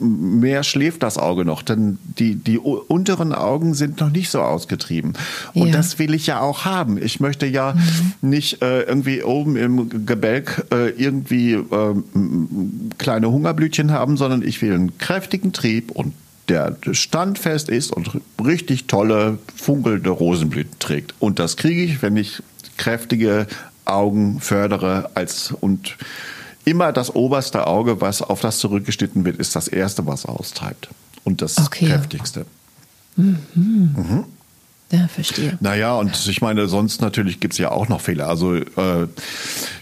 mehr 0.00 0.62
schläft 0.62 1.02
das 1.02 1.18
Auge 1.18 1.44
noch. 1.44 1.62
Denn 1.62 1.98
die, 2.18 2.36
die 2.36 2.58
unteren 2.58 3.32
Augen 3.32 3.74
sind 3.74 4.00
noch 4.00 4.10
nicht 4.10 4.30
so 4.30 4.40
ausgetrieben. 4.40 5.14
Und 5.52 5.68
ja. 5.68 5.72
das 5.72 5.98
will 5.98 6.14
ich 6.14 6.28
ja 6.28 6.40
auch 6.40 6.64
haben. 6.64 7.02
Ich 7.02 7.18
möchte 7.18 7.46
ja 7.46 7.74
mhm. 7.74 8.30
nicht 8.30 8.62
äh, 8.62 8.82
irgendwie 8.82 9.22
oben 9.24 9.56
im 9.56 10.06
Gebälk 10.06 10.66
äh, 10.72 10.90
irgendwie 10.90 11.54
äh, 11.54 11.94
kleine 12.98 13.30
Hungerblütchen 13.30 13.90
haben, 13.90 14.16
sondern 14.16 14.42
ich 14.42 14.62
will 14.62 14.72
einen 14.72 14.98
kräftigen 14.98 15.52
Trieb 15.52 15.90
und 15.90 16.14
der 16.48 16.76
standfest 16.92 17.68
ist 17.68 17.92
und 17.92 18.20
richtig 18.44 18.86
tolle, 18.86 19.38
funkelnde 19.54 20.10
Rosenblüten 20.10 20.78
trägt. 20.80 21.14
Und 21.20 21.38
das 21.38 21.56
kriege 21.56 21.82
ich, 21.82 22.02
wenn 22.02 22.16
ich 22.16 22.42
kräftige 22.76 23.46
Augen 23.84 24.40
fördere 24.40 25.10
als 25.14 25.52
und 25.52 25.96
immer 26.64 26.92
das 26.92 27.14
oberste 27.14 27.66
Auge, 27.66 28.00
was 28.00 28.22
auf 28.22 28.40
das 28.40 28.58
zurückgeschnitten 28.58 29.24
wird, 29.24 29.36
ist 29.36 29.56
das 29.56 29.68
erste, 29.68 30.06
was 30.06 30.26
austreibt 30.26 30.88
und 31.24 31.42
das 31.42 31.58
okay. 31.58 31.86
kräftigste. 31.86 32.46
Mhm. 33.16 33.38
Mhm. 33.56 34.24
Ja, 34.92 35.06
verstehe. 35.06 35.56
Naja, 35.60 35.94
und 35.94 36.26
ich 36.26 36.40
meine, 36.42 36.66
sonst 36.66 37.00
natürlich 37.00 37.38
gibt 37.38 37.54
es 37.54 37.58
ja 37.58 37.70
auch 37.70 37.88
noch 37.88 38.00
Fehler. 38.00 38.26
Also 38.26 38.56
äh, 38.56 39.06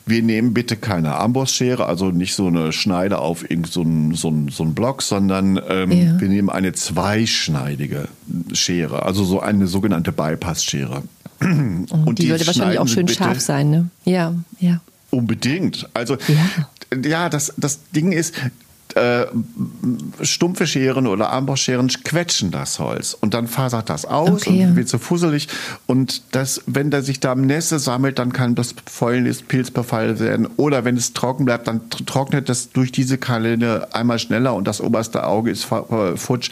wir 0.05 0.23
nehmen 0.23 0.53
bitte 0.53 0.77
keine 0.77 1.15
Ambossschere, 1.17 1.87
also 1.87 2.11
nicht 2.11 2.35
so 2.35 2.49
eine 2.49 2.73
Schneide 2.73 3.19
auf 3.19 3.51
irgend 3.51 3.69
so 3.69 3.81
einen 3.81 4.13
so 4.15 4.35
so 4.51 4.65
ein 4.65 4.75
Block, 4.75 5.01
sondern 5.01 5.59
ähm, 5.67 5.93
ja. 5.93 6.21
wir 6.21 6.29
nehmen 6.29 6.51
eine 6.51 6.75
zweischneidige 6.75 8.09
Schere, 8.53 9.05
also 9.05 9.25
so 9.25 9.41
eine 9.41 9.67
sogenannte 9.67 10.13
Bypass-Schere. 10.13 11.05
Und, 11.41 11.87
und 11.91 12.19
die, 12.19 12.25
die 12.25 12.31
würde 12.31 12.47
wahrscheinlich 12.47 12.79
auch 12.79 12.89
schön 12.89 13.09
scharf 13.09 13.41
sein, 13.41 13.71
ne? 13.71 13.91
Ja, 14.05 14.35
ja. 14.59 14.81
Unbedingt. 15.11 15.89
Also 15.95 16.17
ja, 16.29 17.01
ja 17.05 17.29
das, 17.29 17.55
das 17.57 17.81
Ding 17.93 18.13
ist, 18.13 18.35
äh, 18.95 19.27
stumpfe 20.23 20.67
Scheren 20.67 21.07
oder 21.07 21.31
Ambossscheren 21.31 21.89
quetschen 21.89 22.51
das 22.51 22.79
Holz 22.79 23.17
und 23.19 23.35
dann 23.35 23.47
fasert 23.47 23.91
das 23.91 24.05
aus 24.07 24.47
okay. 24.47 24.65
und 24.65 24.77
wird 24.77 24.89
so 24.89 24.99
fusselig 24.99 25.49
und 25.87 26.23
das, 26.33 26.63
wenn 26.67 26.91
der 26.91 27.03
sich 27.03 27.21
da 27.21 27.35
Nässe 27.35 27.79
sammelt, 27.79 28.19
dann 28.19 28.33
kann 28.33 28.55
das 28.55 28.75
Fäulnis 28.87 29.43
Pilzbefall 29.43 30.19
werden 30.21 30.49
oder 30.57 30.85
wenn 30.85 30.97
es 30.97 31.13
trocken 31.13 31.45
bleibt, 31.45 31.69
dann 31.69 31.91
trocknet 31.91 32.49
das 32.49 32.71
durch 32.71 32.91
diese 32.91 33.19
Kanäle 33.19 33.95
einmal 33.95 34.19
schneller 34.19 34.55
und 34.55 34.67
das 34.67 34.81
oberste 34.81 35.27
Auge 35.27 35.51
ist 35.51 35.65
futsch. 35.65 36.51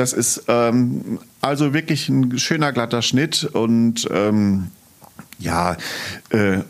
Das 0.00 0.14
ist 0.14 0.44
ähm, 0.48 1.18
also 1.42 1.74
wirklich 1.74 2.08
ein 2.08 2.38
schöner 2.38 2.72
glatter 2.72 3.02
Schnitt 3.02 3.44
und 3.44 4.08
ähm, 4.10 4.68
ja, 5.38 5.76
äh, 6.30 6.60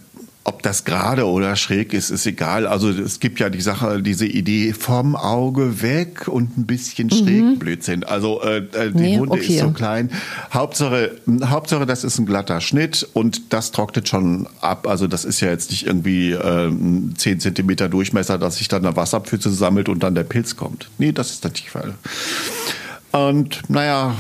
ob 0.42 0.64
das 0.64 0.84
gerade 0.84 1.28
oder 1.28 1.54
schräg 1.54 1.92
ist, 1.92 2.10
ist 2.10 2.26
egal. 2.26 2.66
Also 2.66 2.90
es 2.90 3.20
gibt 3.20 3.38
ja 3.38 3.48
die 3.48 3.60
Sache, 3.60 4.02
diese 4.02 4.26
Idee 4.26 4.72
vom 4.72 5.14
Auge 5.14 5.80
weg 5.80 6.26
und 6.26 6.58
ein 6.58 6.66
bisschen 6.66 7.08
schräg 7.08 7.44
mhm. 7.44 7.58
Blödsinn. 7.60 8.02
Also 8.02 8.42
äh, 8.42 8.56
äh, 8.56 8.90
die 8.90 8.98
nee, 8.98 9.18
Wunde 9.20 9.34
okay. 9.34 9.54
ist 9.54 9.60
so 9.60 9.70
klein. 9.70 10.10
Hauptsache, 10.52 11.12
Hauptsache, 11.44 11.86
das 11.86 12.02
ist 12.02 12.18
ein 12.18 12.26
glatter 12.26 12.60
Schnitt 12.60 13.08
und 13.12 13.52
das 13.52 13.70
trocknet 13.70 14.08
schon 14.08 14.48
ab. 14.60 14.88
Also 14.88 15.06
das 15.06 15.24
ist 15.24 15.38
ja 15.40 15.50
jetzt 15.50 15.70
nicht 15.70 15.86
irgendwie 15.86 16.32
äh, 16.32 16.68
10 17.16 17.38
Zentimeter 17.38 17.88
Durchmesser, 17.88 18.38
dass 18.38 18.56
sich 18.56 18.66
dann 18.66 18.84
eine 18.84 18.96
Wasserpfütze 18.96 19.52
sammelt 19.52 19.88
und 19.88 20.02
dann 20.02 20.16
der 20.16 20.24
Pilz 20.24 20.56
kommt. 20.56 20.90
Nee, 20.98 21.12
das 21.12 21.30
ist 21.30 21.44
der 21.44 21.52
Fall. 21.70 21.94
Und 23.12 23.68
naja, 23.68 24.14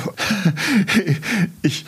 ich, 1.62 1.84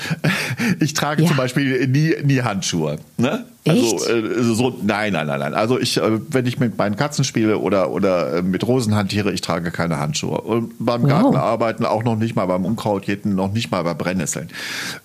ich 0.80 0.94
trage 0.94 1.22
ja. 1.22 1.28
zum 1.28 1.36
Beispiel 1.36 1.86
nie, 1.88 2.14
nie 2.22 2.42
Handschuhe. 2.42 2.98
Ne? 3.16 3.44
Also 3.66 4.08
äh, 4.08 4.42
so 4.42 4.76
nein, 4.82 5.12
nein, 5.12 5.28
nein, 5.28 5.38
nein. 5.38 5.54
Also 5.54 5.78
ich, 5.78 5.96
äh, 5.96 6.20
wenn 6.28 6.46
ich 6.46 6.58
mit 6.58 6.78
meinen 6.78 6.96
Katzen 6.96 7.22
spiele 7.22 7.58
oder 7.58 7.92
oder 7.92 8.38
äh, 8.38 8.42
mit 8.42 8.66
Rosen 8.66 8.96
hantiere, 8.96 9.32
ich 9.32 9.40
trage 9.40 9.70
keine 9.70 9.98
Handschuhe. 9.98 10.40
Und 10.40 10.74
beim 10.80 11.06
Garten 11.06 11.36
arbeiten 11.36 11.84
auch 11.84 12.02
noch 12.02 12.16
nicht 12.16 12.34
mal 12.34 12.46
beim 12.46 12.64
Unkrautjäten, 12.64 13.36
noch 13.36 13.52
nicht 13.52 13.70
mal 13.70 13.84
bei 13.84 13.94
Brennnesseln, 13.94 14.48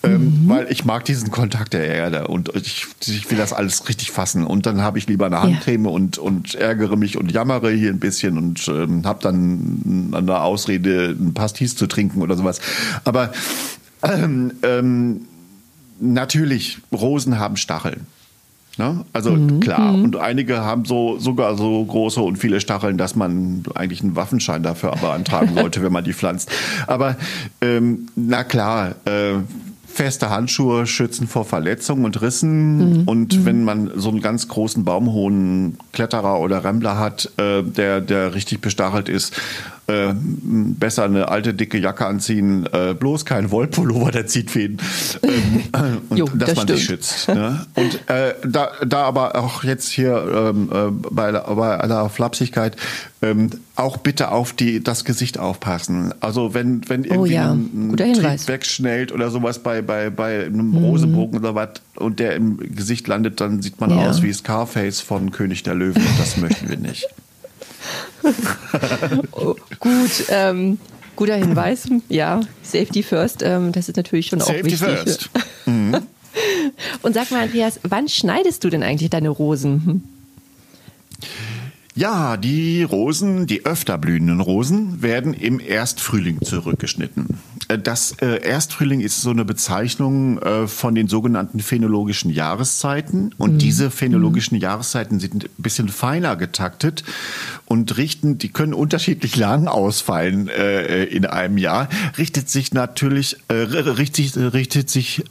ähm, 0.02 0.44
mhm. 0.46 0.50
weil 0.50 0.72
ich 0.72 0.86
mag 0.86 1.06
diesen 1.06 1.30
Kontakt 1.30 1.74
der 1.74 1.86
Erde 1.86 2.28
und 2.28 2.50
ich, 2.56 2.88
ich 3.06 3.30
will 3.30 3.38
das 3.38 3.54
alles 3.54 3.88
richtig 3.90 4.10
fassen. 4.10 4.44
Und 4.44 4.66
dann 4.66 4.82
habe 4.82 4.98
ich 4.98 5.06
lieber 5.06 5.28
eine 5.28 5.40
Handcreme 5.42 5.86
ja. 5.86 5.92
und 5.92 6.18
und 6.18 6.56
ärgere 6.56 6.96
mich 6.96 7.16
und 7.18 7.32
jammere 7.32 7.70
hier 7.72 7.92
ein 7.92 8.00
bisschen 8.00 8.40
und 8.40 8.68
ähm, 8.70 9.06
habe 9.06 9.20
dann 9.22 10.14
eine 10.16 10.42
Ausrede, 10.42 11.10
ein 11.10 11.36
Pastis 11.36 11.76
zu 11.76 11.86
trinken 11.86 12.24
oder 12.24 12.36
sowas. 12.36 12.60
Aber 13.04 13.32
ähm, 14.02 14.54
ähm, 14.64 15.28
natürlich, 16.00 16.80
Rosen 16.92 17.38
haben 17.38 17.56
Stacheln. 17.56 18.08
Ne? 18.78 19.06
Also 19.14 19.32
mhm. 19.32 19.60
klar. 19.60 19.94
Mhm. 19.94 20.04
Und 20.04 20.16
einige 20.18 20.62
haben 20.62 20.86
so 20.86 21.18
sogar 21.18 21.58
so 21.58 21.84
große 21.84 22.22
und 22.22 22.38
viele 22.38 22.62
Stacheln, 22.62 22.98
dass 22.98 23.16
man 23.16 23.64
eigentlich 23.74 24.02
einen 24.02 24.16
Waffenschein 24.16 24.64
dafür 24.64 24.92
beantragen 25.02 25.56
sollte, 25.56 25.82
wenn 25.84 25.92
man 25.92 26.04
die 26.04 26.14
pflanzt. 26.14 26.52
Aber 26.86 27.16
ähm, 27.62 28.08
na 28.16 28.44
klar, 28.44 28.96
äh, 29.06 29.40
feste 29.98 30.30
Handschuhe 30.30 30.86
schützen 30.86 31.28
vor 31.28 31.44
Verletzungen 31.44 32.06
und 32.06 32.22
Rissen. 32.22 33.02
Mhm. 33.02 33.04
Und 33.08 33.40
mhm. 33.40 33.46
wenn 33.46 33.64
man 33.64 33.92
so 33.96 34.10
einen 34.10 34.22
ganz 34.22 34.48
großen 34.48 34.86
baumhohen 34.86 35.80
Kletterer 35.92 36.40
oder 36.40 36.64
Rembler 36.64 37.00
hat, 37.00 37.32
äh, 37.38 37.64
der, 37.64 38.02
der 38.02 38.36
richtig 38.36 38.62
bestachelt 38.62 39.10
ist, 39.10 39.42
äh, 39.88 40.14
besser 40.14 41.06
eine 41.06 41.30
alte 41.30 41.54
dicke 41.54 41.78
Jacke 41.78 42.06
anziehen, 42.06 42.68
äh, 42.74 42.94
bloß 42.94 43.24
kein 43.24 43.52
Wollpullover, 43.52 44.12
der 44.12 44.28
zieht 44.28 44.52
Fäden. 44.52 44.82
Ähm, 45.24 46.02
und 46.10 46.18
jo, 46.18 46.26
dass 46.26 46.50
das 46.50 46.56
man 46.58 46.64
stimmt. 46.66 46.80
sich 46.80 46.88
schützt. 46.88 47.28
Ne? 47.30 47.66
Und 47.76 48.10
äh, 48.10 48.34
da, 48.46 48.72
da 48.86 49.04
aber 49.04 49.36
auch 49.38 49.64
jetzt 49.64 49.90
hier 49.90 50.54
ähm, 50.54 50.70
äh, 50.74 50.92
bei, 51.10 51.32
bei 51.32 51.78
aller 51.78 52.10
Flapsigkeit 52.10 52.76
ähm, 53.22 53.50
auch 53.76 53.98
bitte 53.98 54.32
auf 54.32 54.54
die, 54.54 54.84
das 54.84 55.06
Gesicht 55.06 55.40
aufpassen. 55.40 56.14
Also 56.20 56.54
wenn, 56.54 56.88
wenn 56.90 57.04
oh 57.04 57.06
irgendwie 57.06 57.32
oh 57.32 57.36
ja. 57.36 57.52
ein, 57.52 57.92
ein 57.92 57.98
Trieb 57.98 58.48
wegschnellt 58.48 59.12
oder 59.14 59.32
sowas 59.32 59.60
bei, 59.60 59.82
bei, 59.82 60.10
bei 60.10 60.46
einem 60.46 60.72
mhm. 60.72 60.78
Rosebogen 60.78 61.40
oder 61.40 61.56
was 61.56 61.70
und 61.96 62.20
der 62.20 62.36
im 62.36 62.58
Gesicht 62.76 63.08
landet, 63.08 63.40
dann 63.40 63.62
sieht 63.62 63.80
man 63.80 63.92
ja. 63.92 64.10
aus 64.10 64.22
wie 64.22 64.34
Scarface 64.34 65.00
von 65.00 65.32
König 65.32 65.64
der 65.64 65.76
Löwen 65.76 66.02
und 66.02 66.20
das 66.20 66.38
möchten 66.38 66.70
wir 66.70 66.78
nicht. 66.78 67.08
Oh, 69.32 69.56
gut, 69.80 70.26
ähm, 70.30 70.80
guter 71.16 71.36
Hinweis. 71.36 71.88
Ja, 72.10 72.42
Safety 72.64 73.04
first. 73.04 73.42
Ähm, 73.44 73.72
das 73.72 73.90
ist 73.90 73.98
natürlich 73.98 74.28
schon 74.28 74.40
Safety 74.40 74.60
auch 74.60 74.66
wichtig. 74.66 74.80
Safety 74.80 75.04
first. 75.06 75.30
Mhm. 75.66 75.98
Und 77.02 77.14
sag 77.14 77.32
mal, 77.32 77.44
Andreas, 77.44 77.80
wann 77.84 78.08
schneidest 78.08 78.64
du 78.64 78.70
denn 78.70 78.84
eigentlich 78.84 79.10
deine 79.10 79.30
Rosen? 79.30 79.86
Hm? 79.86 80.04
Ja, 81.96 82.38
die 82.38 82.84
Rosen, 82.84 83.48
die 83.48 83.66
öfter 83.66 83.98
blühenden 83.98 84.40
Rosen, 84.40 85.02
werden 85.02 85.34
im 85.34 85.60
Erstfrühling 85.60 86.44
zurückgeschnitten. 86.44 87.40
Äh, 87.68 87.80
das 87.80 88.14
äh, 88.22 88.42
Erstfrühling 88.42 89.00
ist 89.02 89.22
so 89.22 89.30
eine 89.30 89.46
Bezeichnung 89.46 90.40
äh, 90.40 90.68
von 90.68 90.96
den 90.96 91.08
sogenannten 91.08 91.60
phänologischen 91.60 92.32
Jahreszeiten. 92.32 93.34
Und 93.38 93.54
mhm. 93.54 93.58
diese 93.60 93.92
phänologischen 93.92 94.56
mhm. 94.56 94.62
Jahreszeiten 94.62 95.20
sind 95.20 95.46
ein 95.46 95.50
bisschen 95.58 95.90
feiner 95.90 96.36
getaktet 96.36 97.04
und 97.66 97.98
richten, 97.98 98.38
die 98.38 98.50
können 98.50 98.74
unterschiedlich 98.74 99.36
lang 99.38 99.68
ausfallen 99.68 100.48
in 100.48 101.26
einem 101.26 101.58
Jahr. 101.58 101.90
Richtet 102.18 102.50
sich 102.50 102.74
natürlich, 102.74 103.38
richtet, 103.50 104.54
richtet 104.54 104.90
sich, 104.90 105.24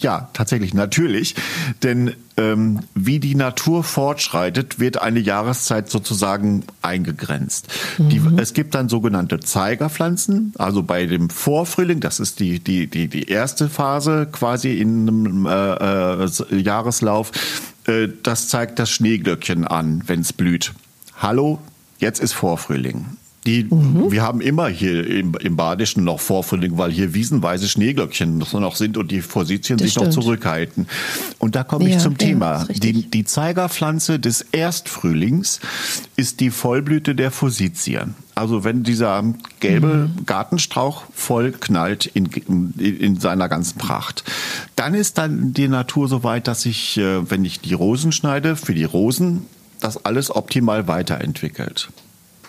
ja, 0.00 0.28
tatsächlich 0.32 0.74
natürlich, 0.74 1.34
denn 1.82 2.14
ähm, 2.36 2.80
wie 2.94 3.20
die 3.20 3.34
Natur 3.34 3.84
fortschreitet, 3.84 4.78
wird 4.80 5.00
eine 5.00 5.20
Jahreszeit 5.20 5.88
sozusagen 5.88 6.64
eingegrenzt. 6.82 7.68
Mhm. 7.98 8.08
Die, 8.08 8.22
es 8.36 8.54
gibt 8.54 8.74
dann 8.74 8.88
sogenannte 8.88 9.40
Zeigerpflanzen, 9.40 10.52
also 10.58 10.82
bei 10.82 11.06
dem 11.06 11.30
Vorfrühling, 11.30 12.00
das 12.00 12.20
ist 12.20 12.40
die, 12.40 12.58
die, 12.58 12.86
die, 12.86 13.08
die 13.08 13.28
erste 13.28 13.68
Phase 13.68 14.28
quasi 14.30 14.78
in 14.78 15.08
einem 15.08 15.46
äh, 15.46 16.24
äh, 16.24 16.56
Jahreslauf, 16.56 17.30
äh, 17.86 18.08
das 18.22 18.48
zeigt 18.48 18.78
das 18.78 18.90
Schneeglöckchen 18.90 19.66
an, 19.66 20.02
wenn 20.06 20.20
es 20.20 20.32
blüht. 20.32 20.72
Hallo, 21.16 21.60
jetzt 21.98 22.20
ist 22.20 22.32
Vorfrühling. 22.32 23.06
Die, 23.46 23.64
mhm. 23.64 24.10
Wir 24.10 24.22
haben 24.22 24.40
immer 24.40 24.68
hier 24.68 25.06
im, 25.06 25.34
im 25.34 25.56
Badischen 25.56 26.02
noch 26.04 26.20
Vorfrühling, 26.20 26.78
weil 26.78 26.90
hier 26.90 27.12
wiesenweise 27.12 27.68
Schneeglöckchen 27.68 28.38
noch 28.38 28.76
sind 28.76 28.96
und 28.96 29.10
die 29.10 29.20
Forsythien 29.20 29.78
sich 29.78 29.92
stimmt. 29.92 30.06
noch 30.06 30.14
zurückhalten. 30.14 30.86
Und 31.38 31.54
da 31.54 31.62
komme 31.62 31.86
ich 31.86 31.94
ja, 31.94 31.98
zum 31.98 32.12
ja, 32.12 32.18
Thema. 32.18 32.66
Die, 32.70 33.10
die 33.10 33.24
Zeigerpflanze 33.24 34.18
des 34.18 34.40
Erstfrühlings 34.40 35.60
ist 36.16 36.40
die 36.40 36.50
Vollblüte 36.50 37.14
der 37.14 37.30
Forsythien. 37.30 38.14
Also 38.34 38.64
wenn 38.64 38.82
dieser 38.82 39.22
gelbe 39.60 40.08
mhm. 40.08 40.26
Gartenstrauch 40.26 41.04
voll 41.12 41.52
knallt 41.52 42.06
in, 42.06 42.26
in 42.78 43.20
seiner 43.20 43.48
ganzen 43.48 43.78
Pracht, 43.78 44.24
dann 44.74 44.94
ist 44.94 45.18
dann 45.18 45.52
die 45.52 45.68
Natur 45.68 46.08
so 46.08 46.24
weit, 46.24 46.48
dass 46.48 46.64
ich, 46.64 46.96
äh, 46.96 47.30
wenn 47.30 47.44
ich 47.44 47.60
die 47.60 47.74
Rosen 47.74 48.10
schneide, 48.10 48.56
für 48.56 48.74
die 48.74 48.84
Rosen 48.84 49.42
das 49.80 50.04
alles 50.04 50.34
optimal 50.34 50.88
weiterentwickelt. 50.88 51.90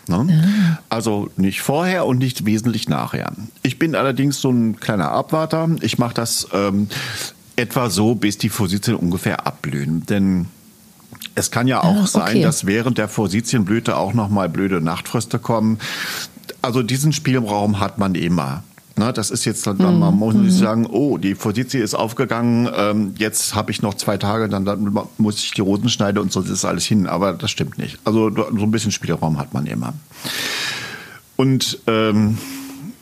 Ne? 0.07 0.77
Also 0.89 1.29
nicht 1.37 1.61
vorher 1.61 2.05
und 2.05 2.17
nicht 2.17 2.45
wesentlich 2.45 2.89
nachher. 2.89 3.31
Ich 3.63 3.79
bin 3.79 3.95
allerdings 3.95 4.39
so 4.39 4.49
ein 4.49 4.79
kleiner 4.79 5.11
Abwarter. 5.11 5.69
Ich 5.81 5.97
mache 5.97 6.13
das 6.13 6.47
ähm, 6.53 6.87
etwa 7.55 7.89
so, 7.89 8.15
bis 8.15 8.37
die 8.37 8.49
Fositien 8.49 8.95
ungefähr 8.95 9.47
abblühen. 9.47 10.05
Denn 10.05 10.47
es 11.33 11.51
kann 11.51 11.67
ja 11.67 11.81
auch 11.81 11.95
ah, 11.95 11.99
okay. 12.01 12.07
sein, 12.07 12.41
dass 12.41 12.65
während 12.65 12.97
der 12.97 13.07
Fositienblüte 13.07 13.97
auch 13.97 14.13
noch 14.13 14.29
mal 14.29 14.49
blöde 14.49 14.81
Nachtfröste 14.81 15.39
kommen. 15.39 15.79
Also 16.61 16.83
diesen 16.83 17.13
Spielraum 17.13 17.79
hat 17.79 17.97
man 17.97 18.15
immer. 18.15 18.63
Na, 18.97 19.11
das 19.11 19.29
ist 19.29 19.43
jetzt, 19.43 19.67
dann, 19.67 19.77
man 19.77 20.13
mhm. 20.13 20.19
muss 20.19 20.33
nicht 20.35 20.53
mhm. 20.53 20.57
sagen, 20.57 20.85
oh, 20.85 21.17
die 21.17 21.35
Forsythie 21.35 21.79
ist 21.79 21.95
aufgegangen, 21.95 22.69
ähm, 22.73 23.13
jetzt 23.17 23.53
habe 23.53 23.71
ich 23.71 23.81
noch 23.81 23.95
zwei 23.95 24.17
Tage, 24.17 24.47
dann, 24.47 24.63
dann, 24.63 24.97
muss 25.17 25.43
ich 25.43 25.51
die 25.51 25.61
Rosen 25.61 25.89
schneiden 25.89 26.19
und 26.19 26.31
so 26.31 26.41
ist 26.41 26.63
alles 26.63 26.85
hin. 26.85 27.05
Aber 27.05 27.33
das 27.33 27.51
stimmt 27.51 27.77
nicht. 27.77 27.99
Also 28.05 28.31
so 28.33 28.45
ein 28.47 28.71
bisschen 28.71 28.91
Spielraum 28.91 29.37
hat 29.37 29.53
man 29.53 29.65
immer. 29.65 29.93
Und 31.35 31.79
ähm, 31.87 32.37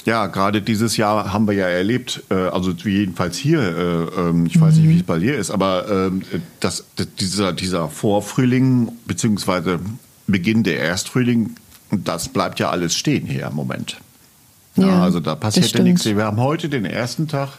ja, 0.06 0.26
gerade 0.26 0.64
dieses 0.64 0.98
Jahr 0.98 1.32
haben 1.32 1.48
wir 1.48 1.54
ja 1.54 1.68
erlebt, 1.68 2.24
äh, 2.30 2.34
also 2.34 2.72
jedenfalls 2.72 3.38
hier, 3.38 3.60
äh, 3.60 4.30
äh, 4.30 4.48
ich 4.48 4.60
weiß 4.60 4.78
nicht, 4.78 4.90
wie 4.90 4.98
es 4.98 5.04
bei 5.04 5.20
dir 5.20 5.38
ist, 5.38 5.52
aber 5.52 5.86
ähm, 5.90 6.24
das, 6.60 6.86
dieser, 7.20 7.54
dieser 7.54 7.88
Vorfrühling 7.88 8.92
beziehungsweise 9.06 9.80
Beginn 10.26 10.64
der 10.64 10.80
Erstfrühling, 10.80 11.52
das 11.92 12.30
bleibt 12.30 12.60
ja 12.60 12.72
alles 12.72 12.96
stehen 12.96 13.28
hier 13.28 13.48
im 13.48 13.56
Moment. 13.56 13.98
Ja, 14.76 14.88
ja 14.88 15.04
also 15.04 15.20
da 15.20 15.36
passiert 15.36 15.72
ja 15.72 15.84
nichts. 15.84 16.06
Wir 16.06 16.24
haben 16.24 16.40
heute 16.40 16.70
den 16.70 16.86
ersten 16.86 17.28
Tag, 17.28 17.50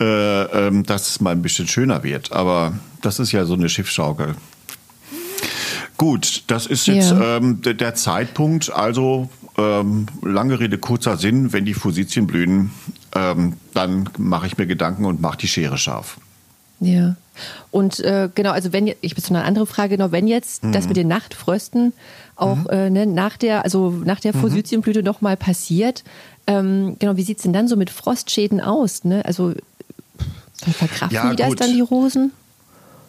äh, 0.00 0.04
ähm, 0.04 0.84
dass 0.84 1.08
es 1.08 1.20
mal 1.20 1.30
ein 1.30 1.42
bisschen 1.42 1.68
schöner 1.68 2.02
wird. 2.02 2.32
Aber 2.32 2.74
das 3.00 3.18
ist 3.18 3.32
ja 3.32 3.44
so 3.44 3.54
eine 3.54 3.68
Schiffsschaukel. 3.68 4.34
Gut, 5.96 6.44
das 6.48 6.66
ist 6.66 6.86
jetzt 6.86 7.12
ja. 7.12 7.36
ähm, 7.36 7.62
der, 7.62 7.74
der, 7.74 7.94
Zeitpunkt. 7.94 8.72
Also 8.72 9.28
ähm, 9.56 10.06
lange 10.22 10.58
Rede, 10.58 10.78
kurzer 10.78 11.16
Sinn. 11.16 11.52
Wenn 11.52 11.64
die 11.64 11.74
Fusizien 11.74 12.26
blühen, 12.26 12.72
ähm, 13.14 13.54
dann 13.74 14.08
mache 14.18 14.46
ich 14.46 14.58
mir 14.58 14.66
Gedanken 14.66 15.04
und 15.04 15.20
mache 15.20 15.38
die 15.38 15.48
Schere 15.48 15.78
scharf. 15.78 16.18
Ja. 16.80 17.14
Und 17.70 18.00
äh, 18.00 18.28
genau, 18.34 18.50
also 18.50 18.72
wenn 18.72 18.88
ich 18.88 19.14
bin 19.14 19.24
so 19.24 19.32
eine 19.32 19.44
andere 19.44 19.66
Frage 19.66 19.96
noch, 19.96 20.12
wenn 20.12 20.26
jetzt 20.26 20.64
mhm. 20.64 20.72
das 20.72 20.88
mit 20.88 20.96
den 20.96 21.08
Nachtfrösten 21.08 21.92
auch 22.36 22.56
mhm. 22.56 22.70
äh, 22.70 22.90
ne, 22.90 23.06
nach 23.06 23.36
der, 23.36 23.64
also 23.64 23.90
nach 24.04 24.20
der 24.20 24.34
Forsythienblüte 24.34 25.00
mhm. 25.00 25.06
nochmal 25.06 25.36
passiert, 25.36 26.02
ähm, 26.46 26.96
genau, 26.98 27.16
wie 27.16 27.22
sieht 27.22 27.38
es 27.38 27.42
denn 27.42 27.52
dann 27.52 27.68
so 27.68 27.76
mit 27.76 27.90
Frostschäden 27.90 28.60
aus? 28.60 29.04
Ne? 29.04 29.24
Also 29.24 29.54
verkraften 30.54 31.14
ja, 31.14 31.30
die 31.30 31.36
das 31.36 31.54
dann, 31.54 31.72
die 31.72 31.80
Rosen? 31.80 32.32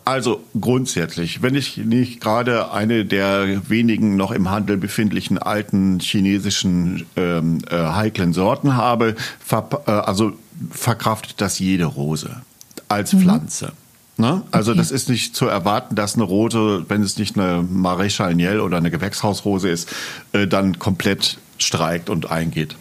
Also 0.05 0.41
grundsätzlich, 0.59 1.41
wenn 1.41 1.55
ich 1.55 1.77
nicht 1.77 2.19
gerade 2.19 2.71
eine 2.71 3.05
der 3.05 3.69
wenigen 3.69 4.17
noch 4.17 4.31
im 4.31 4.49
Handel 4.49 4.75
befindlichen 4.77 5.37
alten 5.37 5.99
chinesischen 5.99 7.05
ähm, 7.15 7.59
äh, 7.69 7.77
heiklen 7.77 8.33
Sorten 8.33 8.75
habe, 8.75 9.15
ver 9.39 9.69
äh, 9.87 9.91
also 9.91 10.33
verkraftet 10.71 11.39
das 11.39 11.59
jede 11.59 11.85
Rose 11.85 12.41
als 12.89 13.13
mhm. 13.13 13.21
Pflanze. 13.21 13.71
Ne? 14.17 14.43
Also 14.51 14.71
okay. 14.71 14.79
das 14.79 14.91
ist 14.91 15.09
nicht 15.09 15.35
zu 15.35 15.47
erwarten, 15.47 15.95
dass 15.95 16.15
eine 16.15 16.23
rote, 16.23 16.85
wenn 16.89 17.01
es 17.01 17.17
nicht 17.17 17.37
eine 17.37 17.63
Maréchal 17.63 18.33
Niel 18.33 18.59
oder 18.59 18.77
eine 18.77 18.91
Gewächshausrose 18.91 19.69
ist, 19.69 19.89
äh, 20.33 20.47
dann 20.47 20.79
komplett 20.79 21.37
streikt 21.57 22.09
und 22.09 22.29
eingeht. 22.29 22.75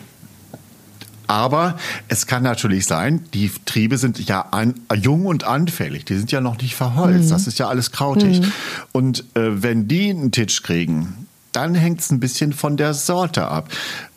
Aber 1.32 1.78
es 2.08 2.26
kann 2.26 2.42
natürlich 2.42 2.84
sein, 2.84 3.24
die 3.32 3.50
Triebe 3.64 3.96
sind 3.96 4.18
ja 4.28 4.42
an, 4.50 4.74
jung 4.94 5.24
und 5.24 5.44
anfällig. 5.44 6.04
Die 6.04 6.18
sind 6.18 6.30
ja 6.30 6.42
noch 6.42 6.58
nicht 6.58 6.74
verholzt. 6.74 7.24
Mhm. 7.24 7.30
Das 7.30 7.46
ist 7.46 7.58
ja 7.58 7.68
alles 7.68 7.90
krautig. 7.90 8.42
Mhm. 8.42 8.52
Und 8.92 9.20
äh, 9.34 9.62
wenn 9.62 9.88
die 9.88 10.10
einen 10.10 10.30
Titsch 10.30 10.62
kriegen, 10.62 11.26
dann 11.52 11.74
hängt 11.74 12.00
es 12.00 12.10
ein 12.10 12.20
bisschen 12.20 12.52
von 12.52 12.76
der 12.76 12.92
Sorte 12.92 13.46
ab. 13.48 13.70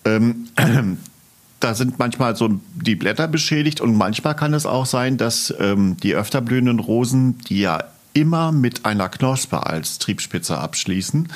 Ähm, 0.04 0.50
da 1.62 1.74
sind 1.74 2.00
manchmal 2.00 2.36
so 2.36 2.60
die 2.74 2.96
Blätter 2.96 3.30
beschädigt 3.30 3.80
und 3.80 3.96
manchmal 3.96 4.36
kann 4.36 4.54
es 4.54 4.66
auch 4.66 4.86
sein, 4.86 5.16
dass 5.16 5.54
ähm, 5.58 5.96
die 6.04 6.16
öfter 6.16 6.42
blühenden 6.42 6.80
Rosen, 6.80 7.40
die 7.48 7.62
ja 7.62 7.80
immer 8.12 8.52
mit 8.52 8.86
einer 8.86 9.08
Knospe 9.08 9.66
als 9.66 10.00
Triebspitze 10.00 10.58
abschließen, 10.58 11.30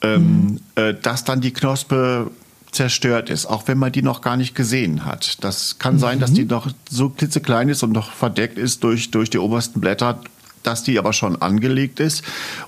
ähm, 0.00 0.22
mhm. 0.22 0.60
äh, 0.76 0.94
dass 0.94 1.24
dann 1.24 1.42
die 1.42 1.52
Knospe 1.52 2.30
zerstört 2.72 3.30
ist, 3.30 3.46
auch 3.46 3.66
wenn 3.66 3.78
man 3.78 3.92
die 3.92 4.02
noch 4.02 4.20
gar 4.20 4.36
nicht 4.36 4.54
gesehen 4.54 5.04
hat. 5.04 5.42
Das 5.44 5.78
kann 5.78 5.94
mhm. 5.94 5.98
sein, 5.98 6.20
dass 6.20 6.32
die 6.32 6.44
noch 6.44 6.68
so 6.88 7.10
klitzeklein 7.10 7.68
ist 7.68 7.82
und 7.82 7.92
noch 7.92 8.12
verdeckt 8.12 8.58
ist 8.58 8.84
durch, 8.84 9.10
durch 9.10 9.30
die 9.30 9.38
obersten 9.38 9.80
Blätter, 9.80 10.20
dass 10.62 10.82
die 10.82 10.98
aber 10.98 11.12
schon 11.12 11.40
angelegt 11.40 12.00
ist 12.00 12.22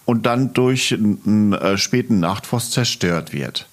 und 0.04 0.26
dann 0.26 0.54
durch 0.54 0.92
einen 0.92 1.52
äh, 1.52 1.76
späten 1.76 2.20
Nachtfrost 2.20 2.72
zerstört 2.72 3.32
wird. 3.32 3.68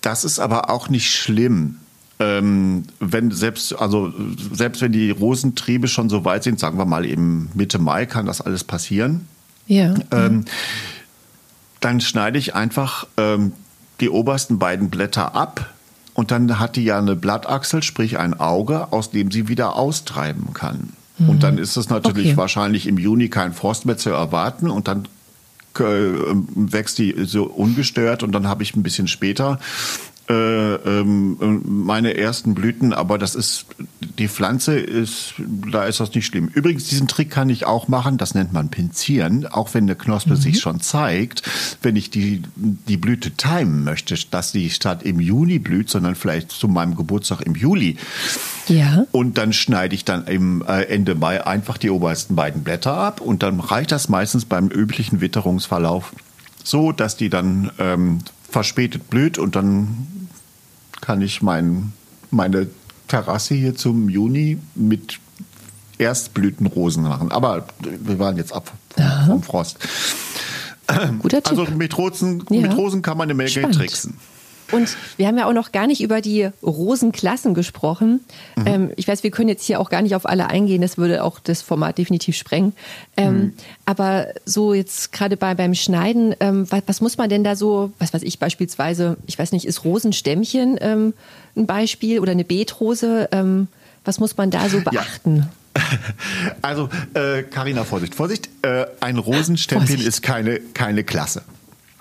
Das 0.00 0.24
ist 0.24 0.38
aber 0.38 0.70
auch 0.70 0.88
nicht 0.88 1.10
schlimm. 1.10 1.76
Ähm, 2.18 2.84
wenn 2.98 3.30
selbst, 3.30 3.74
also 3.74 4.12
selbst 4.52 4.80
wenn 4.80 4.92
die 4.92 5.10
Rosentriebe 5.10 5.86
schon 5.88 6.08
so 6.08 6.24
weit 6.24 6.44
sind, 6.44 6.58
sagen 6.58 6.78
wir 6.78 6.86
mal 6.86 7.04
eben 7.04 7.50
Mitte 7.54 7.78
Mai, 7.78 8.06
kann 8.06 8.24
das 8.24 8.40
alles 8.40 8.64
passieren. 8.64 9.28
Ja. 9.66 9.94
Ähm, 10.12 10.46
dann 11.80 12.00
schneide 12.00 12.38
ich 12.38 12.54
einfach 12.54 13.06
ähm, 13.16 13.52
die 14.00 14.10
obersten 14.10 14.58
beiden 14.58 14.90
Blätter 14.90 15.34
ab 15.34 15.74
und 16.14 16.30
dann 16.30 16.58
hat 16.58 16.76
die 16.76 16.84
ja 16.84 16.98
eine 16.98 17.16
Blattachsel, 17.16 17.82
sprich 17.82 18.18
ein 18.18 18.38
Auge, 18.38 18.92
aus 18.92 19.10
dem 19.10 19.30
sie 19.30 19.48
wieder 19.48 19.76
austreiben 19.76 20.54
kann. 20.54 20.94
Mhm. 21.18 21.28
Und 21.28 21.42
dann 21.42 21.58
ist 21.58 21.76
es 21.76 21.88
natürlich 21.88 22.28
okay. 22.28 22.36
wahrscheinlich 22.36 22.86
im 22.86 22.98
Juni 22.98 23.28
kein 23.28 23.52
Frost 23.52 23.86
mehr 23.86 23.96
zu 23.96 24.10
erwarten 24.10 24.70
und 24.70 24.88
dann 24.88 25.08
äh, 25.78 25.82
wächst 26.54 26.98
die 26.98 27.14
so 27.24 27.44
ungestört 27.44 28.22
und 28.22 28.32
dann 28.32 28.48
habe 28.48 28.62
ich 28.62 28.74
ein 28.74 28.82
bisschen 28.82 29.08
später 29.08 29.58
meine 30.28 32.16
ersten 32.16 32.54
Blüten, 32.54 32.92
aber 32.92 33.16
das 33.16 33.36
ist, 33.36 33.66
die 34.00 34.26
Pflanze 34.26 34.76
ist, 34.76 35.34
da 35.38 35.84
ist 35.84 36.00
das 36.00 36.14
nicht 36.14 36.26
schlimm. 36.26 36.48
Übrigens, 36.48 36.88
diesen 36.88 37.06
Trick 37.06 37.30
kann 37.30 37.48
ich 37.48 37.64
auch 37.64 37.86
machen, 37.86 38.18
das 38.18 38.34
nennt 38.34 38.52
man 38.52 38.68
Pinzieren, 38.68 39.46
auch 39.46 39.72
wenn 39.74 39.84
eine 39.84 39.94
Knospe 39.94 40.30
mhm. 40.30 40.36
sich 40.36 40.58
schon 40.58 40.80
zeigt, 40.80 41.42
wenn 41.82 41.94
ich 41.94 42.10
die, 42.10 42.42
die 42.56 42.96
Blüte 42.96 43.30
timen 43.32 43.84
möchte, 43.84 44.16
dass 44.32 44.50
die 44.50 44.70
statt 44.70 45.04
im 45.04 45.20
Juni 45.20 45.60
blüht, 45.60 45.90
sondern 45.90 46.16
vielleicht 46.16 46.50
zu 46.50 46.66
meinem 46.66 46.96
Geburtstag 46.96 47.42
im 47.42 47.54
Juli. 47.54 47.96
Ja. 48.66 49.06
Und 49.12 49.38
dann 49.38 49.52
schneide 49.52 49.94
ich 49.94 50.04
dann 50.04 50.26
im 50.26 50.64
äh, 50.66 50.82
Ende 50.86 51.14
Mai 51.14 51.46
einfach 51.46 51.78
die 51.78 51.90
obersten 51.90 52.34
beiden 52.34 52.64
Blätter 52.64 52.94
ab 52.94 53.20
und 53.20 53.44
dann 53.44 53.60
reicht 53.60 53.92
das 53.92 54.08
meistens 54.08 54.44
beim 54.44 54.66
üblichen 54.68 55.20
Witterungsverlauf 55.20 56.12
so, 56.66 56.90
dass 56.90 57.16
die 57.16 57.30
dann 57.30 57.70
ähm, 57.78 58.18
verspätet 58.48 59.10
blüht 59.10 59.38
und 59.38 59.56
dann 59.56 60.28
kann 61.00 61.22
ich 61.22 61.42
mein, 61.42 61.92
meine 62.30 62.68
Terrasse 63.08 63.54
hier 63.54 63.74
zum 63.74 64.08
Juni 64.08 64.58
mit 64.74 65.18
Erstblütenrosen 65.98 67.02
machen. 67.04 67.30
Aber 67.30 67.66
wir 67.80 68.18
waren 68.18 68.36
jetzt 68.36 68.52
ab 68.52 68.72
vom, 68.90 69.26
vom 69.26 69.42
Frost. 69.42 69.78
Guter 71.18 71.42
Tipp. 71.42 71.58
Also 71.58 71.72
mit 71.74 71.96
Rosen, 71.98 72.44
ja. 72.50 72.60
mit 72.60 72.76
Rosen 72.76 73.02
kann 73.02 73.18
man 73.18 73.26
eine 73.26 73.34
Menge 73.34 73.50
Spannend. 73.50 73.76
tricksen. 73.76 74.16
Und 74.72 74.96
wir 75.16 75.26
haben 75.26 75.38
ja 75.38 75.48
auch 75.48 75.52
noch 75.52 75.72
gar 75.72 75.86
nicht 75.86 76.00
über 76.02 76.20
die 76.20 76.48
Rosenklassen 76.62 77.54
gesprochen. 77.54 78.20
Mhm. 78.56 78.66
Ähm, 78.66 78.90
ich 78.96 79.06
weiß, 79.06 79.22
wir 79.22 79.30
können 79.30 79.48
jetzt 79.48 79.64
hier 79.64 79.80
auch 79.80 79.90
gar 79.90 80.02
nicht 80.02 80.14
auf 80.14 80.26
alle 80.26 80.48
eingehen, 80.48 80.82
das 80.82 80.98
würde 80.98 81.22
auch 81.22 81.38
das 81.38 81.62
Format 81.62 81.98
definitiv 81.98 82.36
sprengen. 82.36 82.72
Ähm, 83.16 83.36
mhm. 83.36 83.52
Aber 83.84 84.28
so 84.44 84.74
jetzt 84.74 85.12
gerade 85.12 85.36
bei, 85.36 85.54
beim 85.54 85.74
Schneiden, 85.74 86.34
ähm, 86.40 86.66
was, 86.70 86.82
was, 86.86 87.00
muss 87.00 87.16
man 87.16 87.28
denn 87.28 87.44
da 87.44 87.54
so, 87.54 87.92
was 87.98 88.12
weiß 88.12 88.22
ich 88.22 88.38
beispielsweise, 88.38 89.16
ich 89.26 89.38
weiß 89.38 89.52
nicht, 89.52 89.66
ist 89.66 89.84
Rosenstämmchen 89.84 90.78
ähm, 90.80 91.14
ein 91.56 91.66
Beispiel 91.66 92.20
oder 92.20 92.32
eine 92.32 92.44
Beetrose? 92.44 93.28
Ähm, 93.32 93.68
was 94.04 94.20
muss 94.20 94.36
man 94.36 94.50
da 94.50 94.68
so 94.68 94.80
beachten? 94.80 95.36
Ja. 95.36 95.48
Also, 96.62 96.88
Karina, 97.50 97.82
äh, 97.82 97.84
Vorsicht, 97.84 98.14
Vorsicht. 98.14 98.48
Äh, 98.62 98.86
ein 99.00 99.18
Rosenstämmchen 99.18 99.88
Vorsicht. 99.88 100.08
ist 100.08 100.22
keine, 100.22 100.58
keine 100.72 101.04
Klasse. 101.04 101.42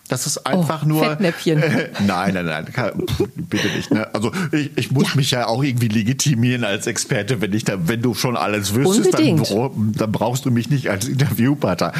Das 0.07 0.27
ist 0.27 0.45
einfach 0.45 0.83
oh, 0.83 0.87
nur. 0.87 1.19
Äh, 1.19 1.31
nein, 2.05 2.33
nein, 2.33 2.45
nein, 2.45 2.65
kann, 2.71 2.91
bitte 3.35 3.67
nicht. 3.69 3.91
Ne? 3.91 4.13
Also 4.13 4.31
ich, 4.51 4.71
ich 4.75 4.91
muss 4.91 5.09
ja. 5.09 5.15
mich 5.15 5.31
ja 5.31 5.47
auch 5.47 5.63
irgendwie 5.63 5.87
legitimieren 5.87 6.63
als 6.63 6.85
Experte, 6.85 7.41
wenn 7.41 7.53
ich 7.53 7.63
da, 7.63 7.87
wenn 7.87 8.01
du 8.01 8.13
schon 8.13 8.37
alles 8.37 8.75
wüsstest, 8.75 9.15
dann, 9.15 9.93
dann, 9.93 10.11
brauchst 10.11 10.45
du 10.45 10.51
mich 10.51 10.69
nicht 10.69 10.89
als 10.89 11.07
Interviewpartner. 11.07 11.93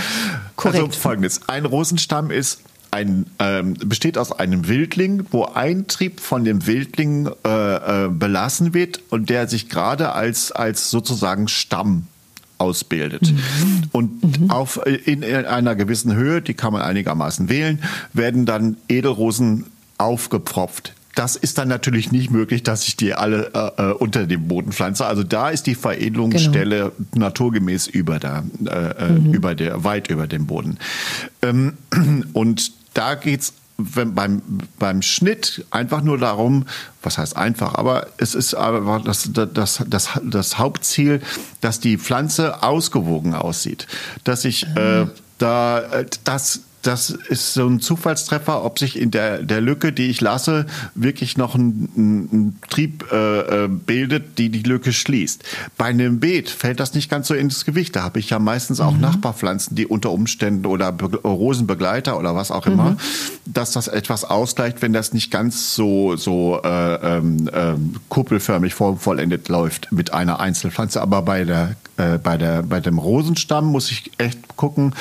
Korrekt. 0.55 0.83
Also 0.83 0.91
folgendes: 0.91 1.41
Ein 1.47 1.65
Rosenstamm 1.65 2.29
ist 2.29 2.61
ein, 2.91 3.25
ähm, 3.39 3.73
besteht 3.73 4.17
aus 4.17 4.31
einem 4.31 4.67
Wildling, 4.67 5.25
wo 5.31 5.45
ein 5.45 5.87
Trieb 5.87 6.19
von 6.19 6.45
dem 6.45 6.65
Wildling 6.67 7.29
äh, 7.45 8.05
äh, 8.05 8.09
belassen 8.09 8.73
wird 8.73 9.01
und 9.09 9.29
der 9.29 9.47
sich 9.47 9.67
gerade 9.67 10.13
als, 10.13 10.51
als 10.51 10.91
sozusagen 10.91 11.47
Stamm 11.47 12.07
ausbildet. 12.57 13.31
Mhm. 13.31 13.83
Und 13.91 14.41
mhm. 14.41 14.49
auf, 14.49 14.79
in, 14.85 15.21
in 15.21 15.45
einer 15.45 15.75
gewissen 15.75 16.15
Höhe, 16.15 16.41
die 16.41 16.53
kann 16.53 16.73
man 16.73 16.81
einigermaßen 16.81 17.49
wählen, 17.49 17.81
werden 18.13 18.45
dann 18.45 18.77
Edelrosen 18.87 19.65
aufgepfropft. 19.97 20.93
Das 21.15 21.37
ist 21.37 21.57
dann 21.57 21.69
natürlich 21.69 22.11
nicht 22.11 22.29
möglich, 22.29 22.61
dass 22.63 22.87
ich 22.87 22.97
die 22.97 23.13
alle 23.13 23.51
äh, 23.53 23.81
äh 23.81 23.93
unter 23.93 24.27
dem 24.27 24.49
Boden 24.49 24.73
pflanze. 24.73 25.05
Also 25.05 25.23
da 25.23 25.49
ist 25.49 25.65
die 25.65 25.75
Veredelungsstelle 25.75 26.91
genau. 27.11 27.25
naturgemäß 27.27 27.87
über 27.87 28.19
der, 28.19 28.43
äh, 28.65 28.69
äh, 28.69 29.09
mhm. 29.11 29.33
über 29.33 29.55
der, 29.55 29.85
weit 29.85 30.09
über 30.09 30.27
dem 30.27 30.45
Boden. 30.45 30.77
Ähm, 31.41 31.77
und 32.33 32.73
da 32.93 33.15
geht's 33.15 33.53
wenn 33.77 34.15
beim, 34.15 34.41
beim 34.79 35.01
Schnitt 35.01 35.65
einfach 35.69 36.01
nur 36.01 36.17
darum, 36.17 36.65
was 37.03 37.17
heißt 37.17 37.35
einfach, 37.35 37.75
aber 37.75 38.07
es 38.17 38.33
ist 38.33 38.53
aber 38.53 38.99
das, 38.99 39.29
das, 39.33 39.83
das, 39.87 40.19
das 40.23 40.57
Hauptziel, 40.57 41.21
dass 41.61 41.79
die 41.79 41.97
Pflanze 41.97 42.63
ausgewogen 42.63 43.35
aussieht. 43.35 43.87
Dass 44.23 44.45
ich 44.45 44.65
äh, 44.75 45.07
da 45.37 45.79
äh, 45.79 46.05
das 46.23 46.61
das 46.85 47.09
ist 47.09 47.53
so 47.53 47.67
ein 47.67 47.79
Zufallstreffer, 47.79 48.63
ob 48.63 48.79
sich 48.79 48.99
in 48.99 49.11
der, 49.11 49.41
der 49.41 49.61
Lücke, 49.61 49.91
die 49.91 50.07
ich 50.07 50.21
lasse, 50.21 50.65
wirklich 50.93 51.37
noch 51.37 51.55
ein, 51.55 51.89
ein 51.97 52.59
Trieb 52.69 53.11
äh, 53.11 53.65
äh, 53.65 53.67
bildet, 53.67 54.37
die 54.37 54.49
die 54.49 54.63
Lücke 54.63 54.93
schließt. 54.93 55.43
Bei 55.77 55.85
einem 55.85 56.19
Beet 56.19 56.49
fällt 56.49 56.79
das 56.79 56.93
nicht 56.93 57.09
ganz 57.09 57.27
so 57.27 57.33
ins 57.33 57.65
Gewicht. 57.65 57.95
Da 57.95 58.03
habe 58.03 58.19
ich 58.19 58.29
ja 58.29 58.39
meistens 58.39 58.79
auch 58.79 58.93
mhm. 58.93 59.01
Nachbarpflanzen, 59.01 59.75
die 59.75 59.87
unter 59.87 60.11
Umständen 60.11 60.65
oder 60.65 60.91
Be 60.91 61.17
Rosenbegleiter 61.17 62.19
oder 62.19 62.35
was 62.35 62.51
auch 62.51 62.67
immer, 62.67 62.91
mhm. 62.91 62.97
dass 63.45 63.71
das 63.71 63.87
etwas 63.87 64.23
ausgleicht, 64.23 64.81
wenn 64.81 64.93
das 64.93 65.13
nicht 65.13 65.31
ganz 65.31 65.75
so, 65.75 66.15
so 66.15 66.61
äh, 66.63 67.17
äh, 67.17 67.21
kuppelförmig 68.09 68.73
vollendet 68.75 69.49
läuft 69.49 69.91
mit 69.91 70.13
einer 70.13 70.39
Einzelpflanze. 70.39 71.01
Aber 71.01 71.21
bei 71.23 71.45
der 71.45 71.75
äh, 71.97 72.17
bei, 72.17 72.37
der, 72.37 72.61
bei 72.63 72.81
dem 72.81 72.99
Rosenstamm 72.99 73.67
muss 73.67 73.89
ich 73.89 74.11
echt 74.17 74.57
gucken, 74.57 74.93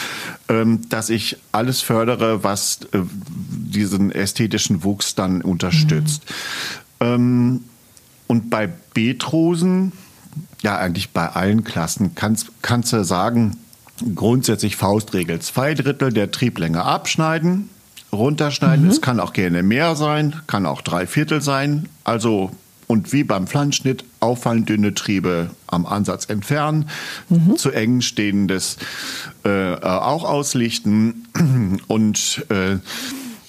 ähm, 0.48 0.88
dass 0.88 1.10
ich 1.10 1.38
alles 1.50 1.73
fördere, 1.80 2.44
was 2.44 2.80
äh, 2.92 3.00
diesen 3.12 4.10
ästhetischen 4.10 4.84
Wuchs 4.84 5.14
dann 5.14 5.42
unterstützt. 5.42 6.24
Mhm. 7.00 7.06
Ähm, 7.06 7.64
und 8.26 8.50
bei 8.50 8.68
Beetrosen, 8.94 9.92
ja 10.62 10.76
eigentlich 10.78 11.10
bei 11.10 11.28
allen 11.28 11.64
Klassen, 11.64 12.14
kannst, 12.14 12.50
kannst 12.62 12.92
du 12.92 13.04
sagen, 13.04 13.58
grundsätzlich 14.14 14.76
Faustregel, 14.76 15.40
zwei 15.40 15.74
Drittel 15.74 16.12
der 16.12 16.30
Trieblänge 16.30 16.82
abschneiden, 16.82 17.68
runterschneiden. 18.12 18.84
Mhm. 18.84 18.90
Es 18.90 19.00
kann 19.00 19.20
auch 19.20 19.32
gerne 19.32 19.62
mehr 19.62 19.96
sein, 19.96 20.34
kann 20.46 20.66
auch 20.66 20.80
drei 20.82 21.06
Viertel 21.06 21.40
sein. 21.40 21.88
Also 22.04 22.50
und 22.86 23.12
wie 23.12 23.24
beim 23.24 23.46
Pflanzschnitt 23.46 24.04
auffallend 24.20 24.68
dünne 24.68 24.94
Triebe 24.94 25.50
am 25.66 25.86
Ansatz 25.86 26.26
entfernen, 26.26 26.88
mhm. 27.28 27.56
zu 27.56 27.70
eng 27.70 28.00
stehendes 28.00 28.76
äh, 29.44 29.74
äh, 29.74 29.78
auch 29.82 30.24
auslichten. 30.24 31.28
Und 31.88 32.46
äh, 32.50 32.78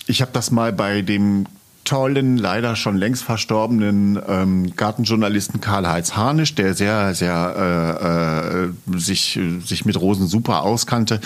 ich 0.07 0.21
habe 0.21 0.31
das 0.33 0.51
mal 0.51 0.73
bei 0.73 1.01
dem 1.01 1.45
tollen, 1.83 2.37
leider 2.37 2.75
schon 2.75 2.97
längst 2.97 3.23
verstorbenen 3.23 4.19
ähm, 4.27 4.75
Gartenjournalisten 4.75 5.61
Karl-Heinz 5.61 6.15
Harnisch, 6.15 6.55
der 6.55 6.73
sehr, 6.73 7.13
sehr 7.13 8.73
äh, 8.91 8.95
äh, 8.95 8.99
sich, 8.99 9.39
sich 9.63 9.85
mit 9.85 9.99
Rosen 9.99 10.27
super 10.27 10.63
auskannte, 10.63 11.21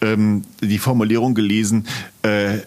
ähm, 0.00 0.44
die 0.60 0.78
Formulierung 0.78 1.34
gelesen, 1.34 1.86
äh, 2.22 2.58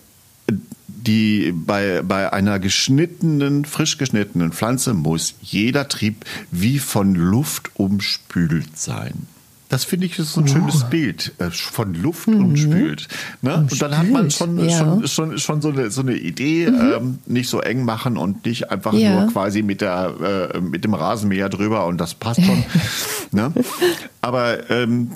die 1.05 1.53
bei, 1.53 2.01
bei 2.01 2.31
einer 2.33 2.59
geschnittenen, 2.59 3.65
frisch 3.65 3.97
geschnittenen 3.97 4.51
Pflanze 4.51 4.93
muss 4.93 5.35
jeder 5.41 5.87
Trieb 5.87 6.25
wie 6.51 6.79
von 6.79 7.15
Luft 7.15 7.71
umspült 7.75 8.77
sein. 8.77 9.27
Das 9.69 9.83
finde 9.83 10.05
ich 10.05 10.17
ist 10.17 10.33
so 10.33 10.41
ein 10.41 10.45
oh. 10.45 10.51
schönes 10.51 10.89
Bild. 10.89 11.33
Äh, 11.39 11.51
von 11.51 11.93
Luft 11.93 12.27
mhm. 12.27 12.45
umspült. 12.45 13.07
Ne? 13.41 13.55
umspült. 13.55 13.71
Und 13.71 13.81
dann 13.81 13.97
hat 13.97 14.09
man 14.09 14.31
schon, 14.31 14.69
ja. 14.69 14.77
schon, 14.77 15.07
schon, 15.07 15.37
schon 15.37 15.61
so 15.61 15.69
eine, 15.69 15.91
so 15.91 16.01
eine 16.01 16.15
Idee, 16.15 16.69
mhm. 16.69 16.93
ähm, 16.95 17.19
nicht 17.25 17.49
so 17.49 17.59
eng 17.59 17.83
machen 17.83 18.17
und 18.17 18.45
nicht 18.45 18.71
einfach 18.71 18.93
ja. 18.93 19.21
nur 19.21 19.31
quasi 19.33 19.63
mit, 19.63 19.81
der, 19.81 20.51
äh, 20.53 20.61
mit 20.61 20.85
dem 20.85 20.93
Rasenmäher 20.93 21.49
drüber 21.49 21.85
und 21.85 21.97
das 21.97 22.13
passt 22.13 22.41
schon. 22.45 22.63
ne? 23.31 23.51
Aber 24.21 24.69
ähm, 24.69 25.11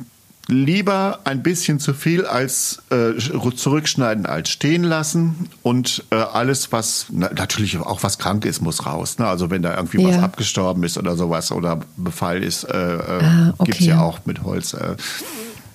lieber 0.52 1.20
ein 1.24 1.42
bisschen 1.44 1.80
zu 1.80 1.94
viel 1.94 2.26
als 2.26 2.84
äh, 2.90 3.18
zurückschneiden 3.18 4.26
als 4.26 4.50
stehen 4.50 4.84
lassen 4.84 5.50
und 5.64 6.04
äh, 6.12 6.16
alles 6.16 6.72
was 6.74 7.06
na, 7.10 7.32
natürlich 7.34 7.78
auch 7.80 8.04
was 8.04 8.18
krank 8.18 8.46
ist 8.46 8.62
muss 8.62 8.86
raus 8.86 9.18
ne? 9.18 9.28
also 9.28 9.50
wenn 9.50 9.62
da 9.62 9.76
irgendwie 9.76 10.02
ja. 10.02 10.10
was 10.10 10.20
abgestorben 10.20 10.84
ist 10.84 10.98
oder 10.98 11.16
sowas 11.16 11.52
oder 11.54 11.80
Befall 11.96 12.44
ist 12.44 12.66
äh, 12.66 12.96
äh, 12.96 13.00
ah, 13.00 13.54
okay. 13.58 13.72
gibt's 13.72 13.86
ja 13.86 14.02
auch 14.02 14.20
mit 14.26 14.44
Holz 14.44 14.74
äh, 14.74 14.96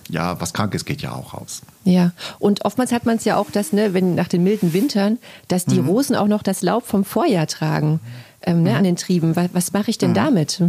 ja, 0.09 0.39
was 0.39 0.53
krank 0.53 0.73
ist, 0.73 0.85
geht 0.85 1.01
ja 1.01 1.11
auch 1.11 1.33
raus. 1.33 1.61
Ja, 1.83 2.13
und 2.39 2.63
oftmals 2.63 2.93
hat 2.93 3.05
man 3.05 3.17
es 3.17 3.25
ja 3.25 3.35
auch, 3.35 3.51
dass, 3.51 3.73
ne, 3.73 3.93
wenn 3.93 4.15
nach 4.15 4.29
den 4.29 4.41
milden 4.41 4.71
Wintern, 4.71 5.17
dass 5.49 5.65
die 5.65 5.81
mhm. 5.81 5.89
Rosen 5.89 6.15
auch 6.15 6.27
noch 6.27 6.43
das 6.43 6.61
Laub 6.61 6.87
vom 6.87 7.03
Vorjahr 7.03 7.45
tragen 7.45 7.99
ähm, 8.41 8.63
ne, 8.63 8.69
mhm. 8.69 8.75
an 8.77 8.83
den 8.85 8.95
Trieben. 8.95 9.35
Was, 9.35 9.49
was 9.51 9.73
mache 9.73 9.89
ich 9.89 9.97
denn 9.97 10.11
mhm. 10.11 10.15
damit? 10.15 10.61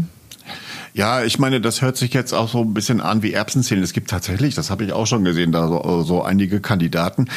Ja, 0.95 1.23
ich 1.23 1.39
meine, 1.39 1.61
das 1.61 1.83
hört 1.83 1.97
sich 1.97 2.13
jetzt 2.13 2.33
auch 2.33 2.49
so 2.49 2.63
ein 2.63 2.75
bisschen 2.75 3.01
an 3.01 3.23
wie 3.23 3.33
Erbsenzählen. 3.33 3.83
Es 3.83 3.93
gibt 3.93 4.11
tatsächlich, 4.11 4.55
das 4.55 4.71
habe 4.71 4.85
ich 4.85 4.93
auch 4.93 5.07
schon 5.07 5.25
gesehen, 5.25 5.53
da 5.53 5.69
so, 5.69 6.03
so 6.03 6.23
einige 6.23 6.61
Kandidaten. 6.61 7.29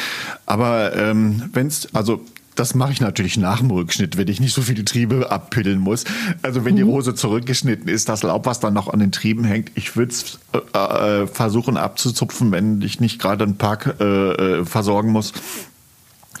Aber 0.46 0.96
ähm, 0.96 1.50
wenn 1.52 1.66
es, 1.66 1.94
also 1.94 2.24
das 2.54 2.74
mache 2.74 2.92
ich 2.92 3.00
natürlich 3.00 3.38
nach 3.38 3.60
dem 3.60 3.70
Rückschnitt, 3.70 4.16
wenn 4.16 4.28
ich 4.28 4.40
nicht 4.40 4.54
so 4.54 4.62
viele 4.62 4.84
Triebe 4.84 5.30
abpiddeln 5.30 5.78
muss. 5.78 6.04
Also 6.42 6.64
wenn 6.64 6.76
die 6.76 6.84
mhm. 6.84 6.90
Rose 6.90 7.14
zurückgeschnitten 7.14 7.88
ist, 7.88 8.08
das 8.08 8.22
Laub, 8.22 8.46
was 8.46 8.60
dann 8.60 8.74
noch 8.74 8.88
an 8.92 9.00
den 9.00 9.12
Trieben 9.12 9.44
hängt, 9.44 9.72
ich 9.74 9.96
würde 9.96 10.12
es 10.12 10.38
äh, 10.52 11.22
äh, 11.22 11.26
versuchen 11.26 11.76
abzuzupfen, 11.76 12.52
wenn 12.52 12.82
ich 12.82 13.00
nicht 13.00 13.18
gerade 13.18 13.44
einen 13.44 13.56
Park 13.56 13.96
äh, 14.00 14.04
äh, 14.04 14.64
versorgen 14.64 15.12
muss. 15.12 15.32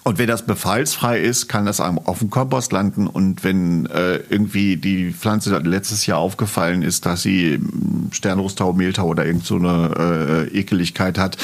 Und 0.04 0.18
wenn 0.18 0.26
das 0.26 0.44
befallsfrei 0.44 1.20
ist, 1.20 1.48
kann 1.48 1.64
das 1.64 1.80
auf 1.80 2.18
dem 2.18 2.28
Kompost 2.28 2.72
landen. 2.72 3.06
Und 3.06 3.44
wenn 3.44 3.86
äh, 3.86 4.16
irgendwie 4.16 4.76
die 4.76 5.12
Pflanze 5.12 5.56
letztes 5.58 6.06
Jahr 6.06 6.18
aufgefallen 6.18 6.82
ist, 6.82 7.06
dass 7.06 7.22
sie 7.22 7.54
hm, 7.54 8.08
Sternrostau, 8.10 8.72
Mehltau 8.72 9.06
oder 9.06 9.24
irgend 9.24 9.46
so 9.46 9.56
eine 9.56 10.48
äh, 10.52 10.58
Ekeligkeit 10.58 11.18
hat, 11.18 11.36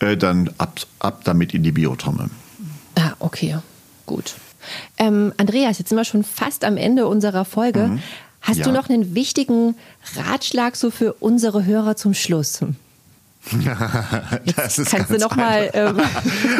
äh, 0.00 0.16
dann 0.16 0.50
ab, 0.58 0.80
ab 0.98 1.22
damit 1.24 1.54
in 1.54 1.62
die 1.62 1.72
Biotonne. 1.72 2.28
Ah, 2.98 3.12
okay. 3.18 3.56
Gut. 4.04 4.34
Ähm, 4.98 5.32
Andreas, 5.38 5.78
jetzt 5.78 5.88
sind 5.88 5.96
wir 5.96 6.04
schon 6.04 6.22
fast 6.22 6.64
am 6.64 6.76
Ende 6.76 7.06
unserer 7.06 7.46
Folge. 7.46 7.88
Mhm. 7.88 8.02
Hast 8.42 8.58
ja. 8.58 8.64
du 8.64 8.72
noch 8.72 8.90
einen 8.90 9.14
wichtigen 9.14 9.76
Ratschlag 10.16 10.76
so 10.76 10.90
für 10.90 11.14
unsere 11.14 11.64
Hörer 11.64 11.96
zum 11.96 12.12
Schluss? 12.12 12.60
das 14.56 14.78
ist 14.78 14.90
kannst 14.90 15.10
du 15.10 15.18
noch 15.18 15.34
mal, 15.34 15.70
ähm 15.74 16.00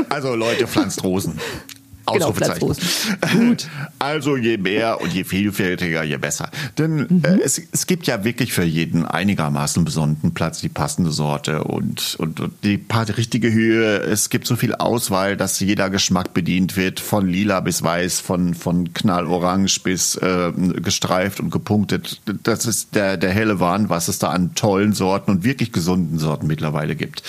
Also 0.08 0.34
Leute, 0.34 0.66
pflanzt 0.66 1.02
Rosen. 1.04 1.38
Genau, 2.06 2.26
Ausrufezeichen. 2.26 2.76
Genau, 3.20 3.48
Gut. 3.48 3.68
Also 3.98 4.36
je 4.36 4.56
mehr 4.56 5.00
und 5.00 5.12
je 5.12 5.22
vielfältiger, 5.22 6.02
je 6.02 6.16
besser. 6.16 6.50
Denn 6.76 7.06
mhm. 7.08 7.22
äh, 7.24 7.38
es, 7.44 7.62
es 7.70 7.86
gibt 7.86 8.08
ja 8.08 8.24
wirklich 8.24 8.52
für 8.52 8.64
jeden 8.64 9.06
einigermaßen 9.06 9.84
besonderen 9.84 10.34
Platz 10.34 10.60
die 10.60 10.68
passende 10.68 11.12
Sorte 11.12 11.62
und, 11.62 12.16
und, 12.18 12.40
und 12.40 12.52
die 12.64 12.84
richtige 13.16 13.52
Höhe. 13.52 13.98
Es 13.98 14.28
gibt 14.28 14.48
so 14.48 14.56
viel 14.56 14.74
Auswahl, 14.74 15.36
dass 15.36 15.60
jeder 15.60 15.88
Geschmack 15.88 16.34
bedient 16.34 16.76
wird, 16.76 16.98
von 16.98 17.28
lila 17.28 17.60
bis 17.60 17.84
weiß, 17.84 18.18
von, 18.18 18.54
von 18.54 18.92
knallorange 18.92 19.70
bis 19.84 20.16
äh, 20.16 20.50
gestreift 20.52 21.38
und 21.38 21.50
gepunktet. 21.50 22.20
Das 22.42 22.66
ist 22.66 22.96
der, 22.96 23.16
der 23.16 23.30
helle 23.30 23.60
Wahn, 23.60 23.88
was 23.88 24.08
es 24.08 24.18
da 24.18 24.30
an 24.30 24.56
tollen 24.56 24.94
Sorten 24.94 25.30
und 25.30 25.44
wirklich 25.44 25.70
gesunden 25.70 26.18
Sorten 26.18 26.48
mittlerweile 26.48 26.96
gibt. 26.96 27.22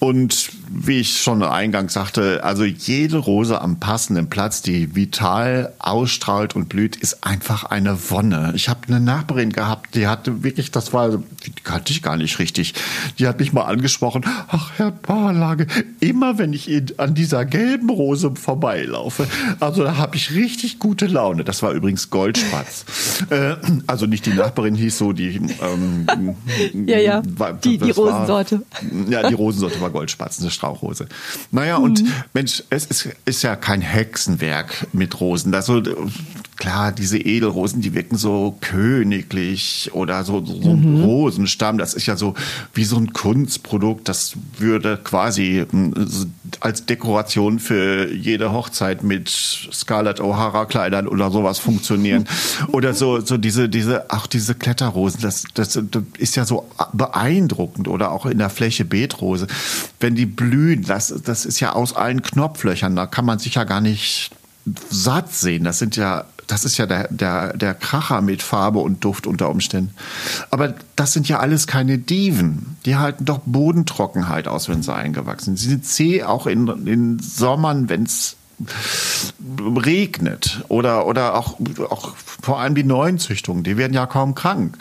Und 0.00 0.50
wie 0.74 1.00
ich 1.00 1.20
schon 1.20 1.42
eingangs 1.42 1.92
sagte, 1.92 2.42
also 2.44 2.64
jede 2.64 3.18
Rose 3.18 3.60
am 3.60 3.78
passenden 3.78 4.28
Platz, 4.28 4.62
die 4.62 4.94
vital 4.94 5.72
ausstrahlt 5.78 6.56
und 6.56 6.68
blüht, 6.68 6.96
ist 6.96 7.24
einfach 7.24 7.64
eine 7.64 7.98
Wonne. 8.10 8.52
Ich 8.54 8.68
habe 8.68 8.80
eine 8.88 9.00
Nachbarin 9.00 9.52
gehabt, 9.52 9.94
die 9.94 10.06
hatte 10.06 10.42
wirklich, 10.42 10.70
das 10.70 10.92
war, 10.92 11.10
die 11.10 11.52
kannte 11.62 11.92
ich 11.92 12.02
gar 12.02 12.16
nicht 12.16 12.38
richtig. 12.38 12.74
Die 13.18 13.26
hat 13.26 13.38
mich 13.40 13.52
mal 13.52 13.64
angesprochen, 13.64 14.24
ach 14.48 14.70
Herr 14.76 14.90
Barlage, 14.90 15.66
immer 16.00 16.38
wenn 16.38 16.52
ich 16.52 16.70
an 16.98 17.14
dieser 17.14 17.44
gelben 17.44 17.90
Rose 17.90 18.32
vorbeilaufe, 18.34 19.26
also 19.60 19.84
da 19.84 19.96
habe 19.96 20.16
ich 20.16 20.34
richtig 20.34 20.78
gute 20.78 21.06
Laune. 21.06 21.44
Das 21.44 21.62
war 21.62 21.72
übrigens 21.72 22.10
Goldspatz. 22.10 22.84
äh, 23.30 23.56
also 23.86 24.06
nicht 24.06 24.26
die 24.26 24.34
Nachbarin 24.34 24.74
hieß 24.74 24.98
so, 24.98 25.12
die 25.12 25.40
ähm, 25.60 26.06
ja, 26.86 26.98
ja, 26.98 27.22
war, 27.36 27.52
die, 27.52 27.78
die 27.78 27.90
Rosensorte. 27.90 28.62
War, 28.80 29.10
ja, 29.10 29.28
die 29.28 29.34
Rosensorte 29.34 29.80
war 29.80 29.90
Goldspatzen, 29.90 30.44
eine 30.44 30.50
Strauchrose. 30.62 31.08
Naja, 31.50 31.78
mhm. 31.78 31.84
und 31.84 32.04
Mensch, 32.34 32.62
es 32.70 32.86
ist, 32.86 33.08
ist 33.24 33.42
ja 33.42 33.56
kein 33.56 33.80
Hexenwerk 33.80 34.86
mit 34.92 35.20
Rosen. 35.20 35.50
Das 35.50 35.66
so, 35.66 35.82
klar, 36.62 36.92
diese 36.92 37.18
Edelrosen, 37.18 37.80
die 37.80 37.92
wirken 37.92 38.16
so 38.16 38.56
königlich 38.60 39.90
oder 39.94 40.22
so, 40.22 40.44
so 40.44 40.70
ein 40.70 40.98
mhm. 40.98 41.02
Rosenstamm, 41.02 41.76
das 41.76 41.92
ist 41.92 42.06
ja 42.06 42.14
so 42.14 42.34
wie 42.72 42.84
so 42.84 42.96
ein 42.96 43.12
Kunstprodukt, 43.12 44.08
das 44.08 44.34
würde 44.58 44.96
quasi 44.96 45.66
hm, 45.68 45.92
als 46.60 46.86
Dekoration 46.86 47.58
für 47.58 48.12
jede 48.14 48.52
Hochzeit 48.52 49.02
mit 49.02 49.28
Scarlett 49.28 50.20
O'Hara 50.20 50.66
Kleidern 50.66 51.08
oder 51.08 51.32
sowas 51.32 51.58
funktionieren. 51.58 52.28
oder 52.68 52.94
so, 52.94 53.18
so 53.18 53.38
diese, 53.38 53.68
diese, 53.68 54.12
auch 54.12 54.28
diese 54.28 54.54
Kletterrosen, 54.54 55.20
das, 55.20 55.42
das, 55.54 55.80
das 55.90 56.02
ist 56.18 56.36
ja 56.36 56.44
so 56.44 56.68
beeindruckend 56.92 57.88
oder 57.88 58.12
auch 58.12 58.24
in 58.24 58.38
der 58.38 58.50
Fläche 58.50 58.84
Beetrose 58.84 59.48
wenn 59.98 60.14
die 60.14 60.26
blühen, 60.26 60.84
das, 60.84 61.14
das 61.24 61.44
ist 61.44 61.60
ja 61.60 61.72
aus 61.72 61.94
allen 61.94 62.22
Knopflöchern, 62.22 62.96
da 62.96 63.06
kann 63.06 63.24
man 63.24 63.38
sich 63.38 63.54
ja 63.54 63.64
gar 63.64 63.80
nicht 63.80 64.30
satt 64.90 65.32
sehen. 65.32 65.64
Das 65.64 65.78
sind 65.78 65.96
ja, 65.96 66.24
das 66.46 66.64
ist 66.64 66.76
ja 66.76 66.86
der, 66.86 67.08
der, 67.08 67.56
der 67.56 67.74
Kracher 67.74 68.20
mit 68.20 68.42
Farbe 68.42 68.80
und 68.80 69.04
Duft 69.04 69.26
unter 69.26 69.50
Umständen. 69.50 69.94
Aber 70.50 70.74
das 70.96 71.12
sind 71.12 71.28
ja 71.28 71.38
alles 71.38 71.66
keine 71.66 71.98
Diven. 71.98 72.76
Die 72.84 72.96
halten 72.96 73.24
doch 73.24 73.40
Bodentrockenheit 73.44 74.48
aus, 74.48 74.68
wenn 74.68 74.82
sie 74.82 74.94
eingewachsen 74.94 75.56
sind. 75.56 75.58
Sie 75.58 75.68
sind 75.68 75.86
zäh 75.86 76.22
auch 76.24 76.46
in, 76.46 76.68
in 76.86 77.18
Sommern, 77.18 77.88
wenn 77.88 78.04
es 78.04 78.36
regnet 79.84 80.62
oder, 80.68 81.06
oder 81.06 81.34
auch, 81.34 81.58
auch 81.90 82.14
vor 82.16 82.60
allem 82.60 82.74
die 82.74 82.84
neuen 82.84 83.18
Züchtungen, 83.18 83.64
die 83.64 83.76
werden 83.76 83.94
ja 83.94 84.06
kaum 84.06 84.34
krank. 84.34 84.78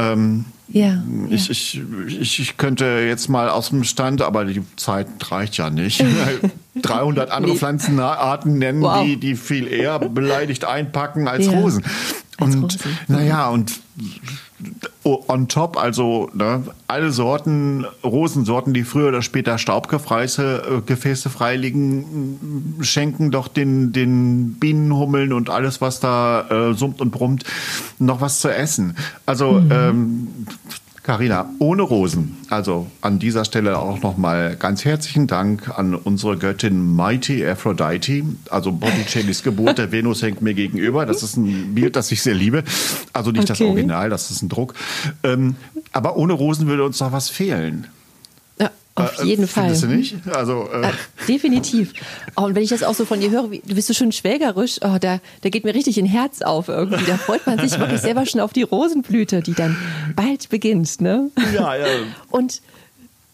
Ähm, 0.00 0.44
ja, 0.68 1.02
ich, 1.30 1.48
ja. 1.48 1.82
Ich, 2.06 2.20
ich, 2.20 2.38
ich 2.38 2.56
könnte 2.56 2.84
jetzt 3.06 3.28
mal 3.28 3.48
aus 3.48 3.70
dem 3.70 3.82
Stand, 3.82 4.22
aber 4.22 4.44
die 4.44 4.62
Zeit 4.76 5.08
reicht 5.30 5.56
ja 5.56 5.68
nicht, 5.68 6.04
300 6.82 7.30
andere 7.30 7.52
nee. 7.52 7.58
Pflanzenarten 7.58 8.58
nennen, 8.58 8.80
wow. 8.82 9.04
die, 9.04 9.16
die 9.16 9.34
viel 9.34 9.66
eher 9.66 9.98
beleidigt 9.98 10.64
einpacken 10.64 11.26
als 11.26 11.46
ja. 11.46 11.52
Rosen. 11.52 11.84
Und 12.38 12.78
naja, 13.08 13.48
und 13.48 13.80
on 15.04 15.48
top, 15.48 15.76
also 15.76 16.30
ne, 16.34 16.62
alle 16.86 17.10
Sorten, 17.10 17.86
Rosensorten, 18.04 18.74
die 18.74 18.84
früher 18.84 19.08
oder 19.08 19.22
später 19.22 19.58
Staubgefäße 19.58 20.62
äh, 20.78 20.80
Gefäße 20.86 21.30
freiliegen, 21.30 22.76
schenken 22.82 23.30
doch 23.30 23.48
den, 23.48 23.92
den 23.92 24.54
Bienenhummeln 24.54 25.32
und 25.32 25.50
alles, 25.50 25.80
was 25.80 26.00
da 26.00 26.70
äh, 26.70 26.74
summt 26.74 27.00
und 27.00 27.10
brummt, 27.10 27.44
noch 27.98 28.20
was 28.20 28.40
zu 28.40 28.52
essen. 28.54 28.96
Also 29.26 29.52
mhm. 29.52 29.70
ähm, 29.72 30.28
Carina, 31.10 31.50
ohne 31.58 31.82
Rosen. 31.82 32.36
Also 32.50 32.86
an 33.00 33.18
dieser 33.18 33.44
Stelle 33.44 33.80
auch 33.80 34.00
nochmal 34.00 34.54
ganz 34.54 34.84
herzlichen 34.84 35.26
Dank 35.26 35.76
an 35.76 35.96
unsere 35.96 36.38
Göttin 36.38 36.94
Mighty 36.94 37.44
Aphrodite. 37.44 38.22
Also 38.48 38.70
Botticellis 38.70 39.42
Geburt 39.42 39.78
der 39.78 39.90
Venus 39.90 40.22
hängt 40.22 40.40
mir 40.40 40.54
gegenüber. 40.54 41.06
Das 41.06 41.24
ist 41.24 41.36
ein 41.36 41.74
Bild, 41.74 41.96
das 41.96 42.12
ich 42.12 42.22
sehr 42.22 42.34
liebe. 42.34 42.62
Also 43.12 43.32
nicht 43.32 43.40
okay. 43.40 43.48
das 43.48 43.60
Original, 43.60 44.08
das 44.08 44.30
ist 44.30 44.42
ein 44.42 44.48
Druck. 44.48 44.74
Ähm, 45.24 45.56
aber 45.90 46.16
ohne 46.16 46.32
Rosen 46.32 46.68
würde 46.68 46.84
uns 46.84 47.00
noch 47.00 47.10
was 47.10 47.28
fehlen. 47.28 47.88
Auf 49.02 49.22
äh, 49.22 49.26
jeden 49.26 49.46
Fall. 49.46 49.74
Findest 49.74 49.82
du 49.82 49.86
nicht? 49.88 50.16
Also, 50.34 50.68
äh. 50.72 50.88
Äh, 50.88 50.92
definitiv. 51.28 51.92
Oh, 52.36 52.42
und 52.42 52.54
wenn 52.54 52.62
ich 52.62 52.70
das 52.70 52.82
auch 52.82 52.94
so 52.94 53.04
von 53.04 53.20
dir 53.20 53.30
höre, 53.30 53.50
wie, 53.50 53.62
du 53.64 53.74
bist 53.74 53.88
so 53.88 53.94
schön 53.94 54.12
schwägerisch, 54.12 54.78
oh, 54.82 54.98
da, 55.00 55.20
da 55.42 55.48
geht 55.48 55.64
mir 55.64 55.74
richtig 55.74 55.98
ein 55.98 56.06
Herz 56.06 56.42
auf 56.42 56.68
irgendwie. 56.68 57.04
Da 57.04 57.16
freut 57.16 57.46
man 57.46 57.58
sich 57.58 57.78
wirklich 57.78 58.00
selber 58.00 58.26
schon 58.26 58.40
auf 58.40 58.52
die 58.52 58.62
Rosenblüte, 58.62 59.40
die 59.40 59.54
dann 59.54 59.76
bald 60.16 60.48
beginnt. 60.48 61.00
Ne? 61.00 61.30
Ja, 61.54 61.76
ja. 61.76 61.86
Und 62.30 62.60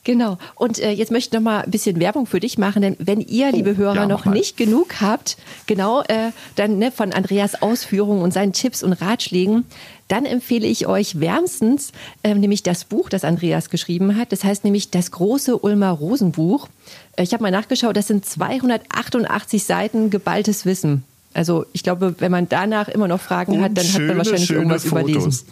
Genau. 0.07 0.39
Und 0.55 0.79
äh, 0.79 0.93
jetzt 0.93 1.11
möchte 1.11 1.31
ich 1.31 1.33
noch 1.33 1.45
mal 1.45 1.63
ein 1.63 1.71
bisschen 1.73 1.99
Werbung 1.99 2.27
für 2.27 2.39
dich 2.39 2.59
machen, 2.59 2.81
denn 2.81 2.97
wenn 3.01 3.21
ihr, 3.21 3.51
liebe 3.51 3.73
oh, 3.73 3.77
Hörer, 3.77 3.95
ja, 3.97 4.07
noch 4.07 4.25
nicht 4.25 4.57
genug 4.57 5.01
habt, 5.01 5.37
genau, 5.67 6.03
äh, 6.03 6.31
dann 6.55 6.79
ne, 6.79 6.93
von 6.93 7.13
Andreas 7.13 7.61
Ausführungen 7.61 8.23
und 8.23 8.33
seinen 8.33 8.53
Tipps 8.53 8.85
und 8.85 8.93
Ratschlägen, 8.93 9.65
dann 10.07 10.25
empfehle 10.25 10.65
ich 10.65 10.87
euch 10.87 11.19
wärmstens 11.19 11.91
äh, 12.23 12.37
nämlich 12.37 12.63
das 12.63 12.85
Buch, 12.85 13.09
das 13.09 13.25
Andreas 13.25 13.69
geschrieben 13.69 14.17
hat. 14.17 14.31
Das 14.31 14.45
heißt 14.45 14.63
nämlich 14.63 14.93
das 14.93 15.11
große 15.11 15.59
Ulmer 15.59 15.91
Rosenbuch. 15.91 16.69
Äh, 17.17 17.25
ich 17.25 17.33
habe 17.33 17.43
mal 17.43 17.51
nachgeschaut, 17.51 17.97
das 17.97 18.07
sind 18.07 18.25
288 18.25 19.65
Seiten 19.65 20.11
geballtes 20.11 20.67
Wissen. 20.67 21.03
Also 21.35 21.67
ich 21.73 21.83
glaube, 21.83 22.15
wenn 22.19 22.31
man 22.31 22.49
danach 22.49 22.87
immer 22.87 23.09
noch 23.09 23.21
Fragen 23.21 23.55
und 23.55 23.63
hat, 23.65 23.77
dann 23.77 23.85
schöne, 23.85 24.05
hat 24.05 24.17
man 24.17 24.19
wahrscheinlich 24.19 24.51
irgendwas 24.51 24.85
Fotos. 24.85 25.11
überlesen. 25.11 25.47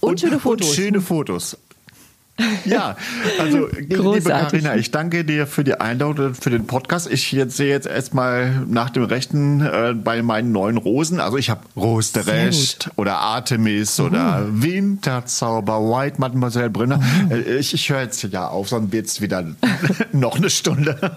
Und, 0.00 0.10
und, 0.10 0.20
schöne 0.20 0.40
Fotos. 0.40 0.68
Und 0.68 0.74
schöne 0.74 1.00
Fotos. 1.00 1.56
Ja, 2.64 2.96
also 3.38 3.68
liebe 3.68 4.20
Karina, 4.22 4.76
ich 4.76 4.90
danke 4.90 5.24
dir 5.24 5.46
für 5.46 5.64
die 5.64 5.74
Einladung, 5.74 6.34
für 6.34 6.50
den 6.50 6.66
Podcast. 6.66 7.10
Ich 7.10 7.32
jetzt 7.32 7.56
sehe 7.56 7.68
jetzt 7.68 7.86
erstmal 7.86 8.64
nach 8.66 8.90
dem 8.90 9.04
Rechten 9.04 9.60
äh, 9.60 9.94
bei 9.94 10.22
meinen 10.22 10.52
neuen 10.52 10.76
Rosen. 10.76 11.20
Also 11.20 11.38
ich 11.38 11.48
habe 11.50 11.60
Rosterecht 11.76 12.90
oder 12.96 13.18
Artemis 13.18 13.98
oh. 14.00 14.04
oder 14.04 14.46
Winterzauber, 14.50 15.80
White 15.80 16.16
Mademoiselle 16.18 16.70
Brünner. 16.70 17.00
Oh. 17.30 17.34
Äh, 17.34 17.58
ich, 17.58 17.72
ich 17.72 17.88
höre 17.88 18.02
jetzt 18.02 18.22
ja 18.22 18.48
auf, 18.48 18.68
sonst 18.68 18.92
wird 18.92 19.06
es 19.06 19.20
wieder 19.20 19.44
noch 20.12 20.36
eine 20.36 20.50
Stunde. 20.50 20.96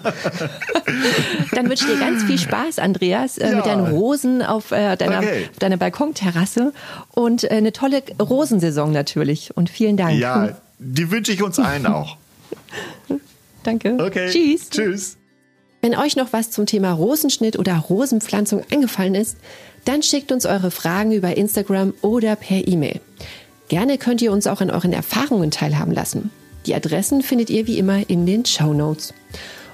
Dann 1.52 1.70
wünsche 1.70 1.86
ich 1.86 1.94
dir 1.94 2.00
ganz 2.00 2.24
viel 2.24 2.38
Spaß, 2.38 2.80
Andreas, 2.80 3.38
äh, 3.38 3.50
ja. 3.50 3.56
mit 3.56 3.66
deinen 3.66 3.88
Rosen 3.88 4.42
auf, 4.42 4.72
äh, 4.72 4.96
deiner, 4.96 5.20
okay. 5.20 5.48
auf 5.52 5.60
deiner 5.60 5.78
Balkonterrasse 5.78 6.74
und 7.12 7.44
äh, 7.44 7.50
eine 7.50 7.74
tolle 7.74 8.04
Rosensaison 8.20 8.92
natürlich. 8.92 9.56
Und 9.58 9.70
vielen 9.70 9.98
Dank. 9.98 10.18
Ja, 10.18 10.50
Die 10.80 11.12
wünsche 11.12 11.34
ich 11.34 11.44
uns 11.44 11.60
allen 11.60 11.86
auch. 11.86 12.18
Danke. 13.64 13.98
Okay. 14.00 14.30
Tschüss. 14.30 14.70
Tschüss. 14.70 15.18
Wenn 15.82 15.96
euch 15.96 16.16
noch 16.16 16.34
was 16.34 16.52
zum 16.52 16.66
Thema 16.66 16.92
Rosenschnitt 16.92 17.58
oder 17.58 17.78
Rosenpflanzung 17.78 18.64
eingefallen 18.72 19.16
ist, 19.16 19.38
dann 19.86 20.04
schickt 20.04 20.32
uns 20.32 20.46
eure 20.46 20.72
Fragen 20.72 21.12
über 21.12 21.38
Instagram 21.38 21.94
oder 22.02 22.36
per 22.36 22.68
E-Mail. 22.68 23.00
Gerne 23.70 23.98
könnt 23.98 24.22
ihr 24.22 24.32
uns 24.32 24.48
auch 24.48 24.62
an 24.62 24.72
euren 24.72 24.94
Erfahrungen 24.94 25.52
teilhaben 25.52 25.94
lassen. 25.94 26.32
Die 26.66 26.76
Adressen 26.76 27.22
findet 27.22 27.50
ihr 27.50 27.68
wie 27.68 27.78
immer 27.78 28.10
in 28.10 28.26
den 28.26 28.46
Show 28.46 28.74
Notes. 28.74 29.14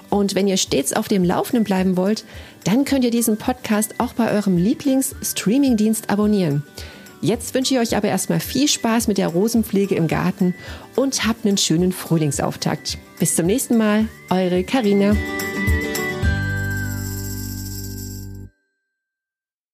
Und 0.09 0.35
wenn 0.35 0.47
ihr 0.47 0.57
stets 0.57 0.93
auf 0.93 1.07
dem 1.07 1.23
Laufenden 1.23 1.63
bleiben 1.63 1.97
wollt, 1.97 2.25
dann 2.63 2.85
könnt 2.85 3.03
ihr 3.03 3.11
diesen 3.11 3.37
Podcast 3.37 3.95
auch 3.97 4.13
bei 4.13 4.31
eurem 4.31 4.57
Lieblings-Streaming-Dienst 4.57 6.09
abonnieren. 6.09 6.63
Jetzt 7.25 7.55
wünsche 7.55 7.73
ich 7.73 7.79
euch 7.79 7.97
aber 7.97 8.07
erstmal 8.07 8.39
viel 8.39 8.67
Spaß 8.67 9.07
mit 9.07 9.17
der 9.17 9.29
Rosenpflege 9.29 9.95
im 9.95 10.07
Garten 10.07 10.53
und 10.95 11.25
habt 11.25 11.43
einen 11.43 11.57
schönen 11.57 11.91
Frühlingsauftakt. 11.91 12.99
Bis 13.17 13.35
zum 13.35 13.47
nächsten 13.47 13.79
Mal, 13.79 14.07
eure 14.29 14.63
Karina. 14.63 15.15